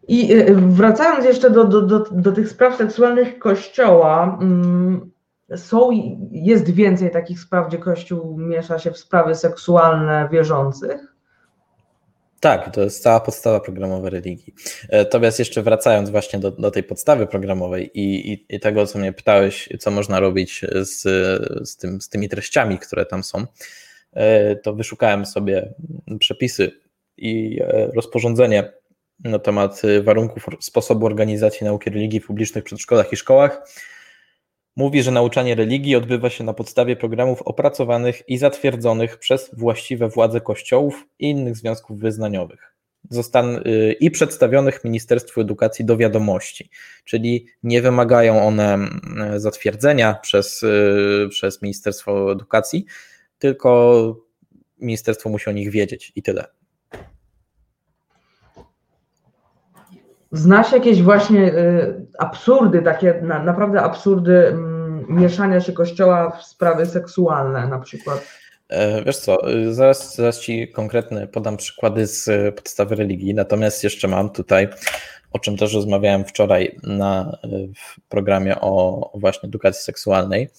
I 0.08 0.34
y, 0.34 0.56
wracając 0.56 1.26
jeszcze 1.26 1.50
do, 1.50 1.64
do, 1.64 1.82
do, 1.82 2.00
do 2.12 2.32
tych 2.32 2.50
spraw 2.50 2.78
seksualnych 2.78 3.40
Kościoła, 3.40 4.38
mm, 4.42 5.12
są, 5.56 5.90
jest 6.32 6.70
więcej 6.70 7.12
takich 7.12 7.40
spraw, 7.40 7.68
gdzie 7.68 7.78
Kościół 7.78 8.38
miesza 8.38 8.80
się 8.80 8.92
w 8.92 8.98
sprawy 8.98 9.36
seksualne 9.36 10.30
wierzących? 10.32 11.14
Tak, 12.40 12.76
to 12.76 12.82
jest 12.82 13.04
cała 13.04 13.20
podstawa 13.20 13.60
programowa 13.60 14.10
religii. 14.10 14.54
E, 14.90 14.98
natomiast 14.98 15.40
jeszcze 15.40 15.62
wracając 15.62 16.10
właśnie 16.10 16.40
do, 16.40 16.52
do 16.52 16.72
tej 16.72 16.84
podstawy 16.84 17.28
programowej 17.28 18.00
i, 18.00 18.34
i, 18.34 18.46
i, 18.56 18.60
tego, 18.60 18.88
co 18.88 19.00
mnie 19.00 19.14
pytałeś, 19.14 19.70
co 19.80 19.92
można 19.92 20.20
robić 20.20 20.62
z, 20.82 21.02
z, 21.70 21.78
tym, 21.78 22.02
z 22.02 22.10
tymi 22.10 22.30
treściami, 22.30 22.80
które 22.80 23.06
tam 23.06 23.24
są, 23.24 23.46
e, 24.14 24.56
to 24.56 24.74
wyszukałem 24.74 25.26
sobie 25.26 25.74
przepisy 26.20 26.72
i 27.18 27.60
e, 27.62 27.88
rozporządzenie 27.96 28.74
na 29.20 29.40
temat 29.40 29.84
y, 29.84 30.04
warunków 30.04 30.46
sposobu 30.60 31.06
organizacji 31.06 31.66
nauki 31.66 31.90
religii 31.90 32.20
w 32.20 32.28
publicznych 32.28 32.64
przedszkolach 32.64 33.14
i 33.14 33.16
szkołach. 33.16 33.68
Mówi, 34.76 35.04
że 35.04 35.12
nauczanie 35.12 35.56
religii 35.56 35.96
odbywa 35.96 36.30
się 36.30 36.44
na 36.44 36.54
podstawie 36.54 36.96
programów 36.96 37.42
opracowanych 37.42 38.30
i 38.30 38.38
zatwierdzonych 38.38 39.18
przez 39.18 39.50
właściwe 39.54 40.10
władze 40.10 40.42
kościołów 40.42 41.08
i 41.20 41.30
innych 41.30 41.58
związków 41.58 42.00
wyznaniowych 42.00 42.74
Zostan, 43.10 43.56
y, 43.56 43.96
i 44.00 44.12
przedstawionych 44.12 44.84
Ministerstwu 44.84 45.42
Edukacji 45.42 45.86
do 45.86 45.98
wiadomości, 45.98 46.70
czyli 47.04 47.46
nie 47.64 47.82
wymagają 47.82 48.48
one 48.48 48.74
mm, 48.74 49.40
zatwierdzenia 49.40 50.14
przez, 50.14 50.64
y, 50.64 51.28
przez 51.30 51.62
Ministerstwo 51.62 52.32
Edukacji, 52.32 52.86
tylko 53.40 54.24
ministerstwo 54.80 55.30
musi 55.30 55.50
o 55.50 55.54
nich 55.54 55.70
wiedzieć 55.70 56.12
i 56.16 56.24
tyle. 56.24 56.46
Znasz 60.34 60.72
jakieś 60.72 61.02
właśnie 61.02 61.54
y, 61.54 62.06
absurdy, 62.20 62.82
takie 62.82 63.20
na, 63.22 63.44
naprawdę 63.44 63.82
absurdy 63.82 64.48
mm, 64.48 65.06
mieszania 65.10 65.62
się 65.62 65.74
kościoła 65.74 66.30
w 66.30 66.44
sprawy 66.44 66.86
seksualne 66.86 67.68
na 67.68 67.80
przykład? 67.80 68.28
E, 68.70 69.04
wiesz 69.04 69.18
co, 69.18 69.52
y, 69.52 69.74
zaraz, 69.74 70.16
zaraz 70.16 70.40
Ci 70.40 70.68
konkretne 70.68 71.28
podam 71.28 71.58
przykłady 71.58 72.08
z 72.08 72.28
y, 72.28 72.52
podstawy 72.56 72.96
religii, 72.96 73.34
natomiast 73.34 73.84
jeszcze 73.84 74.08
mam 74.08 74.30
tutaj, 74.30 74.68
o 75.32 75.40
czym 75.40 75.58
też 75.58 75.74
rozmawiałem 75.74 76.26
wczoraj 76.26 76.80
na, 76.84 77.38
w 77.76 78.10
programie 78.10 78.62
o 78.62 79.12
właśnie 79.16 79.48
edukacji 79.50 79.84
seksualnej, 79.84 80.50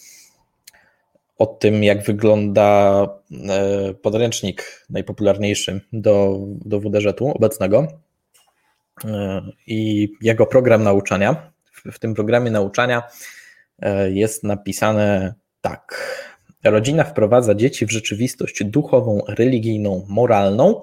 o 1.38 1.46
tym, 1.46 1.84
jak 1.84 2.02
wygląda 2.02 3.02
e, 3.48 3.94
podręcznik 3.94 4.86
najpopularniejszy 4.90 5.80
do, 5.92 6.38
do 6.46 6.80
WDŻ-u 6.80 7.30
obecnego 7.30 8.03
i 9.66 10.08
jego 10.20 10.46
program 10.46 10.82
nauczania. 10.82 11.52
W 11.92 11.98
tym 11.98 12.14
programie 12.14 12.50
nauczania 12.50 13.02
e, 13.78 14.10
jest 14.10 14.44
napisane 14.44 15.34
tak. 15.60 16.14
Rodzina 16.64 17.04
wprowadza 17.04 17.54
dzieci 17.54 17.86
w 17.86 17.90
rzeczywistość 17.90 18.64
duchową, 18.64 19.22
religijną, 19.28 20.06
moralną, 20.08 20.80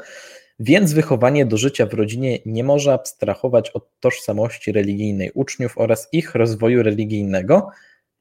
Więc 0.64 0.94
wychowanie 0.94 1.46
do 1.46 1.58
życia 1.58 1.86
w 1.86 1.94
rodzinie 1.94 2.40
nie 2.46 2.64
może 2.64 2.94
abstrahować 2.94 3.70
od 3.70 4.00
tożsamości 4.00 4.72
religijnej 4.72 5.32
uczniów 5.34 5.78
oraz 5.78 6.08
ich 6.12 6.36
rozwoju 6.36 6.84
religijnego, 6.84 7.70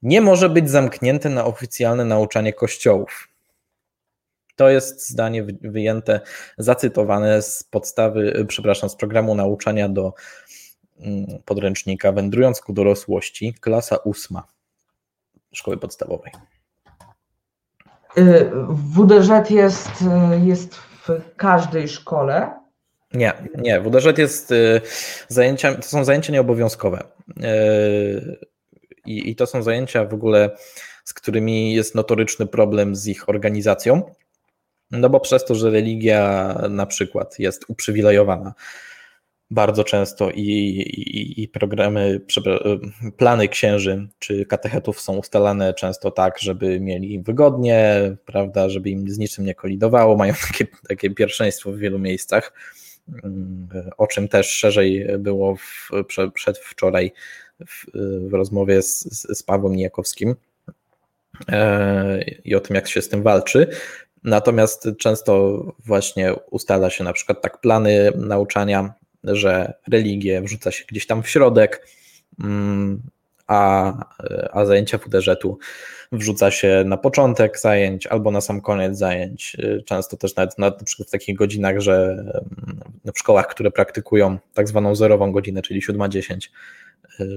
nie 0.03 0.21
może 0.21 0.49
być 0.49 0.71
zamknięte 0.71 1.29
na 1.29 1.45
oficjalne 1.45 2.05
nauczanie 2.05 2.53
kościołów. 2.53 3.30
To 4.61 4.69
jest 4.69 5.09
zdanie 5.09 5.45
wyjęte, 5.61 6.21
zacytowane 6.59 7.43
z 7.43 7.63
podstawy, 7.63 8.45
przepraszam, 8.49 8.91
z 8.91 8.97
programu 8.97 9.35
nauczania 9.35 9.89
do 9.89 10.15
mm, 11.01 11.27
podręcznika 11.45 12.13
Wędrując 12.13 12.61
ku 12.61 12.73
dorosłości, 12.73 13.55
klasa 13.61 13.97
ósma 13.97 14.47
szkoły 15.53 15.77
podstawowej. 15.77 16.33
Y, 18.19 18.51
WDŻ 18.69 19.51
jest, 19.51 19.91
y, 20.03 20.47
jest 20.47 20.75
w 20.75 21.09
każdej 21.37 21.89
szkole? 21.89 22.61
Nie, 23.13 23.33
nie. 23.59 23.81
WDŻ 23.81 24.19
jest 24.19 24.53
y, 24.53 24.81
zajęcia, 25.29 25.75
to 25.75 25.83
są 25.83 26.05
zajęcia 26.05 26.33
nieobowiązkowe. 26.33 27.03
I, 29.07 29.31
I 29.31 29.37
to 29.37 29.47
są 29.47 29.63
zajęcia 29.63 30.05
w 30.05 30.15
ogóle, 30.15 30.51
z 31.05 31.15
którymi 31.15 31.75
jest 31.75 31.95
notoryczny 31.95 32.47
problem 32.47 32.97
z 32.97 33.07
ich 33.07 33.29
organizacją. 33.29 34.15
No 34.91 35.11
bo 35.11 35.21
przez 35.21 35.45
to, 35.45 35.55
że 35.55 35.71
religia 35.71 36.55
na 36.71 36.87
przykład 36.87 37.39
jest 37.39 37.65
uprzywilejowana 37.69 38.55
bardzo 39.51 39.85
często 39.85 40.31
i, 40.31 40.43
i, 40.43 41.43
i 41.43 41.49
programy, 41.49 42.21
plany 43.17 43.49
księży 43.49 44.09
czy 44.19 44.47
katechetów 44.47 45.01
są 45.01 45.17
ustalane 45.17 45.75
często 45.75 46.11
tak, 46.11 46.39
żeby 46.39 46.81
mieli 46.81 47.23
wygodnie, 47.23 48.17
prawda, 48.25 48.69
żeby 48.69 48.91
im 48.91 49.11
z 49.11 49.19
niczym 49.19 49.45
nie 49.45 49.55
kolidowało, 49.55 50.17
mają 50.17 50.35
takie, 50.49 50.67
takie 50.89 51.11
pierwszeństwo 51.11 51.73
w 51.73 51.79
wielu 51.79 51.99
miejscach, 51.99 52.53
o 53.97 54.07
czym 54.07 54.29
też 54.29 54.51
szerzej 54.51 55.07
było 55.19 55.57
w, 55.57 55.91
przedwczoraj 56.35 57.13
w, 57.67 57.87
w 58.29 58.35
rozmowie 58.35 58.83
z, 58.83 59.03
z 59.39 59.43
Pawłem 59.43 59.77
Nijakowskim 59.77 60.35
e, 61.49 62.23
i 62.45 62.55
o 62.55 62.61
tym, 62.61 62.77
jak 62.77 62.89
się 62.89 63.03
z 63.03 63.09
tym 63.09 63.23
walczy. 63.23 63.67
Natomiast 64.25 64.89
często 64.99 65.63
właśnie 65.87 66.35
ustala 66.51 66.91
się 66.91 67.05
na 67.05 67.13
przykład 67.13 67.43
tak 67.43 67.61
plany 67.61 68.13
nauczania, 68.17 68.95
że 69.25 69.75
religię 69.89 70.43
wrzuca 70.43 70.71
się 70.71 70.85
gdzieś 70.89 71.07
tam 71.07 71.23
w 71.23 71.29
środek, 71.29 71.87
mm, 72.45 73.03
a, 73.47 73.93
a 74.53 74.65
zajęcia 74.65 74.99
WDŻ-u 74.99 75.59
wrzuca 76.13 76.51
się 76.51 76.83
na 76.87 76.97
początek 76.97 77.61
zajęć 77.61 78.07
albo 78.07 78.31
na 78.31 78.41
sam 78.41 78.61
koniec 78.61 78.99
zajęć. 78.99 79.57
Często 79.85 80.17
też 80.17 80.37
nawet 80.37 80.59
na, 80.59 80.67
na 80.67 80.85
przykład 80.85 81.09
w 81.09 81.11
takich 81.11 81.37
godzinach, 81.37 81.81
że 81.81 82.25
mm, 82.67 82.81
w 83.15 83.19
szkołach, 83.19 83.47
które 83.47 83.71
praktykują 83.71 84.39
tak 84.55 84.69
zwaną 84.69 84.95
zerową 84.95 85.33
godzinę, 85.33 85.63
czyli 85.63 85.83
7-10, 85.83 86.49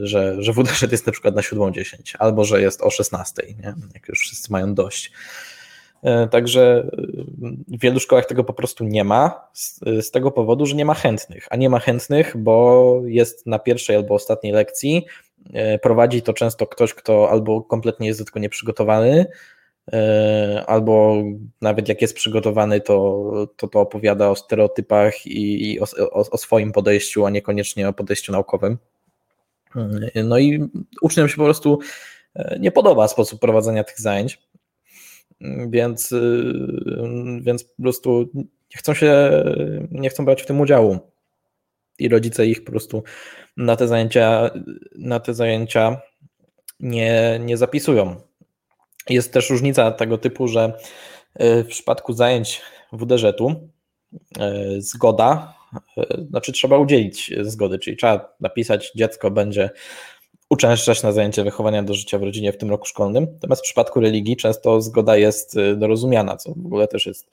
że, 0.03 0.35
że 0.43 0.53
WDŻ 0.53 0.91
jest 0.91 1.05
na 1.05 1.11
przykład 1.11 1.35
na 1.35 1.41
7.10 1.41 2.15
albo 2.19 2.45
że 2.45 2.61
jest 2.61 2.81
o 2.81 2.89
16, 2.89 3.43
nie? 3.47 3.73
jak 3.93 4.07
już 4.07 4.19
wszyscy 4.19 4.51
mają 4.51 4.73
dość. 4.73 5.11
E, 6.03 6.27
także 6.27 6.87
e, 6.93 7.77
w 7.77 7.81
wielu 7.81 7.99
szkołach 7.99 8.25
tego 8.25 8.43
po 8.43 8.53
prostu 8.53 8.83
nie 8.83 9.03
ma, 9.03 9.47
z, 9.53 9.79
z, 10.05 10.11
tego 10.11 10.31
powodu, 10.31 10.65
że 10.65 10.75
nie 10.75 10.85
ma 10.85 10.93
chętnych. 10.93 11.47
A 11.49 11.55
nie 11.55 11.69
ma 11.69 11.79
chętnych, 11.79 12.37
bo 12.37 13.01
jest 13.05 13.47
na 13.47 13.59
pierwszej 13.59 13.95
albo 13.95 14.15
ostatniej 14.15 14.53
lekcji. 14.53 15.05
E, 15.53 15.79
prowadzi 15.79 16.21
to 16.21 16.33
często 16.33 16.67
ktoś, 16.67 16.93
kto 16.93 17.29
albo 17.29 17.61
kompletnie 17.61 18.07
jest 18.07 18.19
do 18.19 18.25
tego 18.25 18.39
nieprzygotowany, 18.39 19.25
albo 20.67 21.23
nawet 21.61 21.89
jak 21.89 22.01
jest 22.01 22.13
przygotowany, 22.13 22.81
to 22.81 23.31
to, 23.57 23.67
to 23.67 23.79
opowiada 23.79 24.29
o 24.29 24.35
stereotypach 24.35 25.25
i, 25.25 25.71
i 25.71 25.79
o, 25.79 25.85
o, 26.11 26.29
o 26.29 26.37
swoim 26.37 26.71
podejściu, 26.71 27.25
a 27.25 27.29
niekoniecznie 27.29 27.89
o 27.89 27.93
podejściu 27.93 28.31
naukowym. 28.31 28.77
No 30.23 30.39
i 30.39 30.69
uczniom 31.01 31.29
się 31.29 31.35
po 31.35 31.43
prostu 31.43 31.79
nie 32.59 32.71
podoba 32.71 33.07
sposób 33.07 33.39
prowadzenia 33.39 33.83
tych 33.83 34.01
zajęć. 34.01 34.39
Więc, 35.69 36.11
y, 36.11 36.53
więc 37.41 37.63
po 37.63 37.81
prostu 37.81 38.29
nie 38.35 38.77
chcą 38.77 38.93
się, 38.93 39.43
nie 39.91 40.09
chcą 40.09 40.25
brać 40.25 40.41
w 40.41 40.45
tym 40.45 40.61
udziału. 40.61 40.99
I 41.99 42.09
rodzice 42.09 42.47
ich 42.47 42.63
po 42.63 42.71
prostu 42.71 43.03
na 43.57 43.75
te 43.75 43.87
zajęcia, 43.87 44.49
na 44.95 45.19
te 45.19 45.33
zajęcia 45.33 46.01
nie, 46.79 47.39
nie 47.43 47.57
zapisują. 47.57 48.15
Jest 49.09 49.33
też 49.33 49.49
różnica 49.49 49.91
tego 49.91 50.17
typu, 50.17 50.47
że 50.47 50.73
y, 51.41 51.63
w 51.63 51.67
przypadku 51.67 52.13
zajęć 52.13 52.61
WDŻ-u 52.93 53.69
y, 54.37 54.81
zgoda, 54.81 55.53
znaczy 56.29 56.51
trzeba 56.51 56.77
udzielić 56.77 57.31
zgody, 57.41 57.79
czyli 57.79 57.97
trzeba 57.97 58.35
napisać, 58.39 58.91
dziecko 58.95 59.31
będzie 59.31 59.69
uczęszczać 60.53 61.03
na 61.03 61.11
zajęcia 61.11 61.43
wychowania 61.43 61.83
do 61.83 61.93
życia 61.93 62.19
w 62.19 62.23
rodzinie 62.23 62.51
w 62.51 62.57
tym 62.57 62.69
roku 62.69 62.85
szkolnym. 62.85 63.27
Natomiast 63.33 63.61
w 63.61 63.65
przypadku 63.65 63.99
religii 63.99 64.37
często 64.37 64.81
zgoda 64.81 65.17
jest 65.17 65.57
y, 65.57 65.75
dorozumiana, 65.75 66.37
co 66.37 66.53
w 66.55 66.65
ogóle 66.65 66.87
też 66.87 67.05
jest 67.05 67.29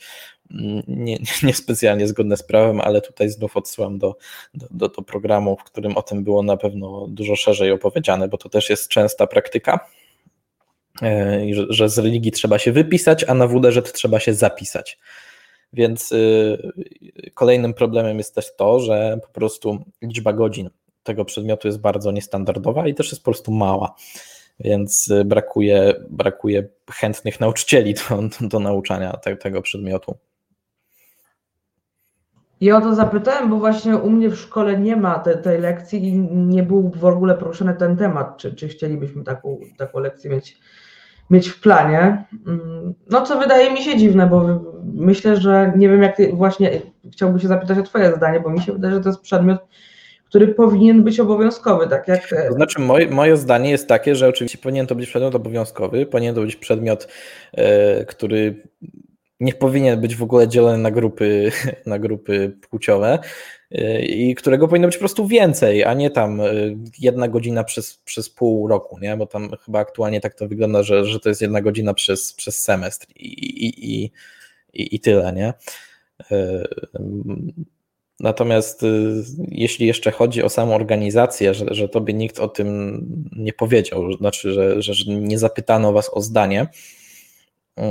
niespecjalnie 1.43 2.03
nie, 2.03 2.09
zgodne 2.09 2.37
z 2.37 2.43
prawem, 2.43 2.81
ale 2.81 3.01
tutaj 3.01 3.31
znów 3.31 3.57
odsyłam 3.57 3.99
do, 3.99 4.17
do, 4.55 4.67
do, 4.71 4.89
do 4.89 5.03
programu, 5.03 5.57
w 5.57 5.65
którym 5.65 5.97
o 5.97 6.03
tym 6.03 6.25
było 6.25 6.43
na 6.43 6.57
pewno 6.57 7.07
dużo 7.09 7.37
szerzej 7.37 7.73
opowiedziane, 7.73 8.29
bo 8.29 8.39
to 8.39 8.49
też 8.49 8.71
jest 8.71 8.89
częsta 8.89 9.27
praktyka. 9.27 9.81
Że, 11.53 11.67
że 11.69 11.89
z 11.89 11.99
religii 11.99 12.33
trzeba 12.33 12.59
się 12.59 12.73
wypisać, 12.73 13.25
a 13.25 13.35
na 13.35 13.47
WDŻ 13.47 13.93
trzeba 13.93 14.21
się 14.21 14.35
zapisać. 14.35 14.99
Więc 15.73 16.13
y, 16.13 16.73
kolejnym 17.35 17.75
problemem 17.75 18.19
jest 18.19 18.35
też 18.35 18.57
to, 18.57 18.81
że 18.81 19.19
po 19.23 19.29
prostu 19.29 19.85
liczba 20.03 20.33
godzin 20.33 20.71
tego 21.03 21.25
przedmiotu 21.25 21.69
jest 21.69 21.81
bardzo 21.81 22.13
niestandardowa 22.13 22.89
i 22.89 22.95
też 22.95 23.13
jest 23.13 23.23
po 23.23 23.31
prostu 23.31 23.53
mała, 23.53 23.95
więc 24.61 25.11
y, 25.11 25.25
brakuje, 25.25 25.95
brakuje 26.11 26.69
chętnych 26.91 27.41
nauczycieli 27.41 27.95
do, 27.95 28.23
do 28.49 28.61
nauczania 28.61 29.13
te, 29.13 29.37
tego 29.37 29.63
przedmiotu. 29.63 30.15
Ja 32.61 32.77
o 32.77 32.81
to 32.81 32.95
zapytałem, 32.95 33.51
bo 33.51 33.57
właśnie 33.57 33.97
u 33.97 34.11
mnie 34.11 34.29
w 34.31 34.37
szkole 34.37 34.79
nie 34.79 34.97
ma 34.97 35.19
te, 35.19 35.37
tej 35.37 35.61
lekcji 35.61 36.09
i 36.09 36.19
nie 36.31 36.63
był 36.63 36.91
w 36.97 37.05
ogóle 37.05 37.35
poruszony 37.35 37.75
ten 37.75 37.97
temat, 37.97 38.37
czy, 38.37 38.55
czy 38.55 38.69
chcielibyśmy 38.69 39.25
taką, 39.25 39.61
taką 39.79 40.01
lekcję 40.01 40.31
mieć, 40.31 40.59
mieć 41.31 41.49
w 41.49 41.61
planie. 41.61 42.25
Mm, 42.47 42.95
no 43.11 43.23
co 43.23 43.39
wydaje 43.39 43.73
mi 43.73 43.83
się 43.83 43.97
dziwne, 43.97 44.27
bo 44.27 44.61
myślę, 44.95 45.37
że 45.37 45.73
nie 45.77 45.89
wiem 45.89 46.03
jak 46.03 46.17
ty, 46.17 46.33
właśnie 46.33 46.81
chciałbym 47.13 47.41
się 47.41 47.49
zapytać 47.49 47.79
o 47.79 47.83
twoje 47.83 48.17
zdanie, 48.17 48.41
bo 48.41 48.51
mi 48.51 48.61
się 48.61 48.73
wydaje, 48.73 48.95
że 48.95 49.01
to 49.01 49.09
jest 49.09 49.21
przedmiot, 49.21 49.61
który 50.31 50.49
powinien 50.49 51.05
być 51.05 51.21
obowiązkowy, 51.21 51.89
tak 51.89 52.09
jak... 52.09 52.33
E, 52.33 52.49
to 52.49 52.55
znaczy 52.55 52.81
moje, 52.81 53.11
moje 53.11 53.37
zdanie 53.37 53.71
jest 53.71 53.89
takie, 53.89 54.17
że 54.17 54.29
oczywiście 54.29 54.59
powinien 54.59 54.87
to 54.87 54.95
być 54.95 55.09
przedmiot 55.09 55.35
obowiązkowy, 55.35 56.07
powinien 56.07 56.35
to 56.35 56.41
być 56.41 56.57
przedmiot, 56.57 57.09
e, 57.53 58.05
który 58.05 58.63
nie 59.41 59.53
powinien 59.55 60.01
być 60.01 60.17
w 60.17 60.23
ogóle 60.23 60.49
dzielony 60.49 60.79
na 60.79 60.91
grupy, 60.91 61.53
na 61.87 61.99
grupy 61.99 62.57
płciowe 62.71 63.19
e, 63.71 64.03
i 64.03 64.35
którego 64.35 64.69
powinno 64.69 64.89
być 64.89 64.97
po 64.97 65.01
prostu 65.01 65.27
więcej, 65.27 65.85
a 65.85 65.95
nie 65.95 66.11
tam 66.11 66.41
jedna 66.99 67.29
godzina 67.29 67.65
przez, 67.65 67.97
przez 67.97 68.31
pół 68.31 68.69
roku, 68.69 68.99
nie? 68.99 69.17
bo 69.17 69.27
tam 69.27 69.51
chyba 69.65 69.79
aktualnie 69.79 70.21
tak 70.21 70.35
to 70.35 70.49
wygląda, 70.49 70.83
że, 70.83 71.05
że 71.05 71.21
to 71.21 71.29
jest 71.29 71.41
jedna 71.41 71.61
godzina 71.61 71.95
przez, 71.95 72.33
przez 72.33 72.63
semestr 72.63 73.07
i, 73.17 73.27
i, 73.27 73.95
i, 73.95 74.11
i, 74.73 74.95
i 74.95 75.01
tyle, 75.01 75.33
nie? 75.33 75.53
Natomiast 78.21 78.83
y, 78.83 79.23
jeśli 79.49 79.87
jeszcze 79.87 80.11
chodzi 80.11 80.43
o 80.43 80.49
samą 80.49 80.75
organizację, 80.75 81.55
że, 81.55 81.67
że 81.71 81.89
tobie 81.89 82.15
nikt 82.15 82.41
o 82.41 82.49
tym 82.49 83.01
nie 83.37 83.53
powiedział, 83.53 84.13
znaczy, 84.13 84.53
że, 84.53 84.83
że 84.83 85.13
nie 85.15 85.39
zapytano 85.39 85.93
was 85.93 86.11
o 86.15 86.21
zdanie, 86.21 86.67
y, 87.79 87.83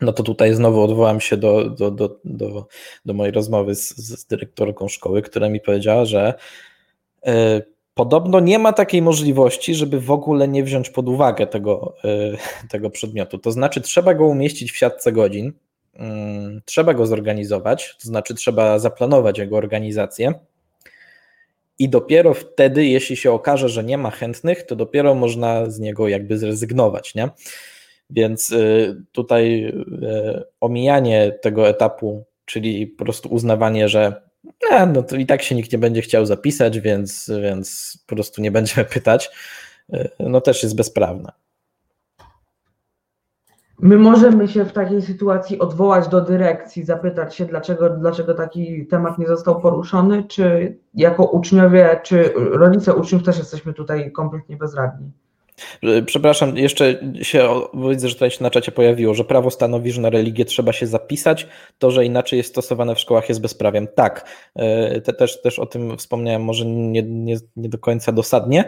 no 0.00 0.12
to 0.12 0.22
tutaj 0.22 0.54
znowu 0.54 0.82
odwołam 0.82 1.20
się 1.20 1.36
do, 1.36 1.70
do, 1.70 1.90
do, 1.90 2.20
do, 2.24 2.66
do 3.04 3.14
mojej 3.14 3.32
rozmowy 3.32 3.74
z, 3.74 3.96
z 3.96 4.26
dyrektorką 4.26 4.88
szkoły, 4.88 5.22
która 5.22 5.48
mi 5.48 5.60
powiedziała, 5.60 6.04
że 6.04 6.34
y, 7.28 7.30
podobno 7.94 8.40
nie 8.40 8.58
ma 8.58 8.72
takiej 8.72 9.02
możliwości, 9.02 9.74
żeby 9.74 10.00
w 10.00 10.10
ogóle 10.10 10.48
nie 10.48 10.64
wziąć 10.64 10.90
pod 10.90 11.08
uwagę 11.08 11.46
tego, 11.46 11.94
tego 12.70 12.90
przedmiotu. 12.90 13.38
To 13.38 13.52
znaczy, 13.52 13.80
trzeba 13.80 14.14
go 14.14 14.26
umieścić 14.26 14.72
w 14.72 14.76
siatce 14.76 15.12
godzin 15.12 15.52
Mm, 15.52 15.73
trzeba 16.64 16.94
go 16.94 17.06
zorganizować, 17.06 17.96
to 18.02 18.08
znaczy 18.08 18.34
trzeba 18.34 18.78
zaplanować 18.78 19.38
jego 19.38 19.56
organizację. 19.56 20.34
I 21.78 21.88
dopiero 21.88 22.34
wtedy, 22.34 22.86
jeśli 22.86 23.16
się 23.16 23.32
okaże, 23.32 23.68
że 23.68 23.84
nie 23.84 23.98
ma 23.98 24.10
chętnych, 24.10 24.62
to 24.62 24.76
dopiero 24.76 25.14
można 25.14 25.70
z 25.70 25.78
niego 25.78 26.08
jakby 26.08 26.38
zrezygnować. 26.38 27.14
Nie? 27.14 27.28
Więc 28.10 28.50
y, 28.50 28.96
tutaj 29.12 29.64
y, 29.64 30.42
omijanie 30.60 31.32
tego 31.42 31.68
etapu, 31.68 32.24
czyli 32.44 32.86
po 32.86 33.04
prostu 33.04 33.28
uznawanie, 33.28 33.88
że 33.88 34.22
e, 34.70 34.86
no 34.86 35.02
to 35.02 35.16
i 35.16 35.26
tak 35.26 35.42
się 35.42 35.54
nikt 35.54 35.72
nie 35.72 35.78
będzie 35.78 36.02
chciał 36.02 36.26
zapisać, 36.26 36.80
więc, 36.80 37.30
więc 37.42 37.98
po 38.06 38.14
prostu 38.14 38.42
nie 38.42 38.50
będziemy 38.50 38.84
pytać, 38.84 39.30
y, 39.94 40.08
no 40.20 40.40
też 40.40 40.62
jest 40.62 40.76
bezprawne. 40.76 41.43
My 43.84 43.98
możemy 43.98 44.48
się 44.48 44.64
w 44.64 44.72
takiej 44.72 45.02
sytuacji 45.02 45.58
odwołać 45.58 46.08
do 46.08 46.20
dyrekcji, 46.20 46.84
zapytać 46.84 47.36
się, 47.36 47.44
dlaczego, 47.44 47.90
dlaczego 47.90 48.34
taki 48.34 48.86
temat 48.86 49.18
nie 49.18 49.26
został 49.26 49.60
poruszony, 49.60 50.24
czy 50.28 50.76
jako 50.94 51.24
uczniowie, 51.24 52.00
czy 52.02 52.32
rodzice 52.36 52.94
uczniów 52.94 53.22
też 53.22 53.38
jesteśmy 53.38 53.72
tutaj 53.72 54.12
kompletnie 54.12 54.56
bezradni? 54.56 55.10
Przepraszam, 56.06 56.56
jeszcze 56.56 57.00
się 57.22 57.50
widzę, 57.90 58.08
że 58.08 58.14
tutaj 58.14 58.30
się 58.30 58.44
na 58.44 58.50
czacie 58.50 58.72
pojawiło, 58.72 59.14
że 59.14 59.24
prawo 59.24 59.50
stanowi, 59.50 59.92
że 59.92 60.00
na 60.00 60.10
religię 60.10 60.44
trzeba 60.44 60.72
się 60.72 60.86
zapisać, 60.86 61.48
to, 61.78 61.90
że 61.90 62.04
inaczej 62.04 62.36
jest 62.36 62.50
stosowane 62.50 62.94
w 62.94 63.00
szkołach 63.00 63.28
jest 63.28 63.40
bezprawiem. 63.40 63.88
Tak, 63.94 64.28
e, 64.54 65.00
te, 65.00 65.12
też, 65.12 65.42
też 65.42 65.58
o 65.58 65.66
tym 65.66 65.96
wspomniałem, 65.96 66.42
może 66.42 66.64
nie, 66.66 67.02
nie, 67.02 67.36
nie 67.56 67.68
do 67.68 67.78
końca 67.78 68.12
dosadnie. 68.12 68.64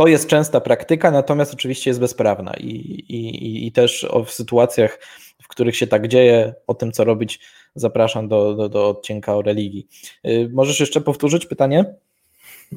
To 0.00 0.06
jest 0.06 0.28
częsta 0.28 0.60
praktyka, 0.60 1.10
natomiast 1.10 1.54
oczywiście 1.54 1.90
jest 1.90 2.00
bezprawna 2.00 2.52
i, 2.54 2.66
i, 3.08 3.66
i 3.66 3.72
też 3.72 4.06
w 4.26 4.30
sytuacjach, 4.30 4.98
w 5.42 5.48
których 5.48 5.76
się 5.76 5.86
tak 5.86 6.08
dzieje, 6.08 6.54
o 6.66 6.74
tym 6.74 6.92
co 6.92 7.04
robić, 7.04 7.40
zapraszam 7.74 8.28
do, 8.28 8.54
do, 8.54 8.68
do 8.68 8.88
odcinka 8.88 9.36
o 9.36 9.42
religii. 9.42 9.88
E, 10.24 10.48
możesz 10.48 10.80
jeszcze 10.80 11.00
powtórzyć 11.00 11.46
pytanie? 11.46 11.94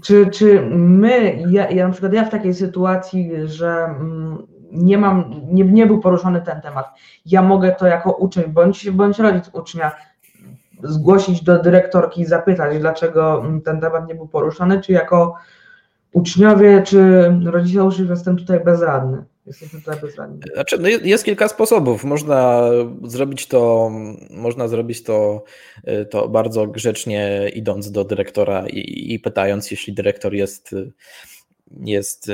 Czy, 0.03 0.27
czy 0.27 0.62
my, 0.71 1.43
ja, 1.49 1.69
ja 1.69 1.88
na 1.88 1.91
przykład 1.91 2.13
ja 2.13 2.25
w 2.25 2.29
takiej 2.29 2.53
sytuacji, 2.53 3.31
że 3.45 3.69
mm, 3.69 4.47
nie 4.71 4.97
mam, 4.97 5.41
nie, 5.51 5.63
nie 5.63 5.88
był 5.88 5.99
poruszony 5.99 6.41
ten 6.41 6.62
temat, 6.62 6.86
ja 7.25 7.41
mogę 7.41 7.71
to 7.71 7.88
jako 7.88 8.12
uczeń 8.12 8.43
bądź, 8.47 8.89
bądź 8.89 9.19
rodzic 9.19 9.49
ucznia 9.53 9.91
zgłosić 10.83 11.43
do 11.43 11.59
dyrektorki 11.59 12.21
i 12.21 12.25
zapytać, 12.25 12.79
dlaczego 12.79 13.43
ten 13.65 13.81
temat 13.81 14.07
nie 14.07 14.15
był 14.15 14.27
poruszony, 14.27 14.81
czy 14.81 14.91
jako 14.91 15.36
uczniowie, 16.13 16.84
czy 16.86 17.32
rodzice 17.45 17.89
jestem 18.10 18.38
tutaj 18.38 18.60
bezradny. 18.60 19.23
Jesteśmy 19.45 19.80
tutaj 19.80 19.99
bezradni. 20.02 20.39
Znaczy, 20.54 20.78
no 20.80 20.88
jest 20.88 21.26
kilka 21.26 21.47
sposobów. 21.47 22.04
Można 22.04 22.69
zrobić 23.04 23.47
to, 23.47 23.91
można 24.30 24.67
zrobić 24.67 25.04
to, 25.04 25.43
y, 25.88 26.06
to 26.06 26.30
bardzo 26.30 26.67
grzecznie, 26.67 27.52
idąc 27.54 27.91
do 27.91 28.04
dyrektora 28.04 28.67
i, 28.67 29.13
i 29.13 29.19
pytając, 29.19 29.71
jeśli 29.71 29.93
dyrektor 29.93 30.34
jest, 30.34 30.76
jest 31.80 32.32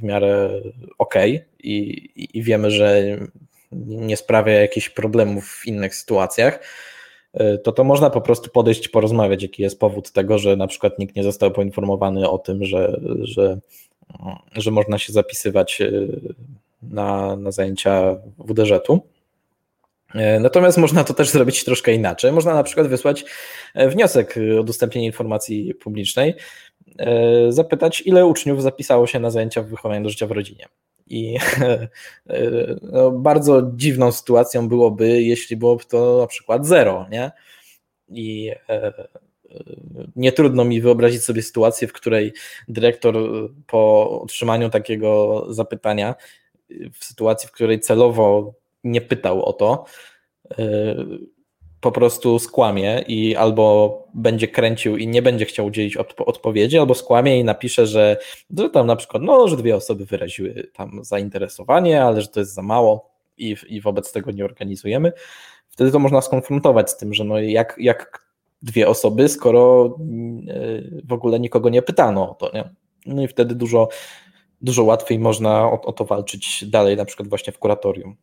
w 0.00 0.02
miarę 0.02 0.50
ok 0.98 1.14
i, 1.58 2.10
i 2.38 2.42
wiemy, 2.42 2.70
że 2.70 3.02
nie 3.72 4.16
sprawia 4.16 4.52
jakichś 4.52 4.88
problemów 4.88 5.48
w 5.48 5.66
innych 5.66 5.94
sytuacjach, 5.94 6.60
to 7.64 7.72
to 7.72 7.84
można 7.84 8.10
po 8.10 8.20
prostu 8.20 8.50
podejść 8.50 8.88
porozmawiać, 8.88 9.42
jaki 9.42 9.62
jest 9.62 9.80
powód 9.80 10.12
tego, 10.12 10.38
że 10.38 10.56
na 10.56 10.66
przykład 10.66 10.98
nikt 10.98 11.16
nie 11.16 11.24
został 11.24 11.50
poinformowany 11.50 12.30
o 12.30 12.38
tym, 12.38 12.64
że, 12.64 13.00
że 13.20 13.58
że 14.54 14.70
można 14.70 14.98
się 14.98 15.12
zapisywać 15.12 15.80
e, 15.80 15.90
na, 16.82 17.36
na 17.36 17.50
zajęcia 17.50 18.16
WDŻ-u. 18.38 19.00
E, 20.14 20.40
natomiast 20.40 20.78
można 20.78 21.04
to 21.04 21.14
też 21.14 21.30
zrobić 21.30 21.64
troszkę 21.64 21.94
inaczej. 21.94 22.32
Można 22.32 22.54
na 22.54 22.62
przykład 22.62 22.86
wysłać 22.86 23.24
e, 23.74 23.88
wniosek 23.88 24.34
o 24.58 24.60
udostępnienie 24.60 25.06
informacji 25.06 25.74
publicznej, 25.74 26.34
zapytać, 27.48 28.02
ile 28.06 28.26
uczniów 28.26 28.62
zapisało 28.62 29.06
się 29.06 29.20
na 29.20 29.30
zajęcia 29.30 29.62
w 29.62 29.66
wychowaniu 29.66 30.02
do 30.02 30.08
życia 30.08 30.26
w 30.26 30.30
rodzinie. 30.30 30.66
I 31.10 31.38
no, 32.92 33.10
bardzo 33.10 33.62
dziwną 33.74 34.12
sytuacją 34.12 34.68
byłoby, 34.68 35.22
jeśli 35.22 35.56
byłoby 35.56 35.84
to 35.84 36.18
na 36.20 36.26
przykład 36.26 36.66
zero, 36.66 37.06
nie? 37.10 37.30
I 38.08 38.52
nie 40.16 40.32
trudno 40.32 40.64
mi 40.64 40.80
wyobrazić 40.80 41.24
sobie 41.24 41.42
sytuację, 41.42 41.88
w 41.88 41.92
której 41.92 42.32
dyrektor 42.68 43.16
po 43.66 44.10
otrzymaniu 44.22 44.70
takiego 44.70 45.46
zapytania, 45.48 46.14
w 46.92 47.04
sytuacji, 47.04 47.48
w 47.48 47.52
której 47.52 47.80
celowo 47.80 48.54
nie 48.84 49.00
pytał 49.00 49.44
o 49.44 49.52
to, 49.52 49.84
po 51.80 51.92
prostu 51.92 52.38
skłamie 52.38 53.04
i 53.08 53.36
albo 53.36 53.98
będzie 54.14 54.48
kręcił 54.48 54.96
i 54.96 55.06
nie 55.06 55.22
będzie 55.22 55.44
chciał 55.44 55.66
udzielić 55.66 55.96
odpo 55.96 56.24
odpowiedzi, 56.26 56.78
albo 56.78 56.94
skłamie 56.94 57.40
i 57.40 57.44
napisze, 57.44 57.86
że, 57.86 58.16
że 58.58 58.70
tam 58.70 58.86
na 58.86 58.96
przykład, 58.96 59.22
no, 59.22 59.48
że 59.48 59.56
dwie 59.56 59.76
osoby 59.76 60.06
wyraziły 60.06 60.70
tam 60.74 61.04
zainteresowanie, 61.04 62.04
ale 62.04 62.22
że 62.22 62.28
to 62.28 62.40
jest 62.40 62.54
za 62.54 62.62
mało 62.62 63.10
i, 63.36 63.56
i 63.68 63.80
wobec 63.80 64.12
tego 64.12 64.30
nie 64.30 64.44
organizujemy. 64.44 65.12
Wtedy 65.68 65.90
to 65.90 65.98
można 65.98 66.20
skonfrontować 66.20 66.90
z 66.90 66.96
tym, 66.96 67.14
że 67.14 67.24
no 67.24 67.40
jak, 67.40 67.76
jak 67.78 68.30
dwie 68.62 68.88
osoby, 68.88 69.28
skoro 69.28 69.86
e, 69.86 69.90
w 71.04 71.12
ogóle 71.12 71.40
nikogo 71.40 71.68
nie 71.68 71.82
pytano 71.82 72.30
o 72.30 72.34
to. 72.34 72.50
Nie? 72.54 72.70
No 73.06 73.22
i 73.22 73.28
wtedy 73.28 73.54
dużo, 73.54 73.88
dużo 74.60 74.84
łatwiej 74.84 75.18
można 75.18 75.64
o, 75.64 75.82
o 75.82 75.92
to 75.92 76.04
walczyć 76.04 76.64
dalej, 76.64 76.96
na 76.96 77.04
przykład 77.04 77.28
właśnie 77.28 77.52
w 77.52 77.58
kuratorium. 77.58 78.16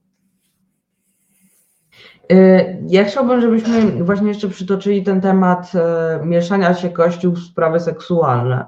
E, 2.31 2.77
ja 2.87 3.03
chciałbym, 3.03 3.41
żebyśmy 3.41 4.03
właśnie 4.03 4.27
jeszcze 4.27 4.49
przytoczyli 4.49 5.03
ten 5.03 5.21
temat 5.21 5.71
e, 5.75 6.19
mieszania 6.25 6.73
się 6.73 6.89
Kościół 6.89 7.33
w 7.33 7.39
sprawy 7.39 7.79
seksualne. 7.79 8.65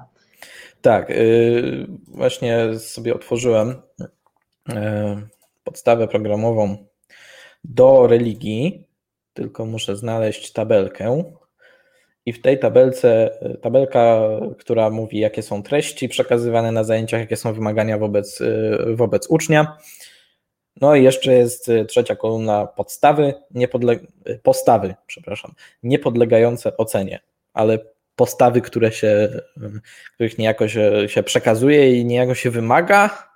Tak, 0.82 1.12
właśnie 2.08 2.78
sobie 2.78 3.14
otworzyłem 3.14 3.74
podstawę 5.64 6.08
programową 6.08 6.76
do 7.64 8.06
religii, 8.06 8.86
tylko 9.34 9.66
muszę 9.66 9.96
znaleźć 9.96 10.52
tabelkę. 10.52 11.24
I 12.26 12.32
w 12.32 12.42
tej 12.42 12.58
tabelce, 12.58 13.30
tabelka, 13.62 14.20
która 14.58 14.90
mówi, 14.90 15.18
jakie 15.18 15.42
są 15.42 15.62
treści 15.62 16.08
przekazywane 16.08 16.72
na 16.72 16.84
zajęciach, 16.84 17.20
jakie 17.20 17.36
są 17.36 17.52
wymagania 17.52 17.98
wobec, 17.98 18.42
wobec 18.94 19.26
ucznia. 19.30 19.76
No 20.80 20.94
i 20.94 21.04
jeszcze 21.04 21.32
jest 21.32 21.70
trzecia 21.88 22.16
kolumna 22.16 22.66
podstawy, 22.66 23.34
niepodle- 23.54 24.06
postawy, 24.42 24.94
przepraszam, 25.06 25.54
niepodlegające 25.82 26.76
ocenie, 26.76 27.20
ale 27.52 27.78
postawy, 28.16 28.60
które 28.60 28.92
się, 28.92 29.28
których 30.14 30.38
niejako 30.38 30.68
się, 30.68 31.08
się 31.08 31.22
przekazuje 31.22 32.00
i 32.00 32.04
niejako 32.04 32.34
się 32.34 32.50
wymaga, 32.50 33.28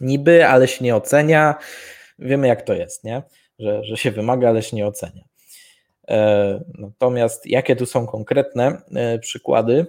niby, 0.00 0.46
ale 0.46 0.68
się 0.68 0.84
nie 0.84 0.96
ocenia. 0.96 1.54
Wiemy, 2.18 2.48
jak 2.48 2.62
to 2.62 2.74
jest, 2.74 3.04
nie? 3.04 3.22
Że, 3.58 3.84
że 3.84 3.96
się 3.96 4.10
wymaga, 4.10 4.48
ale 4.48 4.62
się 4.62 4.76
nie 4.76 4.86
ocenia. 4.86 5.24
E, 6.08 6.60
natomiast 6.78 7.46
jakie 7.46 7.76
tu 7.76 7.86
są 7.86 8.06
konkretne 8.06 8.82
przykłady, 9.20 9.86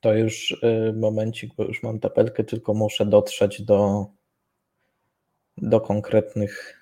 to 0.00 0.14
już 0.14 0.56
momencik, 0.94 1.54
bo 1.54 1.64
już 1.64 1.82
mam 1.82 2.00
tapelkę, 2.00 2.44
tylko 2.44 2.74
muszę 2.74 3.06
dotrzeć 3.06 3.62
do, 3.62 4.06
do 5.62 5.80
konkretnych 5.80 6.80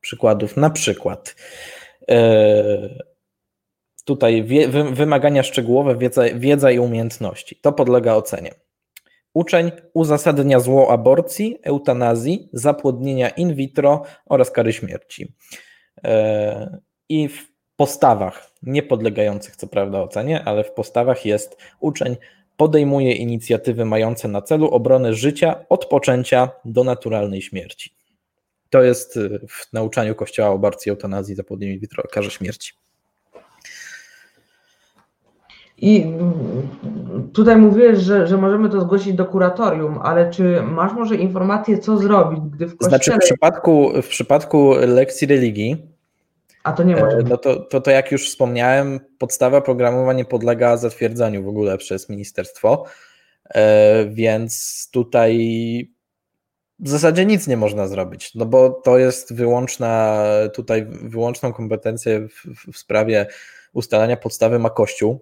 przykładów. 0.00 0.56
Na 0.56 0.70
przykład 0.70 1.34
tutaj 4.04 4.44
wymagania 4.92 5.42
szczegółowe, 5.42 5.96
wiedza, 5.96 6.22
wiedza 6.34 6.70
i 6.70 6.78
umiejętności. 6.78 7.56
To 7.56 7.72
podlega 7.72 8.14
ocenie. 8.14 8.54
Uczeń 9.34 9.72
uzasadnia 9.94 10.60
zło 10.60 10.92
aborcji, 10.92 11.58
eutanazji, 11.62 12.48
zapłodnienia 12.52 13.28
in 13.28 13.54
vitro 13.54 14.02
oraz 14.26 14.50
kary 14.50 14.72
śmierci. 14.72 15.34
E, 16.04 16.80
I 17.08 17.28
w 17.28 17.52
postawach, 17.76 18.50
nie 18.62 18.82
podlegających 18.82 19.56
co 19.56 19.66
prawda 19.66 20.00
ocenie, 20.00 20.44
ale 20.44 20.64
w 20.64 20.72
postawach 20.72 21.26
jest 21.26 21.56
uczeń 21.80 22.16
podejmuje 22.56 23.12
inicjatywy 23.12 23.84
mające 23.84 24.28
na 24.28 24.42
celu 24.42 24.68
obronę 24.68 25.14
życia 25.14 25.64
od 25.68 25.86
poczęcia 25.86 26.48
do 26.64 26.84
naturalnej 26.84 27.42
śmierci. 27.42 27.94
To 28.70 28.82
jest 28.82 29.16
e, 29.16 29.20
w 29.48 29.72
nauczaniu 29.72 30.14
Kościoła 30.14 30.50
o 30.50 30.54
aborcji, 30.54 30.90
eutanazji, 30.90 31.34
zapłodnieniu 31.34 31.72
in 31.72 31.80
vitro, 31.80 32.02
karze 32.12 32.30
śmierci. 32.30 32.72
I 35.78 36.06
tutaj 37.32 37.56
mówiłeś, 37.56 37.98
że, 37.98 38.26
że 38.26 38.36
możemy 38.36 38.68
to 38.68 38.80
zgłosić 38.80 39.14
do 39.14 39.24
kuratorium, 39.24 39.98
ale 40.02 40.30
czy 40.30 40.62
masz 40.62 40.92
może 40.92 41.16
informację, 41.16 41.78
co 41.78 41.96
zrobić, 41.96 42.40
gdy 42.40 42.66
w 42.66 42.76
kościele... 42.76 42.88
Znaczy 42.88 43.12
w 43.12 43.18
przypadku, 43.18 43.92
w 44.02 44.08
przypadku 44.08 44.74
lekcji 44.86 45.26
religii, 45.26 45.91
a 46.62 46.72
to 46.72 46.82
nie 46.82 46.96
może. 46.96 47.16
No 47.16 47.36
to, 47.36 47.56
to, 47.60 47.80
to 47.80 47.90
jak 47.90 48.12
już 48.12 48.30
wspomniałem, 48.30 49.00
podstawa 49.18 49.60
programowa 49.60 50.12
nie 50.12 50.24
podlega 50.24 50.76
zatwierdzaniu 50.76 51.44
w 51.44 51.48
ogóle 51.48 51.78
przez 51.78 52.08
ministerstwo, 52.08 52.84
e, 53.54 54.04
więc 54.06 54.88
tutaj 54.92 55.32
w 56.78 56.88
zasadzie 56.88 57.26
nic 57.26 57.46
nie 57.46 57.56
można 57.56 57.86
zrobić, 57.86 58.34
no 58.34 58.46
bo 58.46 58.70
to 58.70 58.98
jest 58.98 59.34
wyłączna, 59.34 60.24
tutaj 60.54 60.86
wyłączną 60.86 61.52
kompetencję 61.52 62.28
w, 62.28 62.72
w 62.72 62.78
sprawie 62.78 63.26
ustalania 63.72 64.16
podstawy 64.16 64.58
ma 64.58 64.70
Kościół, 64.70 65.20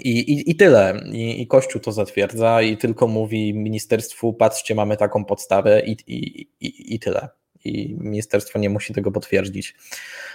i, 0.00 0.18
i, 0.18 0.50
I 0.50 0.56
tyle. 0.56 1.00
I, 1.12 1.42
I, 1.42 1.46
Kościół 1.46 1.80
to 1.80 1.92
zatwierdza 1.92 2.62
i 2.62 2.76
tylko 2.76 3.06
mówi 3.06 3.54
ministerstwu, 3.54 4.32
patrzcie, 4.32 4.74
mamy 4.74 4.96
taką 4.96 5.24
podstawę 5.24 5.80
i, 5.80 5.96
i, 6.06 6.40
i, 6.60 6.94
i 6.94 6.98
tyle. 6.98 7.28
I 7.66 7.96
ministerstwo 8.00 8.58
nie 8.58 8.70
musi 8.70 8.94
tego 8.94 9.12
potwierdzić 9.12 9.74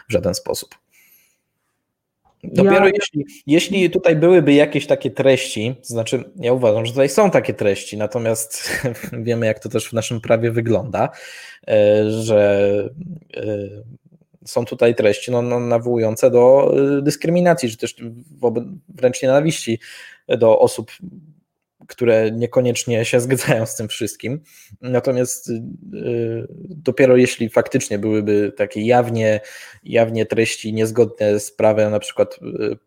w 0.10 0.12
żaden 0.12 0.36
sposób. 0.36 0.76
Dopiero 2.44 2.88
ja... 2.88 2.92
jeśli, 2.96 3.26
jeśli 3.48 3.90
tutaj 3.90 4.16
byłyby 4.16 4.54
jakieś 4.54 4.88
takie 4.88 5.12
treści, 5.12 5.76
to 5.82 5.88
znaczy 5.88 6.24
ja 6.36 6.54
uważam, 6.54 6.86
że 6.86 6.92
tutaj 6.92 7.10
są 7.10 7.32
takie 7.32 7.54
treści, 7.54 7.98
natomiast 7.98 8.82
wiemy, 9.24 9.46
jak 9.46 9.60
to 9.60 9.70
też 9.70 9.90
w 9.90 9.94
naszym 9.94 10.22
prawie 10.22 10.52
wygląda, 10.52 11.10
e, 11.68 12.10
że 12.10 12.70
e, 13.38 13.44
są 14.46 14.66
tutaj 14.66 14.96
treści 14.96 15.32
no, 15.32 15.42
no, 15.42 15.60
nawołujące 15.60 16.32
do 16.32 16.74
e, 16.98 17.02
dyskryminacji, 17.02 17.70
czy 17.70 17.78
też 17.78 17.96
wręcz 18.90 19.22
nienawiści 19.22 19.80
do 20.28 20.60
osób 20.60 20.92
które 21.92 22.32
niekoniecznie 22.32 23.06
się 23.06 23.20
zgadzają 23.22 23.66
z 23.66 23.76
tym 23.76 23.88
wszystkim. 23.88 24.42
Natomiast 24.82 25.50
y, 25.50 25.54
dopiero 26.70 27.18
jeśli 27.18 27.50
faktycznie 27.50 28.00
byłyby 28.00 28.54
takie 28.58 28.82
jawnie, 28.82 29.40
jawnie 29.84 30.26
treści 30.26 30.74
niezgodne 30.74 31.40
z 31.40 31.52
prawem, 31.52 31.92
na 31.92 32.00
przykład 32.00 32.40
y, 32.42 32.78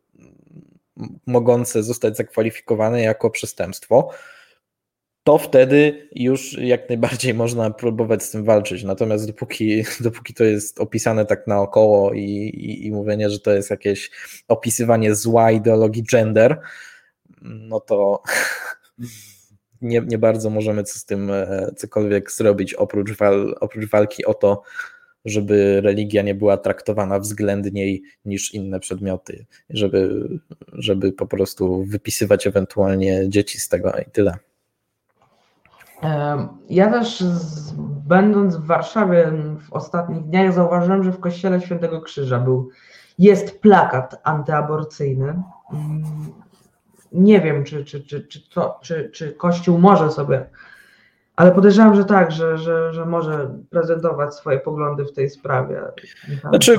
mogące 1.26 1.82
zostać 1.82 2.16
zakwalifikowane 2.16 3.02
jako 3.02 3.30
przestępstwo, 3.30 4.10
to 5.24 5.38
wtedy 5.38 6.08
już 6.14 6.58
jak 6.58 6.88
najbardziej 6.88 7.34
można 7.34 7.70
próbować 7.70 8.22
z 8.22 8.30
tym 8.30 8.44
walczyć. 8.44 8.84
Natomiast 8.84 9.26
dopóki, 9.26 9.84
dopóki 10.00 10.34
to 10.34 10.44
jest 10.44 10.80
opisane 10.80 11.26
tak 11.26 11.46
naokoło 11.46 12.12
i, 12.12 12.20
i, 12.20 12.86
i 12.86 12.92
mówienie, 12.92 13.30
że 13.30 13.40
to 13.40 13.52
jest 13.52 13.70
jakieś 13.70 14.10
opisywanie 14.48 15.14
zła 15.14 15.50
ideologii 15.50 16.02
gender, 16.02 16.60
no 17.42 17.80
to 17.80 18.22
nie, 19.82 20.00
nie 20.00 20.18
bardzo 20.18 20.50
możemy 20.50 20.86
z 20.86 21.04
tym 21.04 21.30
e, 21.30 21.70
cokolwiek 21.76 22.32
zrobić, 22.32 22.74
oprócz, 22.74 23.16
wal, 23.16 23.54
oprócz 23.60 23.90
walki 23.90 24.24
o 24.24 24.34
to, 24.34 24.62
żeby 25.24 25.80
religia 25.80 26.22
nie 26.22 26.34
była 26.34 26.56
traktowana 26.56 27.18
względniej 27.18 28.02
niż 28.24 28.54
inne 28.54 28.80
przedmioty, 28.80 29.46
żeby, 29.70 30.28
żeby 30.72 31.12
po 31.12 31.26
prostu 31.26 31.84
wypisywać 31.84 32.46
ewentualnie 32.46 33.28
dzieci 33.28 33.60
z 33.60 33.68
tego 33.68 33.92
i 34.08 34.10
tyle. 34.10 34.36
Ja 36.70 36.90
też, 36.90 37.20
z, 37.20 37.72
będąc 38.06 38.56
w 38.56 38.66
Warszawie 38.66 39.32
w 39.60 39.72
ostatnich 39.72 40.22
dniach, 40.22 40.52
zauważyłem, 40.52 41.04
że 41.04 41.12
w 41.12 41.20
kościele 41.20 41.60
Świętego 41.60 42.00
Krzyża 42.00 42.38
był, 42.38 42.68
jest 43.18 43.60
plakat 43.60 44.20
antyaborcyjny. 44.24 45.42
Nie 47.14 47.40
wiem, 47.40 47.64
czy, 47.64 47.84
czy, 47.84 48.00
czy, 48.00 48.26
czy, 48.26 48.50
to, 48.50 48.78
czy, 48.82 49.10
czy 49.12 49.32
Kościół 49.32 49.78
może 49.78 50.10
sobie, 50.10 50.46
ale 51.36 51.52
podejrzewam, 51.52 51.94
że 51.94 52.04
tak, 52.04 52.32
że, 52.32 52.58
że, 52.58 52.92
że 52.92 53.06
może 53.06 53.50
prezentować 53.70 54.34
swoje 54.34 54.58
poglądy 54.60 55.04
w 55.04 55.12
tej 55.12 55.30
sprawie. 55.30 55.80
Znaczy, 56.48 56.76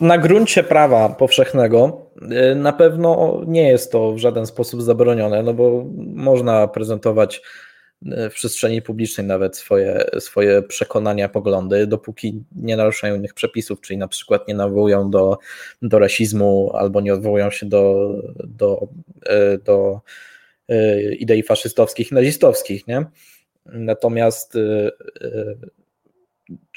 na 0.00 0.18
gruncie 0.18 0.64
prawa 0.64 1.08
powszechnego 1.08 2.06
y, 2.52 2.54
na 2.54 2.72
pewno 2.72 3.40
nie 3.46 3.68
jest 3.68 3.92
to 3.92 4.12
w 4.12 4.18
żaden 4.18 4.46
sposób 4.46 4.82
zabronione, 4.82 5.42
no 5.42 5.54
bo 5.54 5.84
można 6.14 6.68
prezentować 6.68 7.42
w 8.30 8.34
przestrzeni 8.34 8.82
publicznej 8.82 9.26
nawet 9.26 9.56
swoje, 9.56 10.04
swoje 10.18 10.62
przekonania, 10.62 11.28
poglądy, 11.28 11.86
dopóki 11.86 12.44
nie 12.56 12.76
naruszają 12.76 13.14
innych 13.14 13.34
przepisów, 13.34 13.80
czyli 13.80 13.98
na 13.98 14.08
przykład 14.08 14.48
nie 14.48 14.54
nawołują 14.54 15.10
do, 15.10 15.38
do 15.82 15.98
rasizmu 15.98 16.70
albo 16.74 17.00
nie 17.00 17.14
odwołują 17.14 17.50
się 17.50 17.66
do, 17.66 18.14
do, 18.44 18.88
e, 19.26 19.58
do 19.58 20.00
e, 20.68 21.02
idei 21.14 21.42
faszystowskich 21.42 22.12
i 22.12 22.14
nazistowskich. 22.14 22.86
Nie? 22.86 23.04
Natomiast 23.66 24.56
e, 24.56 24.90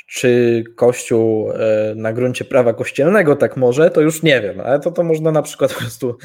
czy 0.08 0.64
Kościół 0.76 1.50
na 1.96 2.14
gruncie 2.14 2.46
prawa 2.46 2.74
kościelnego 2.74 3.36
tak 3.36 3.58
może, 3.58 3.90
to 3.90 4.02
już 4.02 4.24
nie 4.24 4.42
wiem, 4.42 4.60
ale 4.60 4.80
to, 4.80 4.92
to 4.92 5.04
można 5.04 5.32
na 5.32 5.42
przykład 5.42 5.74
po 5.74 5.80
prostu 5.80 6.18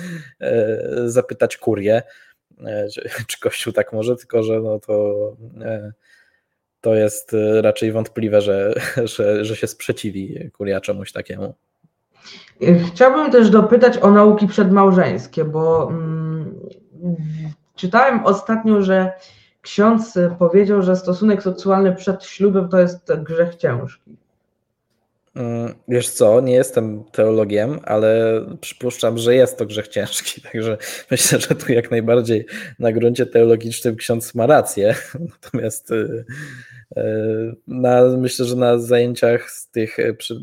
zapytać 1.06 1.56
kurię 1.56 2.02
E, 2.66 2.88
czy 3.28 3.40
Kościół 3.40 3.72
tak 3.72 3.92
może, 3.92 4.16
tylko 4.16 4.42
że 4.42 4.60
no 4.60 4.78
to, 4.78 5.14
e, 5.60 5.92
to 6.80 6.94
jest 6.94 7.34
e, 7.34 7.62
raczej 7.62 7.92
wątpliwe, 7.92 8.40
że, 8.40 8.74
że, 9.16 9.44
że 9.44 9.56
się 9.56 9.66
sprzeciwi 9.66 10.50
kuria 10.50 10.80
czemuś 10.80 11.12
takiemu. 11.12 11.54
Chciałbym 12.86 13.32
też 13.32 13.50
dopytać 13.50 13.98
o 13.98 14.10
nauki 14.10 14.46
przedmałżeńskie, 14.46 15.44
bo 15.44 15.88
mm, 15.88 16.60
czytałem 17.76 18.26
ostatnio, 18.26 18.82
że 18.82 19.12
ksiądz 19.62 20.18
powiedział, 20.38 20.82
że 20.82 20.96
stosunek 20.96 21.42
seksualny 21.42 21.94
przed 21.94 22.24
ślubem 22.24 22.68
to 22.68 22.80
jest 22.80 23.14
grzech 23.14 23.54
ciężki. 23.54 24.16
Mm, 25.34 25.74
wiesz 25.88 26.08
co, 26.08 26.40
nie 26.40 26.52
jestem 26.52 27.04
teologiem, 27.12 27.80
ale 27.84 28.40
przypuszczam, 28.60 29.18
że 29.18 29.34
jest 29.34 29.58
to 29.58 29.66
grzech 29.66 29.88
ciężki, 29.88 30.40
także 30.52 30.78
myślę, 31.10 31.40
że 31.40 31.48
tu 31.48 31.72
jak 31.72 31.90
najbardziej 31.90 32.46
na 32.78 32.92
gruncie 32.92 33.26
teologicznym 33.26 33.96
ksiądz 33.96 34.34
ma 34.34 34.46
rację. 34.46 34.94
Natomiast 35.42 35.90
y, 35.90 36.24
y, 36.96 37.02
na, 37.66 38.04
myślę, 38.04 38.44
że 38.46 38.56
na 38.56 38.78
zajęciach 38.78 39.50
z 39.50 39.68
tych, 39.68 39.96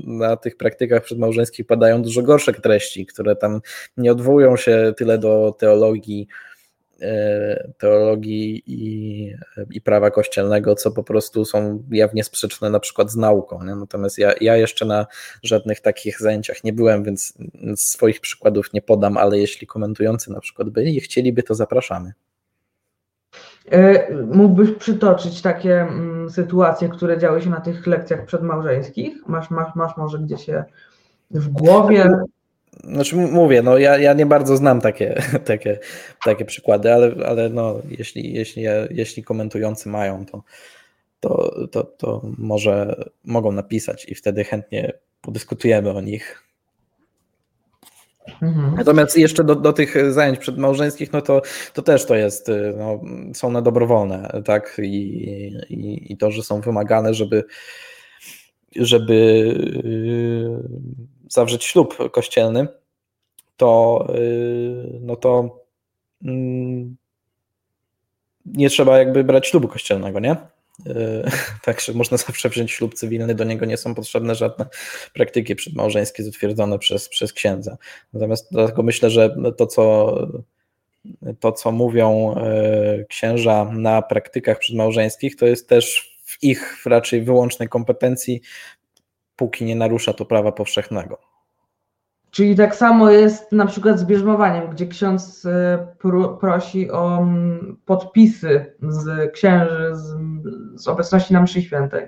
na 0.03 0.38
tych 0.38 0.57
praktykach 0.57 1.03
przedmałżeńskich 1.03 1.67
padają 1.67 2.01
dużo 2.01 2.21
gorsze 2.21 2.53
treści, 2.53 3.05
które 3.05 3.35
tam 3.35 3.61
nie 3.97 4.11
odwołują 4.11 4.57
się 4.57 4.93
tyle 4.97 5.17
do 5.17 5.55
teologii, 5.59 6.27
teologii 7.77 8.63
i, 8.67 9.35
i 9.71 9.81
prawa 9.81 10.11
kościelnego, 10.11 10.75
co 10.75 10.91
po 10.91 11.03
prostu 11.03 11.45
są 11.45 11.83
jawnie 11.91 12.23
sprzeczne 12.23 12.69
na 12.69 12.79
przykład 12.79 13.11
z 13.11 13.15
nauką. 13.15 13.63
Nie? 13.63 13.75
Natomiast 13.75 14.17
ja, 14.17 14.33
ja 14.41 14.57
jeszcze 14.57 14.85
na 14.85 15.05
żadnych 15.43 15.79
takich 15.79 16.19
zajęciach 16.19 16.63
nie 16.63 16.73
byłem, 16.73 17.03
więc 17.03 17.33
swoich 17.75 18.19
przykładów 18.21 18.73
nie 18.73 18.81
podam, 18.81 19.17
ale 19.17 19.39
jeśli 19.39 19.67
komentujący 19.67 20.31
na 20.31 20.39
przykład 20.39 20.69
byli 20.69 20.97
i 20.97 21.01
chcieliby, 21.01 21.43
to 21.43 21.55
zapraszamy. 21.55 22.13
E, 23.71 24.13
mógłbyś 24.13 24.71
przytoczyć 24.71 25.41
takie 25.41 25.81
mm, 25.81 26.29
sytuacje, 26.29 26.89
które 26.89 27.17
działy 27.17 27.41
się 27.41 27.49
na 27.49 27.61
tych 27.61 27.87
lekcjach 27.87 28.25
przedmałżeńskich? 28.25 29.27
Masz, 29.27 29.49
masz, 29.49 29.75
masz 29.75 29.97
może 29.97 30.19
gdzieś 30.19 30.47
je 30.47 30.63
w 31.31 31.49
głowie? 31.49 32.09
Znaczy 32.84 33.15
mówię, 33.15 33.61
no 33.61 33.78
ja, 33.78 33.97
ja 33.97 34.13
nie 34.13 34.26
bardzo 34.26 34.57
znam 34.57 34.82
takie, 34.82 35.22
takie, 35.45 35.80
takie 36.26 36.45
przykłady, 36.45 36.93
ale, 36.93 37.15
ale 37.28 37.49
no, 37.49 37.82
jeśli, 37.97 38.34
jeśli, 38.34 38.63
jeśli 38.89 39.24
komentujący 39.24 39.89
mają, 39.89 40.26
to, 40.26 40.43
to, 41.20 41.68
to, 41.68 41.84
to 41.84 42.22
może 42.38 43.03
mogą 43.24 43.51
napisać 43.51 44.05
i 44.09 44.15
wtedy 44.15 44.43
chętnie 44.43 44.93
podyskutujemy 45.22 45.89
o 45.89 46.01
nich. 46.01 46.43
Mhm. 48.41 48.76
Natomiast 48.76 49.18
jeszcze 49.18 49.43
do, 49.43 49.55
do 49.55 49.74
tych 49.74 50.13
zajęć 50.13 50.39
przedmałżeńskich, 50.39 51.13
no 51.13 51.22
to, 51.22 51.41
to 51.74 51.82
też 51.82 52.05
to 52.05 52.15
jest, 52.15 52.51
no, 52.78 53.01
są 53.34 53.47
one 53.47 53.61
dobrowolne, 53.61 54.41
tak? 54.45 54.78
I, 54.84 54.88
i, 55.70 56.13
i 56.13 56.18
to, 56.18 56.32
że 56.32 56.43
są 56.43 56.61
wymagane, 56.61 57.13
żeby, 57.13 57.43
żeby 58.76 59.53
zawrzeć 61.30 61.63
ślub 61.63 62.11
kościelny, 62.11 62.67
to, 63.57 64.07
y, 64.15 64.99
no 65.01 65.15
to 65.15 65.59
mm, 66.23 66.97
nie 68.45 68.69
trzeba 68.69 68.97
jakby 68.97 69.23
brać 69.23 69.47
ślubu 69.47 69.67
kościelnego, 69.67 70.19
nie? 70.19 70.32
Y, 70.32 71.23
także 71.65 71.93
można 71.93 72.17
zawsze 72.28 72.49
wziąć 72.49 72.71
ślub 72.71 72.93
cywilny, 72.93 73.36
do 73.36 73.43
niego 73.43 73.65
nie 73.65 73.78
są 73.78 73.95
potrzebne 73.95 74.36
żadne 74.36 74.65
praktyki 75.13 75.55
przedmałżeńskie 75.55 76.23
zatwierdzone 76.23 76.80
przez, 76.80 77.09
przez 77.09 77.34
księdza. 77.34 77.78
Natomiast 78.13 78.47
dlatego 78.51 78.84
myślę, 78.84 79.09
że 79.09 79.36
to, 79.57 79.67
co 79.67 80.15
to, 81.39 81.51
co 81.51 81.71
mówią 81.71 82.36
y, 83.01 83.05
księża 83.05 83.65
na 83.65 84.01
praktykach 84.01 84.59
przedmałżeńskich, 84.59 85.36
to 85.36 85.45
jest 85.45 85.69
też 85.69 86.17
w 86.25 86.43
ich 86.43 86.86
raczej 86.86 87.21
wyłącznej 87.21 87.69
kompetencji 87.69 88.41
póki 89.38 89.65
nie 89.65 89.75
narusza 89.75 90.13
to 90.13 90.25
prawa 90.25 90.51
powszechnego. 90.51 91.17
Czyli 92.31 92.55
tak 92.55 92.75
samo 92.75 93.11
jest 93.11 93.51
na 93.51 93.65
przykład 93.65 93.99
z 93.99 94.05
bierzmowaniem, 94.05 94.69
gdzie 94.69 94.88
ksiądz 94.88 95.45
e, 95.45 95.88
prosi 96.39 96.91
o 96.91 97.17
mm, 97.17 97.77
podpisy 97.85 98.65
z 98.81 99.33
księży 99.33 99.89
z, 99.93 100.15
z 100.75 100.88
obecności 100.88 101.33
na 101.33 101.41
mszy 101.41 101.61
świętej, 101.61 102.07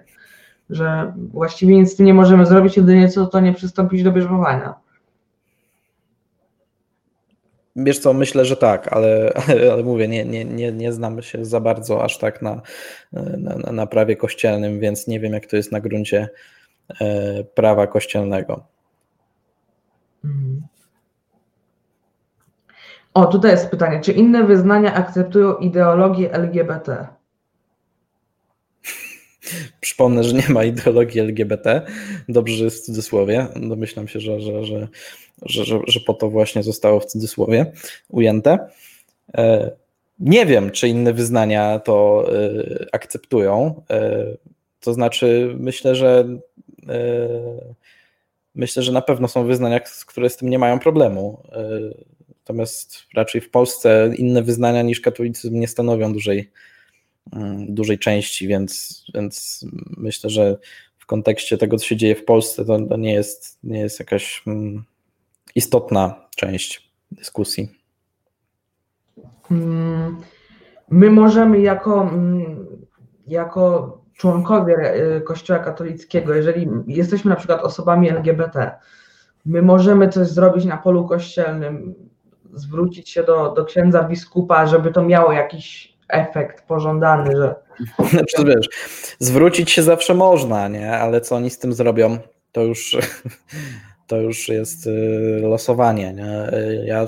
że 0.69 1.13
właściwie 1.31 1.75
nic 1.75 1.93
z 1.93 1.95
tym 1.95 2.05
nie 2.05 2.13
możemy 2.13 2.45
zrobić, 2.45 2.77
jedynie 2.77 3.09
co 3.09 3.27
to 3.27 3.39
nie 3.39 3.53
przystąpić 3.53 4.03
do 4.03 4.11
bierzmowania. 4.11 4.73
Wiesz 7.75 7.99
co, 7.99 8.13
myślę, 8.13 8.45
że 8.45 8.57
tak, 8.57 8.93
ale, 8.93 9.33
ale, 9.35 9.71
ale, 9.73 9.83
mówię, 9.83 10.07
nie, 10.07 10.25
nie, 10.25 10.45
nie, 10.45 10.71
nie 10.71 10.93
znam 10.93 11.21
się 11.21 11.45
za 11.45 11.59
bardzo 11.59 12.03
aż 12.03 12.17
tak 12.17 12.41
na, 12.41 12.61
na, 13.37 13.71
na 13.71 13.87
prawie 13.87 14.15
kościelnym, 14.15 14.79
więc 14.79 15.07
nie 15.07 15.19
wiem, 15.19 15.33
jak 15.33 15.45
to 15.45 15.55
jest 15.55 15.71
na 15.71 15.79
gruncie 15.79 16.29
prawa 17.55 17.87
kościelnego. 17.87 18.63
O, 23.13 23.25
tutaj 23.25 23.51
jest 23.51 23.69
pytanie, 23.69 24.01
czy 24.01 24.11
inne 24.11 24.43
wyznania 24.43 24.93
akceptują 24.93 25.55
ideologię 25.55 26.33
LGBT? 26.33 27.07
Przypomnę, 29.81 30.23
że 30.23 30.33
nie 30.33 30.49
ma 30.49 30.63
ideologii 30.63 31.21
LGBT. 31.21 31.81
Dobrze, 32.29 32.55
że 32.55 32.63
jest 32.63 32.83
w 32.83 32.85
cudzysłowie. 32.85 33.47
Domyślam 33.55 34.07
się, 34.07 34.19
że, 34.19 34.41
że, 34.41 34.65
że, 34.65 34.87
że, 35.41 35.79
że, 35.87 35.99
po 35.99 36.13
to 36.13 36.29
właśnie 36.29 36.63
zostało 36.63 36.99
w 36.99 37.05
cudzysłowie 37.05 37.71
ujęte. 38.09 38.67
E, 39.37 39.71
nie 40.19 40.45
wiem, 40.45 40.71
czy 40.71 40.87
inne 40.87 41.13
wyznania 41.13 41.79
to 41.79 42.25
e, 42.33 42.85
akceptują. 42.91 43.81
E, 43.89 44.25
to 44.79 44.93
znaczy, 44.93 45.55
myślę, 45.59 45.95
że 45.95 46.25
myślę, 48.55 48.83
że 48.83 48.91
na 48.91 49.01
pewno 49.01 49.27
są 49.27 49.45
wyznania, 49.45 49.79
które 50.07 50.29
z 50.29 50.37
tym 50.37 50.49
nie 50.49 50.59
mają 50.59 50.79
problemu. 50.79 51.43
Natomiast 52.49 53.03
raczej 53.13 53.41
w 53.41 53.49
Polsce 53.49 54.11
inne 54.17 54.43
wyznania 54.43 54.81
niż 54.81 55.01
katolicyzm 55.01 55.59
nie 55.59 55.67
stanowią 55.67 56.13
dużej, 56.13 56.51
mm, 57.33 57.75
dużej 57.75 57.99
części, 57.99 58.47
więc, 58.47 59.03
więc 59.13 59.65
myślę, 59.97 60.29
że 60.29 60.57
w 60.97 61.05
kontekście 61.05 61.57
tego, 61.57 61.77
co 61.77 61.85
się 61.85 61.95
dzieje 61.95 62.15
w 62.15 62.25
Polsce, 62.25 62.65
to, 62.65 62.79
to 62.85 62.97
nie, 62.97 63.13
jest, 63.13 63.59
nie 63.63 63.79
jest 63.79 63.99
jakaś 63.99 64.43
mm, 64.47 64.83
istotna 65.55 66.27
część 66.35 66.91
dyskusji. 67.11 67.69
Mm, 69.51 70.17
my 70.89 71.11
możemy 71.11 71.59
jako, 71.59 72.11
jako 73.27 73.97
członkowie 74.19 74.75
e, 74.75 75.21
Kościoła 75.21 75.59
katolickiego, 75.59 76.33
jeżeli 76.33 76.69
jesteśmy 76.87 77.29
na 77.29 77.35
przykład 77.35 77.61
osobami 77.61 78.09
LGBT, 78.09 78.71
my 79.45 79.61
możemy 79.61 80.09
coś 80.09 80.27
zrobić 80.27 80.65
na 80.65 80.77
polu 80.77 81.07
kościelnym, 81.07 81.95
zwrócić 82.53 83.09
się 83.09 83.23
do, 83.23 83.51
do 83.51 83.65
księdza 83.65 84.03
biskupa, 84.03 84.67
żeby 84.67 84.91
to 84.91 85.01
miało 85.01 85.31
jakiś 85.31 85.93
efekt 86.07 86.67
pożądany, 86.67 87.35
że. 87.37 87.55
Znaczy, 88.11 88.45
wiesz, 88.45 88.69
zwrócić 89.19 89.71
się 89.71 89.83
zawsze 89.83 90.13
można, 90.13 90.67
nie? 90.67 90.91
Ale 90.91 91.21
co 91.21 91.35
oni 91.35 91.49
z 91.49 91.59
tym 91.59 91.73
zrobią, 91.73 92.17
to 92.51 92.61
już, 92.61 92.97
to 94.07 94.17
już 94.17 94.49
jest 94.49 94.87
y, 94.87 95.39
losowanie. 95.41 96.13
Nie? 96.13 96.51
Ja, 96.85 97.07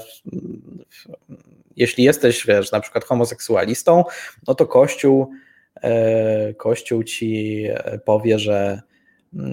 jeśli 1.76 2.04
jesteś, 2.04 2.46
wiesz, 2.48 2.72
na 2.72 2.80
przykład 2.80 3.06
homoseksualistą, 3.06 4.04
no 4.48 4.56
to 4.56 4.66
Kościół, 4.66 5.32
Kościół 6.58 7.04
ci 7.04 7.68
powie, 8.06 8.40
że, 8.40 8.82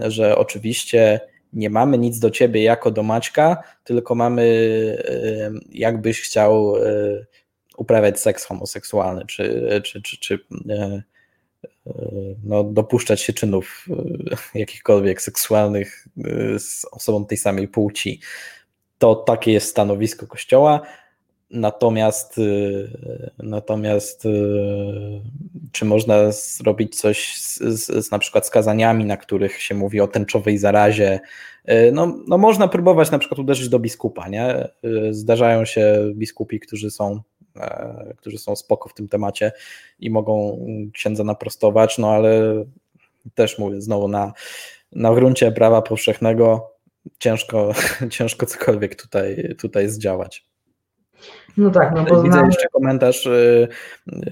że 0.09 0.39
oczywiście 0.39 1.21
nie 1.53 1.71
mamy 1.71 1.99
nic 1.99 2.19
do 2.19 2.31
ciebie 2.31 2.63
jako 2.63 2.91
do 2.91 3.03
Maćka, 3.03 3.63
tylko 3.85 4.15
mamy 4.15 4.45
jakbyś 5.71 6.21
chciał 6.21 6.77
e, 6.77 6.81
uprawiać 7.77 8.21
seks 8.21 8.45
homoseksualny, 8.45 9.27
czy, 9.27 9.69
czy, 9.85 10.03
czy, 10.03 10.19
czy 10.19 10.39
e, 10.71 10.75
e, 11.87 11.93
no, 12.45 12.65
dopuszczać 12.65 13.21
się 13.21 13.33
czynów 13.33 13.87
jakichkolwiek 14.55 15.23
seksualnych 15.23 16.09
z 16.59 16.85
osobą 16.85 17.27
tej 17.27 17.39
samej 17.39 17.69
płci. 17.69 18.21
To 18.99 19.15
takie 19.15 19.53
jest 19.53 19.69
stanowisko 19.69 20.27
Kościoła. 20.27 20.83
Natomiast, 21.51 22.39
y, 22.39 22.91
natomiast 23.39 24.27
y, 24.27 24.31
czy 25.73 25.85
można 25.85 26.33
zrobić 26.33 27.01
coś 27.01 27.37
z, 27.37 27.59
z, 27.59 28.07
z, 28.07 28.11
na 28.11 28.19
przykład 28.19 28.47
skazaniami, 28.47 29.05
na 29.05 29.17
których 29.17 29.63
się 29.63 29.75
mówi 29.75 30.01
o 30.01 30.09
tęczowej 30.09 30.59
zarazie? 30.59 31.21
Y, 31.71 31.91
no, 31.93 32.19
no 32.27 32.39
można 32.39 32.69
próbować 32.69 33.11
na 33.11 33.19
przykład 33.19 33.39
uderzyć 33.39 33.69
do 33.69 33.79
biskupa, 33.79 34.29
nie? 34.29 34.69
Zdarzają 35.11 35.65
się 35.65 36.13
biskupi, 36.15 36.61
którzy 36.61 36.91
są, 36.91 37.21
e, 37.57 38.15
którzy 38.17 38.39
są 38.39 38.57
spoko 38.57 38.89
w 38.89 38.95
tym 38.95 39.09
temacie 39.09 39.53
i 40.01 40.11
mogą 40.11 40.67
księdza 40.95 41.25
naprostować, 41.25 41.99
no 41.99 42.11
ale 42.11 42.65
też 43.35 43.59
mówię 43.59 43.81
znowu 43.81 44.09
na, 44.09 44.33
na 44.93 45.15
gruncie 45.15 45.53
prawa 45.53 45.83
powszechnego 45.83 46.73
ciężko, 47.19 47.73
ciężko 48.11 48.47
cokolwiek 48.47 49.03
tutaj, 49.03 49.55
tutaj 49.59 49.89
zdziałać. 49.89 50.48
No 51.59 51.71
tak, 51.71 51.93
no 51.95 52.05
bo 52.05 52.23
Widzę 52.23 52.33
znamy... 52.33 52.49
jeszcze 52.49 52.69
komentarz. 52.69 53.27
Y, 53.27 53.69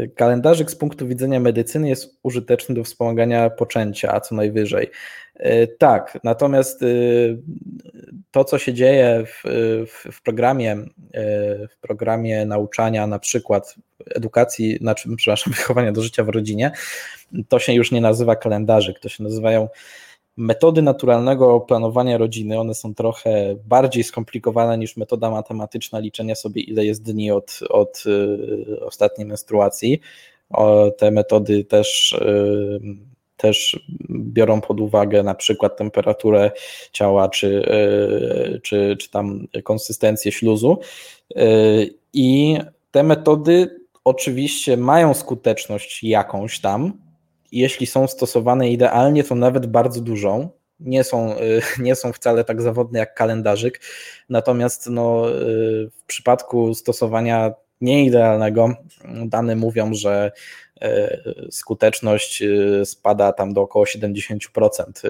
y, 0.00 0.10
kalendarzyk 0.16 0.70
z 0.70 0.76
punktu 0.76 1.06
widzenia 1.06 1.40
medycyny 1.40 1.88
jest 1.88 2.18
użyteczny 2.22 2.74
do 2.74 2.84
wspomagania 2.84 3.50
poczęcia, 3.50 4.14
a 4.14 4.20
co 4.20 4.34
najwyżej. 4.34 4.90
Y, 5.40 5.76
tak, 5.78 6.18
natomiast 6.24 6.80
to, 8.30 8.44
co 8.44 8.58
się 8.58 8.74
dzieje 8.74 9.24
w, 9.26 9.42
w, 9.86 10.12
w, 10.12 10.22
programie, 10.22 10.76
w 11.70 11.80
programie 11.80 12.46
nauczania, 12.46 13.06
na 13.06 13.18
przykład 13.18 13.74
edukacji, 14.14 14.76
znaczy, 14.76 15.08
przepraszam, 15.16 15.52
wychowania 15.58 15.92
do 15.92 16.02
życia 16.02 16.24
w 16.24 16.28
rodzinie, 16.28 16.70
to 17.48 17.58
się 17.58 17.72
już 17.72 17.92
nie 17.92 18.00
nazywa 18.00 18.36
kalendarzyk, 18.36 19.00
to 19.00 19.08
się 19.08 19.24
nazywają 19.24 19.68
metody 20.36 20.82
naturalnego 20.82 21.60
planowania 21.60 22.18
rodziny, 22.18 22.60
one 22.60 22.74
są 22.74 22.94
trochę 22.94 23.56
bardziej 23.64 24.04
skomplikowane 24.04 24.78
niż 24.78 24.96
metoda 24.96 25.30
matematyczna 25.30 25.98
liczenia 25.98 26.34
sobie, 26.34 26.62
ile 26.62 26.84
jest 26.84 27.02
dni 27.02 27.30
od, 27.30 27.60
od 27.70 28.04
y, 28.06 28.84
ostatniej 28.84 29.26
menstruacji. 29.26 30.00
Te 30.98 31.10
metody 31.10 31.64
też, 31.64 32.12
y, 32.12 32.80
też 33.36 33.86
biorą 34.10 34.60
pod 34.60 34.80
uwagę 34.80 35.22
na 35.22 35.34
przykład 35.34 35.76
temperaturę 35.76 36.50
ciała, 36.92 37.28
czy, 37.28 37.46
y, 38.56 38.60
czy, 38.60 38.96
czy 39.00 39.10
tam 39.10 39.46
konsystencję 39.64 40.32
śluzu. 40.32 40.78
I 42.12 42.58
te 42.90 43.02
metody 43.02 43.80
oczywiście 44.04 44.76
mają 44.76 45.14
skuteczność 45.14 46.02
jakąś 46.04 46.60
tam, 46.60 46.92
jeśli 47.58 47.86
są 47.86 48.06
stosowane 48.06 48.70
idealnie, 48.70 49.24
to 49.24 49.34
nawet 49.34 49.66
bardzo 49.66 50.00
dużą. 50.00 50.48
Nie 50.80 51.04
są, 51.04 51.38
y, 51.38 51.62
nie 51.78 51.94
są 51.94 52.12
wcale 52.12 52.44
tak 52.44 52.62
zawodne 52.62 52.98
jak 52.98 53.14
kalendarzyk, 53.14 53.80
natomiast 54.28 54.86
no, 54.90 55.30
y, 55.30 55.90
w 55.90 56.04
przypadku 56.06 56.74
stosowania 56.74 57.54
nieidealnego 57.80 58.74
dane 59.26 59.56
mówią, 59.56 59.94
że 59.94 60.32
y, 60.84 60.88
skuteczność 61.50 62.42
spada 62.84 63.32
tam 63.32 63.52
do 63.54 63.60
około 63.60 63.84
70%. 63.84 65.02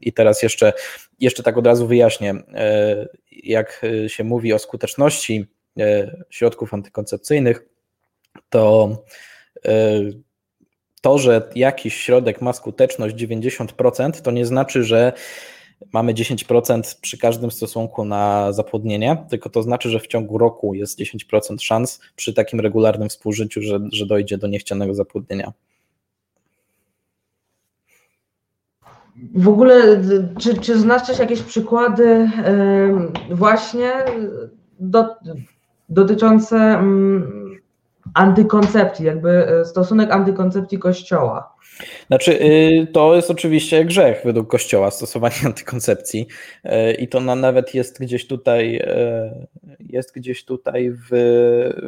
I 0.00 0.12
teraz 0.12 0.42
jeszcze, 0.42 0.72
jeszcze 1.20 1.42
tak 1.42 1.58
od 1.58 1.66
razu 1.66 1.86
wyjaśnię, 1.86 2.34
jak 3.30 3.82
się 4.06 4.24
mówi 4.24 4.52
o 4.52 4.58
skuteczności 4.58 5.46
środków 6.30 6.74
antykoncepcyjnych, 6.74 7.64
to 8.50 8.96
to, 11.02 11.18
że 11.18 11.48
jakiś 11.54 11.94
środek 11.94 12.42
ma 12.42 12.52
skuteczność 12.52 13.16
90%, 13.16 14.20
to 14.20 14.30
nie 14.30 14.46
znaczy, 14.46 14.84
że 14.84 15.12
mamy 15.92 16.14
10% 16.14 17.00
przy 17.00 17.18
każdym 17.18 17.50
stosunku 17.50 18.04
na 18.04 18.52
zapłodnienie, 18.52 19.24
tylko 19.30 19.50
to 19.50 19.62
znaczy, 19.62 19.90
że 19.90 20.00
w 20.00 20.06
ciągu 20.06 20.38
roku 20.38 20.74
jest 20.74 20.98
10% 20.98 21.60
szans 21.60 22.00
przy 22.16 22.34
takim 22.34 22.60
regularnym 22.60 23.08
współżyciu, 23.08 23.62
że, 23.62 23.78
że 23.92 24.06
dojdzie 24.06 24.38
do 24.38 24.46
niechcianego 24.46 24.94
zapłodnienia. 24.94 25.52
W 29.34 29.48
ogóle, 29.48 30.02
czy, 30.38 30.58
czy 30.58 30.78
znasz 30.78 31.18
jakieś 31.18 31.42
przykłady 31.42 32.30
właśnie 33.30 33.92
do, 34.80 35.06
dotyczące 35.88 36.82
antykoncepcji, 38.14 39.06
jakby 39.06 39.30
e, 39.30 39.64
stosunek 39.64 40.10
antykoncepcji 40.10 40.78
Kościoła. 40.78 41.52
Znaczy, 42.06 42.42
y, 42.42 42.86
to 42.92 43.16
jest 43.16 43.30
oczywiście 43.30 43.84
grzech 43.84 44.20
według 44.24 44.50
Kościoła, 44.50 44.90
stosowanie 44.90 45.36
antykoncepcji 45.46 46.26
e, 46.64 46.92
i 46.94 47.08
to 47.08 47.20
nawet 47.20 47.74
jest 47.74 48.00
gdzieś 48.00 48.26
tutaj, 48.26 48.76
e, 48.76 49.46
jest 49.80 50.14
gdzieś 50.14 50.44
tutaj 50.44 50.90
w, 50.90 51.08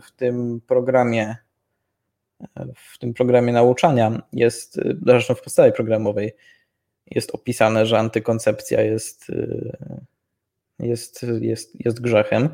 w 0.02 0.12
tym 0.16 0.60
programie, 0.66 1.36
w 2.76 2.98
tym 2.98 3.14
programie 3.14 3.52
nauczania, 3.52 4.22
jest, 4.32 4.80
zresztą 5.06 5.34
w 5.34 5.42
podstawie 5.42 5.72
programowej, 5.72 6.32
jest 7.06 7.34
opisane, 7.34 7.86
że 7.86 7.98
antykoncepcja 7.98 8.82
jest, 8.82 9.32
jest, 10.78 11.26
jest, 11.40 11.84
jest 11.84 12.00
grzechem. 12.00 12.48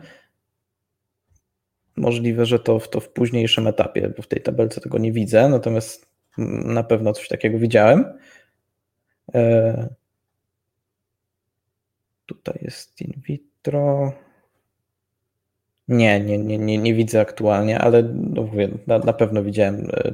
Możliwe, 2.00 2.46
że 2.46 2.58
to, 2.58 2.78
to 2.78 3.00
w 3.00 3.08
późniejszym 3.08 3.66
etapie, 3.66 4.12
bo 4.16 4.22
w 4.22 4.26
tej 4.26 4.42
tabelce 4.42 4.80
tego 4.80 4.98
nie 4.98 5.12
widzę, 5.12 5.48
natomiast 5.48 6.08
na 6.64 6.82
pewno 6.82 7.12
coś 7.12 7.28
takiego 7.28 7.58
widziałem. 7.58 8.04
E, 9.34 9.88
tutaj 12.26 12.58
jest 12.62 13.00
in 13.00 13.12
vitro. 13.28 14.12
Nie, 15.88 16.20
nie, 16.20 16.38
nie, 16.38 16.58
nie, 16.58 16.78
nie 16.78 16.94
widzę 16.94 17.20
aktualnie, 17.20 17.78
ale 17.78 18.02
no, 18.02 18.50
na, 18.86 18.98
na 18.98 19.12
pewno 19.12 19.42
widziałem 19.42 19.90
e, 19.92 20.12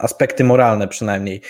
aspekty 0.00 0.44
moralne 0.44 0.88
przynajmniej, 0.88 1.40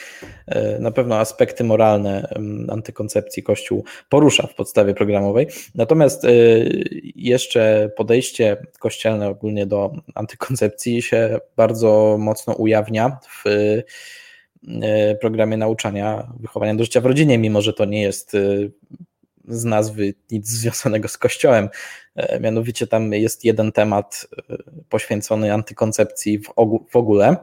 e, 0.46 0.78
na 0.78 0.90
pewno 0.90 1.18
aspekty 1.18 1.64
moralne 1.64 2.34
antykoncepcji 2.68 3.42
Kościół 3.42 3.84
porusza 4.08 4.46
w 4.46 4.54
podstawie 4.54 4.94
programowej. 4.94 5.46
Natomiast 5.74 6.24
e, 6.24 6.28
jeszcze 7.16 7.90
podejście 7.96 8.56
kościelne 8.78 9.28
ogólnie 9.28 9.66
do 9.66 9.92
antykoncepcji 10.14 11.02
się 11.02 11.38
bardzo 11.56 12.16
mocno 12.20 12.54
ujawnia 12.54 13.18
w, 13.28 13.50
programie 15.20 15.56
nauczania 15.56 16.32
wychowania 16.40 16.74
do 16.74 16.84
życia 16.84 17.00
w 17.00 17.06
rodzinie, 17.06 17.38
mimo 17.38 17.62
że 17.62 17.72
to 17.72 17.84
nie 17.84 18.02
jest 18.02 18.36
z 19.50 19.64
nazwy 19.64 20.14
nic 20.30 20.48
związanego 20.48 21.08
z 21.08 21.18
kościołem. 21.18 21.68
Mianowicie 22.40 22.86
tam 22.86 23.12
jest 23.12 23.44
jeden 23.44 23.72
temat 23.72 24.26
poświęcony 24.88 25.52
antykoncepcji 25.54 26.38
w, 26.38 26.52
w 26.90 26.96
ogóle, 26.96 27.36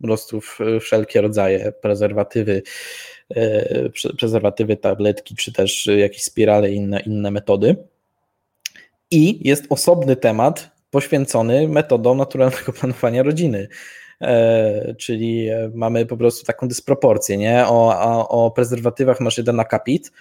po 0.00 0.06
prostu 0.06 0.40
wszelkie 0.80 1.20
rodzaje 1.20 1.72
prezerwatywy, 1.72 2.62
prezerwatywy, 4.18 4.76
tabletki, 4.76 5.36
czy 5.36 5.52
też 5.52 5.86
jakieś 5.86 6.22
spirale 6.22 6.70
i 6.70 6.74
inne, 6.76 7.00
inne 7.00 7.30
metody. 7.30 7.76
I 9.10 9.48
jest 9.48 9.66
osobny 9.68 10.16
temat 10.16 10.70
poświęcony 10.90 11.68
metodom 11.68 12.18
naturalnego 12.18 12.72
planowania 12.80 13.22
rodziny. 13.22 13.68
E, 14.20 14.94
czyli 14.94 15.48
mamy 15.74 16.06
po 16.06 16.16
prostu 16.16 16.46
taką 16.46 16.68
dysproporcję, 16.68 17.36
nie? 17.36 17.66
O, 17.66 18.00
o, 18.00 18.28
o 18.28 18.50
prezerwatywach 18.50 19.20
masz 19.20 19.38
jeden 19.38 19.60
akapit, 19.60 20.06
e, 20.06 20.12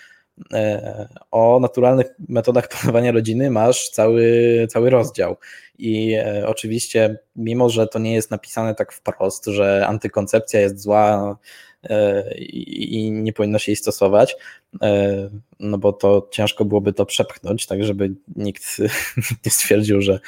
o 1.31 1.59
naturalnych 1.59 2.07
metodach 2.29 2.67
planowania 2.67 3.11
rodziny 3.11 3.49
masz 3.49 3.89
cały, 3.89 4.67
cały 4.69 4.89
rozdział. 4.89 5.35
I 5.77 6.13
e, 6.13 6.47
oczywiście, 6.47 7.17
mimo 7.35 7.69
że 7.69 7.87
to 7.87 7.99
nie 7.99 8.13
jest 8.13 8.31
napisane 8.31 8.75
tak 8.75 8.93
wprost, 8.93 9.45
że 9.45 9.87
antykoncepcja 9.87 10.59
jest 10.59 10.79
zła, 10.79 11.37
i 12.35 13.11
nie 13.11 13.33
powinno 13.33 13.59
się 13.59 13.71
jej 13.71 13.75
stosować, 13.75 14.35
no 15.59 15.77
bo 15.77 15.93
to 15.93 16.27
ciężko 16.31 16.65
byłoby 16.65 16.93
to 16.93 17.05
przepchnąć, 17.05 17.67
tak 17.67 17.83
żeby 17.83 18.13
nikt 18.35 18.63
nie 19.45 19.51
stwierdził, 19.51 20.01
że, 20.01 20.19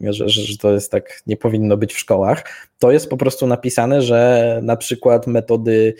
że, 0.00 0.28
że 0.28 0.56
to 0.56 0.72
jest 0.72 0.90
tak, 0.90 1.22
nie 1.26 1.36
powinno 1.36 1.76
być 1.76 1.94
w 1.94 1.98
szkołach. 1.98 2.68
To 2.78 2.92
jest 2.92 3.10
po 3.10 3.16
prostu 3.16 3.46
napisane, 3.46 4.02
że 4.02 4.60
na 4.62 4.76
przykład 4.76 5.26
metody 5.26 5.94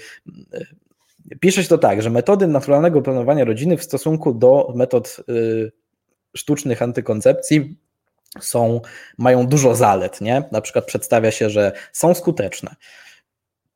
Pisze 1.41 1.63
się 1.63 1.69
to 1.69 1.79
tak, 1.79 2.03
że 2.03 2.11
metody 2.11 2.47
naturalnego 2.47 3.03
planowania 3.03 3.45
rodziny 3.45 3.77
w 3.77 3.85
stosunku 3.85 4.35
do 4.35 4.73
metod 4.77 5.17
y, 5.29 5.73
sztucznych 6.37 6.83
antykoncepcji 6.83 7.77
są, 8.41 8.81
mają 9.19 9.47
dużo 9.47 9.75
zalet, 9.75 10.21
nie? 10.21 10.43
Na 10.53 10.61
przykład 10.61 10.85
przedstawia 10.85 11.31
się, 11.31 11.51
że 11.51 11.73
są 11.93 12.15
skuteczne, 12.15 12.75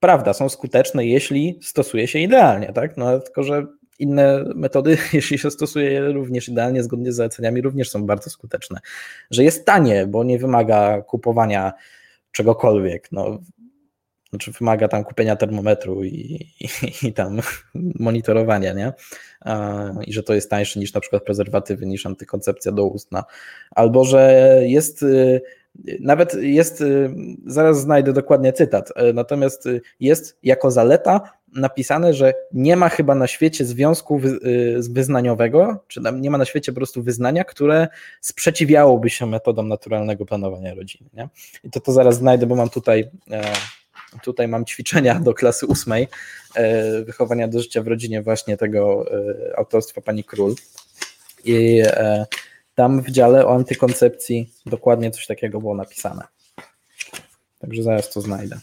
prawda, 0.00 0.32
są 0.32 0.48
skuteczne, 0.48 1.06
jeśli 1.06 1.58
stosuje 1.62 2.08
się 2.08 2.18
idealnie, 2.18 2.72
tak? 2.72 2.96
No 2.96 3.20
tylko, 3.20 3.42
że 3.42 3.66
inne 3.98 4.44
metody, 4.54 4.98
jeśli 5.12 5.38
się 5.38 5.50
stosuje 5.50 5.90
je 5.90 6.12
również 6.12 6.48
idealnie, 6.48 6.82
zgodnie 6.82 7.12
z 7.12 7.16
zaleceniami, 7.16 7.62
również 7.62 7.90
są 7.90 8.06
bardzo 8.06 8.30
skuteczne. 8.30 8.80
Że 9.30 9.44
jest 9.44 9.66
tanie, 9.66 10.06
bo 10.06 10.24
nie 10.24 10.38
wymaga 10.38 11.02
kupowania 11.02 11.72
czegokolwiek. 12.32 13.08
No, 13.12 13.38
znaczy 14.30 14.52
wymaga 14.52 14.88
tam 14.88 15.04
kupienia 15.04 15.36
termometru 15.36 16.04
i, 16.04 16.46
i, 16.60 16.68
i 17.06 17.12
tam 17.12 17.40
monitorowania, 17.74 18.72
nie? 18.72 18.92
I 20.06 20.12
że 20.12 20.22
to 20.22 20.34
jest 20.34 20.50
tańsze 20.50 20.80
niż 20.80 20.94
na 20.94 21.00
przykład 21.00 21.24
prezerwatywy, 21.24 21.86
niż 21.86 22.06
antykoncepcja 22.06 22.72
doustna. 22.72 23.24
Albo 23.70 24.04
że 24.04 24.60
jest 24.62 25.02
y, 25.02 25.40
nawet 26.00 26.34
jest, 26.34 26.80
y, 26.80 27.10
zaraz 27.46 27.80
znajdę 27.80 28.12
dokładnie 28.12 28.52
cytat, 28.52 28.90
y, 28.90 29.12
natomiast 29.12 29.68
jest 30.00 30.38
jako 30.42 30.70
zaleta 30.70 31.20
napisane, 31.54 32.14
że 32.14 32.34
nie 32.52 32.76
ma 32.76 32.88
chyba 32.88 33.14
na 33.14 33.26
świecie 33.26 33.64
związku 33.64 34.20
wyznaniowego, 34.88 35.84
czy 35.88 36.00
nie 36.14 36.30
ma 36.30 36.38
na 36.38 36.44
świecie 36.44 36.72
po 36.72 36.76
prostu 36.76 37.02
wyznania, 37.02 37.44
które 37.44 37.88
sprzeciwiałoby 38.20 39.10
się 39.10 39.26
metodom 39.26 39.68
naturalnego 39.68 40.26
planowania 40.26 40.74
rodziny. 40.74 41.10
Nie? 41.14 41.28
I 41.64 41.70
to, 41.70 41.80
to 41.80 41.92
zaraz 41.92 42.16
znajdę, 42.16 42.46
bo 42.46 42.56
mam 42.56 42.70
tutaj, 42.70 43.10
e, 43.30 43.42
tutaj 44.22 44.48
mam 44.48 44.64
ćwiczenia 44.64 45.20
do 45.20 45.34
klasy 45.34 45.66
ósmej 45.66 46.08
e, 46.54 47.02
wychowania 47.02 47.48
do 47.48 47.60
życia 47.60 47.82
w 47.82 47.86
rodzinie 47.86 48.22
właśnie 48.22 48.56
tego 48.56 49.04
e, 49.10 49.58
autorstwa 49.58 50.00
pani 50.00 50.24
Król. 50.24 50.54
I 51.44 51.82
tam 52.74 53.02
w 53.02 53.10
dziale 53.10 53.46
o 53.46 53.54
antykoncepcji 53.54 54.50
dokładnie 54.66 55.10
coś 55.10 55.26
takiego 55.26 55.60
było 55.60 55.74
napisane. 55.74 56.22
Także 57.58 57.82
zaraz 57.82 58.10
to 58.12 58.20
znajdę. 58.20 58.56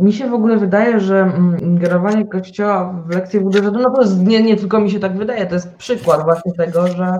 Mi 0.00 0.12
się 0.12 0.30
w 0.30 0.34
ogóle 0.34 0.58
wydaje, 0.58 1.00
że 1.00 1.32
ingerowanie 1.60 2.26
Kościoła 2.26 3.04
w 3.06 3.10
lekcje 3.14 3.40
budżetu, 3.40 3.72
no 3.72 3.90
to 3.90 4.04
nie, 4.16 4.42
nie 4.42 4.56
tylko 4.56 4.80
mi 4.80 4.90
się 4.90 5.00
tak 5.00 5.16
wydaje, 5.16 5.46
to 5.46 5.54
jest 5.54 5.74
przykład 5.74 6.24
właśnie 6.24 6.52
tego, 6.52 6.88
że, 6.88 7.18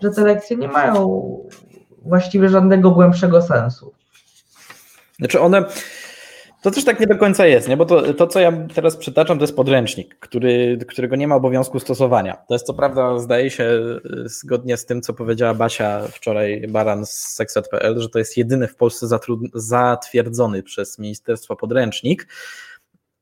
że 0.00 0.10
te 0.10 0.24
lekcje 0.24 0.56
nie 0.56 0.68
mają 0.68 1.20
właściwie 2.04 2.48
żadnego 2.48 2.90
głębszego 2.90 3.42
sensu. 3.42 3.92
Znaczy 5.20 5.40
one, 5.40 5.64
to 6.62 6.70
też 6.70 6.84
tak 6.84 7.00
nie 7.00 7.06
do 7.06 7.16
końca 7.16 7.46
jest, 7.46 7.68
nie? 7.68 7.76
bo 7.76 7.84
to, 7.84 8.14
to, 8.14 8.26
co 8.26 8.40
ja 8.40 8.52
teraz 8.74 8.96
przytaczam, 8.96 9.38
to 9.38 9.44
jest 9.44 9.56
podręcznik, 9.56 10.18
który, 10.18 10.78
którego 10.88 11.16
nie 11.16 11.28
ma 11.28 11.34
obowiązku 11.34 11.80
stosowania. 11.80 12.36
To 12.48 12.54
jest 12.54 12.66
co 12.66 12.74
prawda, 12.74 13.18
zdaje 13.18 13.50
się, 13.50 13.80
zgodnie 14.24 14.76
z 14.76 14.86
tym, 14.86 15.02
co 15.02 15.14
powiedziała 15.14 15.54
Basia 15.54 16.02
wczoraj, 16.08 16.68
Baran 16.68 17.06
z 17.06 17.10
sekset.pl, 17.10 18.00
że 18.00 18.08
to 18.08 18.18
jest 18.18 18.36
jedyny 18.36 18.68
w 18.68 18.76
Polsce 18.76 19.06
zatwierdzony 19.54 20.62
przez 20.62 20.98
ministerstwo 20.98 21.56
podręcznik 21.56 22.28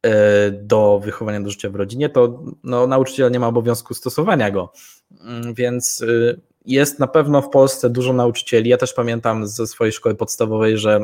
e, 0.03 0.51
do 0.51 1.01
wychowania 1.05 1.41
do 1.41 1.51
życia 1.51 1.71
w 1.71 1.77
rodzinie, 1.77 2.09
to 2.09 2.43
no, 2.65 2.87
nauczyciel 2.87 3.31
nie 3.31 3.41
ma 3.41 3.47
obowiązku 3.47 3.95
stosowania 3.95 4.51
go. 4.51 4.73
Mm, 5.21 5.55
więc 5.55 6.01
y, 6.01 6.41
jest 6.67 6.99
na 6.99 7.07
pewno 7.07 7.43
w 7.43 7.51
Polsce 7.51 7.91
dużo 7.91 8.13
nauczycieli. 8.13 8.71
Ja 8.71 8.77
też 8.77 8.93
pamiętam 8.93 9.47
ze 9.47 9.67
swojej 9.67 9.93
szkoły 9.93 10.15
podstawowej, 10.15 10.79
że 10.79 11.01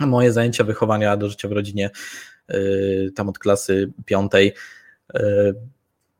moje 0.00 0.32
zajęcia 0.32 0.64
wychowania 0.64 1.16
do 1.16 1.28
życia 1.28 1.48
w 1.48 1.52
rodzinie, 1.52 1.90
y, 2.50 3.12
tam 3.14 3.28
od 3.28 3.38
klasy 3.38 3.92
piątej, 4.06 4.52
y, 5.16 5.54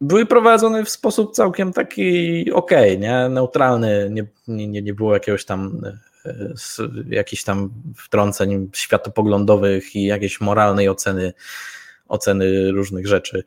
były 0.01 0.27
prowadzone 0.27 0.85
w 0.85 0.91
sposób 0.91 1.35
całkiem 1.35 1.72
taki 1.72 2.53
ok, 2.53 2.70
nie? 2.99 3.29
neutralny, 3.29 4.09
nie, 4.11 4.27
nie, 4.49 4.83
nie 4.83 4.95
było 4.95 5.14
jakiegoś 5.14 5.45
tam 5.45 5.81
y, 5.85 7.07
jakichś 7.09 7.45
tam 7.45 7.70
wtrąceń 7.97 8.70
światopoglądowych 8.72 9.97
i 9.97 10.05
jakiejś 10.05 10.41
moralnej 10.41 10.89
oceny, 10.89 11.33
oceny 12.09 12.70
różnych 12.72 13.07
rzeczy. 13.07 13.45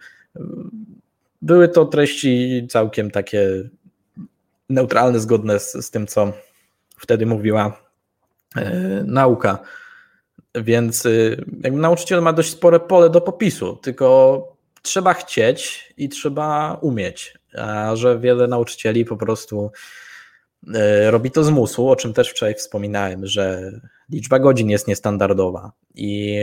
Były 1.41 1.67
to 1.67 1.85
treści 1.85 2.67
całkiem 2.69 3.11
takie 3.11 3.49
neutralne, 4.69 5.19
zgodne 5.19 5.59
z, 5.59 5.71
z 5.71 5.91
tym, 5.91 6.07
co 6.07 6.33
wtedy 6.97 7.25
mówiła 7.25 7.81
nauka. 9.05 9.59
Więc 10.63 11.05
y, 11.05 11.45
jakby 11.63 11.79
nauczyciel 11.79 12.21
ma 12.21 12.33
dość 12.33 12.51
spore 12.51 12.79
pole 12.79 13.09
do 13.09 13.21
popisu, 13.21 13.75
tylko 13.75 14.59
trzeba 14.81 15.13
chcieć 15.13 15.93
i 15.97 16.09
trzeba 16.09 16.77
umieć. 16.81 17.33
A 17.57 17.95
że 17.95 18.19
wiele 18.19 18.47
nauczycieli 18.47 19.05
po 19.05 19.17
prostu 19.17 19.71
y, 20.67 21.11
robi 21.11 21.31
to 21.31 21.43
z 21.43 21.49
musu, 21.49 21.89
o 21.89 21.95
czym 21.95 22.13
też 22.13 22.29
wczoraj 22.29 22.55
wspominałem, 22.55 23.27
że 23.27 23.71
liczba 24.09 24.39
godzin 24.39 24.69
jest 24.69 24.87
niestandardowa 24.87 25.71
i, 25.95 26.39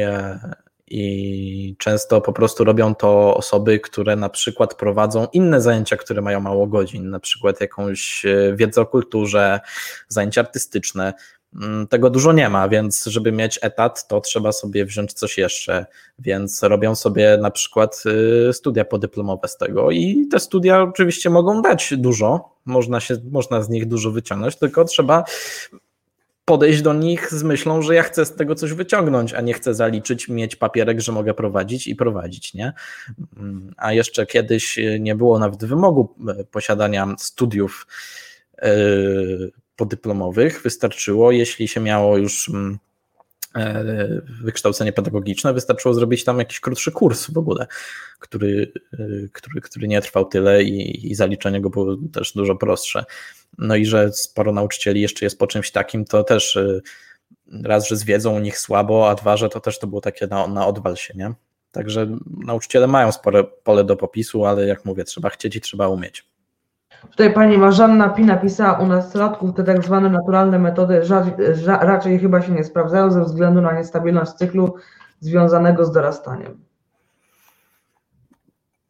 i 0.89 1.77
często 1.79 2.21
po 2.21 2.33
prostu 2.33 2.65
robią 2.65 2.95
to 2.95 3.37
osoby, 3.37 3.81
które 3.81 4.17
na 4.17 4.29
przykład 4.29 4.75
prowadzą 4.75 5.27
inne 5.33 5.61
zajęcia, 5.61 5.97
które 5.97 6.23
mają 6.23 6.41
mało 6.41 6.67
godzin, 6.67 7.11
na 7.11 7.21
przykład 7.21 7.61
jakąś 7.61 8.25
y, 8.25 8.55
wiedzę 8.57 8.81
o 8.81 8.87
kulturze, 8.87 9.61
zajęcia 10.09 10.41
artystyczne. 10.41 11.15
Mm, 11.55 11.87
tego 11.87 12.11
dużo 12.11 12.33
nie 12.33 12.49
ma, 12.49 12.69
więc 12.69 13.05
żeby 13.05 13.33
mieć 13.33 13.59
etat, 13.63 14.09
to 14.09 14.21
trzeba 14.21 14.53
sobie 14.53 14.85
wziąć 14.85 15.13
coś 15.13 15.39
jeszcze, 15.39 15.87
więc 16.19 16.63
robią 16.63 16.95
sobie 16.95 17.39
na 17.41 17.51
przykład 17.51 18.03
y, 18.49 18.53
studia 18.53 18.85
podyplomowe 18.85 19.49
z 19.49 19.57
tego 19.57 19.91
i 19.91 20.29
te 20.31 20.41
studia 20.41 20.83
oczywiście 20.83 21.31
mogą 21.31 21.63
dać 21.63 21.95
dużo, 21.97 22.57
można, 22.65 23.01
się, 23.01 23.17
można 23.31 23.63
z 23.63 23.69
nich 23.69 23.87
dużo 23.87 24.11
wyciągnąć, 24.11 24.57
tylko 24.57 24.85
trzeba 24.85 25.25
podejść 26.45 26.83
do 26.83 26.95
nich 26.95 27.35
z 27.35 27.43
myślą, 27.43 27.83
że 27.83 27.95
ja 27.95 28.03
chcę 28.03 28.25
z 28.25 28.35
tego 28.35 28.55
coś 28.55 28.73
wyciągnąć, 28.73 29.35
a 29.35 29.41
nie 29.41 29.55
chcę 29.55 29.75
zaliczyć, 29.75 30.29
mieć 30.29 30.57
papierek, 30.57 31.01
że 31.01 31.13
mogę 31.13 31.35
prowadzić 31.35 31.87
i 31.87 31.97
prowadzić, 31.97 32.55
nie? 32.55 32.73
Mm, 33.37 33.75
a 33.77 33.93
jeszcze 33.93 34.27
kiedyś 34.27 34.79
nie 35.01 35.15
było 35.15 35.39
nawet 35.39 35.65
wymogu 35.65 36.15
y, 36.41 36.45
posiadania 36.45 37.15
studiów 37.19 37.87
podyplomowych 39.77 40.63
wystarczyło, 40.63 41.33
jeśli 41.33 41.69
się 41.69 41.81
miało 41.81 42.17
już 42.17 42.49
mm, 42.49 42.79
e, 43.57 43.85
wykształcenie 44.43 44.93
pedagogiczne, 44.93 45.53
wystarczyło 45.53 45.95
zrobić 45.95 46.25
tam 46.25 46.39
jakiś 46.39 46.61
krótszy 46.61 46.93
kurs 46.93 47.31
w 47.31 47.39
ogóle, 47.39 47.67
który, 48.19 48.73
e, 48.93 48.99
który, 49.33 49.61
który 49.61 49.89
nie 49.89 50.03
trwał 50.03 50.25
tyle 50.25 50.63
i, 50.65 51.11
i 51.11 51.15
zaliczenie 51.15 51.61
go 51.61 51.71
było 51.71 51.97
też 52.13 52.33
dużo 52.33 52.57
prostsze. 52.57 53.05
No 53.59 53.77
i 53.77 53.87
że 53.87 54.13
sporo 54.13 54.53
nauczycieli 54.53 55.01
jeszcze 55.01 55.27
jest 55.27 55.39
po 55.39 55.47
czymś 55.47 55.71
takim, 55.71 56.05
to 56.05 56.25
też 56.25 56.57
e, 56.57 56.81
raz, 57.65 57.89
że 57.89 57.97
z 57.97 58.05
wiedzą 58.05 58.37
u 58.37 58.39
nich 58.39 58.59
słabo, 58.59 59.11
a 59.11 59.15
dwa, 59.15 59.37
że 59.37 59.49
to 59.49 59.61
też 59.61 59.79
to 59.79 59.87
było 59.87 60.01
takie 60.01 60.27
na, 60.27 60.47
na 60.47 60.67
odwal 60.67 60.97
się, 60.97 61.15
nie? 61.17 61.35
Także 61.71 62.19
nauczyciele 62.27 62.87
mają 62.87 63.13
spore 63.13 63.45
pole 63.45 63.85
do 63.85 63.97
popisu, 63.97 64.45
ale 64.45 64.67
jak 64.67 64.85
mówię, 64.85 65.05
trzeba 65.05 65.29
chcieć 65.29 65.57
i 65.57 65.61
trzeba 65.61 65.89
umieć. 65.89 66.25
Tutaj 67.11 67.33
pani 67.33 67.59
Marzanna 67.59 68.09
Pi 68.09 68.25
napisała, 68.25 68.79
u 68.79 68.87
nastolatków 68.87 69.55
te 69.55 69.65
tak 69.65 69.85
zwane 69.85 70.11
naturalne 70.11 70.59
metody 70.59 71.03
raczej 71.81 72.19
chyba 72.19 72.43
się 72.43 72.53
nie 72.53 72.65
sprawdzają 72.65 73.11
ze 73.11 73.25
względu 73.25 73.61
na 73.61 73.73
niestabilność 73.73 74.33
cyklu 74.33 74.75
związanego 75.21 75.85
z 75.85 75.93
dorastaniem. 75.93 76.66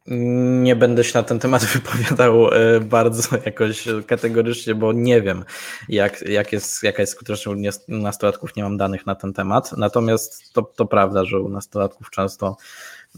Nie 0.07 0.75
będę 0.75 1.03
się 1.03 1.19
na 1.19 1.23
ten 1.23 1.39
temat 1.39 1.65
wypowiadał 1.73 2.47
e, 2.47 2.79
bardzo 2.79 3.37
jakoś 3.45 3.87
kategorycznie, 4.07 4.75
bo 4.75 4.93
nie 4.93 5.21
wiem, 5.21 5.43
jak, 5.89 6.21
jak 6.21 6.51
jest, 6.51 6.83
jaka 6.83 7.01
jest 7.03 7.13
skuteczność 7.13 7.79
u 7.89 7.93
nastolatków, 7.93 8.55
nie 8.55 8.63
mam 8.63 8.77
danych 8.77 9.05
na 9.05 9.15
ten 9.15 9.33
temat. 9.33 9.71
Natomiast 9.77 10.53
to, 10.53 10.61
to 10.61 10.85
prawda, 10.85 11.25
że 11.25 11.39
u 11.39 11.49
nastolatków 11.49 12.09
często, 12.09 12.57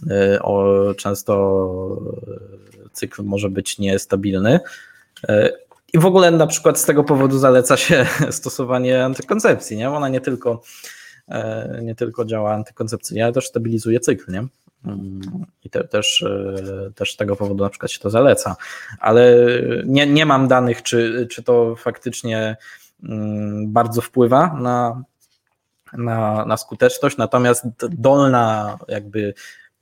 e, 0.10 0.40
często 0.98 2.02
cykl 2.94 3.24
może 3.24 3.50
być 3.50 3.80
niestabilny. 3.80 4.60
E, 5.28 5.52
I 5.94 6.00
w 6.00 6.06
ogóle 6.06 6.32
na 6.32 6.48
przykład 6.48 6.80
z 6.80 6.86
tego 6.86 7.04
powodu 7.04 7.40
zaleca 7.40 7.78
się 7.78 8.06
stosowanie 8.32 9.06
antykoncepcji. 9.06 9.78
Nie? 9.78 9.90
Ona 9.90 10.10
nie 10.10 10.22
tylko, 10.22 10.62
nie 11.82 11.96
tylko 11.96 12.26
działa 12.26 12.54
antykoncepcyjnie, 12.54 13.24
ale 13.24 13.34
też 13.34 13.48
stabilizuje 13.48 14.00
cykl. 14.00 14.32
Nie? 14.32 14.48
I 15.64 15.70
te, 15.70 15.84
też, 15.84 16.24
e, 16.24 16.92
też 16.96 17.14
z 17.14 17.18
tego 17.18 17.36
powodu 17.36 17.64
na 17.64 17.70
przykład 17.70 17.92
się 17.92 18.00
to 18.00 18.10
zaleca. 18.10 18.56
Ale 19.00 19.38
nie, 19.86 20.08
nie 20.08 20.26
mam 20.26 20.48
danych, 20.48 20.84
czy, 20.84 21.28
czy 21.32 21.44
to 21.44 21.76
faktycznie 21.76 22.58
mm, 23.04 23.74
bardzo 23.74 24.02
wpływa 24.02 24.58
na, 24.62 25.04
na, 25.94 26.46
na 26.46 26.58
skuteczność, 26.58 27.18
natomiast 27.18 27.66
dolna 27.90 28.78
jakby 28.88 29.34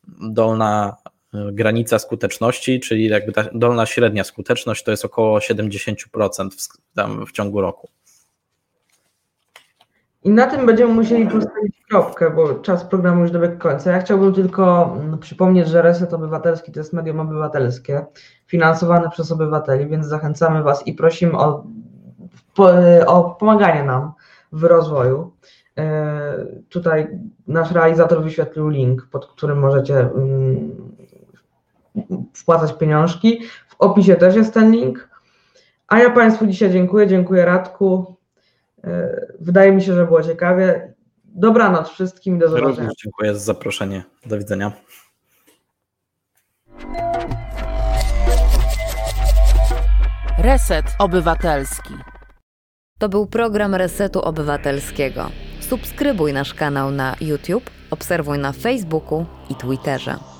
dolna 0.08 0.96
e, 1.34 1.52
granica 1.52 2.00
skuteczności, 2.00 2.80
czyli 2.80 3.08
jakby 3.08 3.32
ta 3.32 3.44
dolna 3.54 3.86
średnia 3.86 4.24
skuteczność 4.24 4.84
to 4.84 4.92
jest 4.92 5.06
około 5.06 5.40
70% 5.40 6.50
w, 6.50 6.96
tam 6.96 7.26
w 7.26 7.32
ciągu 7.32 7.62
roku. 7.62 7.90
I 10.28 10.30
na 10.30 10.48
tym 10.48 10.66
będziemy 10.66 10.94
musieli 10.94 11.28
postawić 11.28 11.86
kropkę, 11.90 12.30
bo 12.30 12.54
czas 12.54 12.84
programu 12.84 13.22
już 13.22 13.32
dobiegł 13.32 13.58
końca. 13.58 13.92
Ja 13.92 14.00
chciałbym 14.00 14.34
tylko 14.34 14.96
mm, 15.00 15.18
przypomnieć, 15.18 15.68
że 15.68 15.82
Reset 15.82 16.14
Obywatelski 16.14 16.72
to 16.72 16.80
jest 16.80 16.94
medium 16.94 17.20
obywatelskie, 17.20 18.06
finansowane 18.48 19.10
przez 19.10 19.32
obywateli, 19.32 19.88
więc 19.88 20.06
zachęcamy 20.06 20.64
Was 20.64 20.88
i 20.88 20.94
prosimy 20.94 21.38
o, 21.38 21.64
o 23.08 23.36
pomaganie 23.40 23.84
nam 23.84 24.12
w 24.52 24.64
rozwoju. 24.64 25.32
E, 25.78 26.46
tutaj 26.70 27.20
nasz 27.48 27.72
realizator 27.72 28.24
wyświetlił 28.24 28.70
link, 28.70 29.08
pod 29.12 29.28
którym 29.28 29.60
możecie 29.60 30.00
mm, 30.00 30.72
wpłacać 32.34 32.74
pieniążki. 32.74 33.42
W 33.68 33.76
opisie 33.80 34.16
też 34.16 34.36
jest 34.36 34.54
ten 34.54 34.72
link. 34.72 35.10
A 35.88 36.00
ja 36.00 36.10
Państwu 36.10 36.48
dzisiaj 36.48 36.72
dziękuję. 36.72 37.08
Dziękuję 37.08 37.46
Radku. 37.46 38.17
E, 38.88 39.28
wydaje 39.40 39.72
mi 39.72 39.82
się, 39.82 39.94
że 39.94 40.06
było 40.06 40.24
ciekawie. 40.24 40.94
Dobranoc 41.26 41.90
wszystkim 41.90 42.36
i 42.36 42.40
do 42.40 42.48
zobaczenia. 42.50 42.70
Również 42.70 42.94
dziękuję 43.04 43.34
za 43.34 43.40
zaproszenie. 43.40 44.04
Do 44.26 44.38
widzenia. 44.38 44.72
Reset 50.38 50.86
Obywatelski. 51.00 51.94
To 52.98 53.10
był 53.10 53.28
program 53.28 53.76
Resetu 53.76 54.22
Obywatelskiego. 54.22 55.30
Subskrybuj 55.60 56.34
nasz 56.34 56.54
kanał 56.54 56.92
na 56.92 57.16
YouTube, 57.22 57.70
obserwuj 57.92 58.40
na 58.40 58.52
Facebooku 58.52 59.26
i 59.50 59.56
Twitterze. 59.56 60.37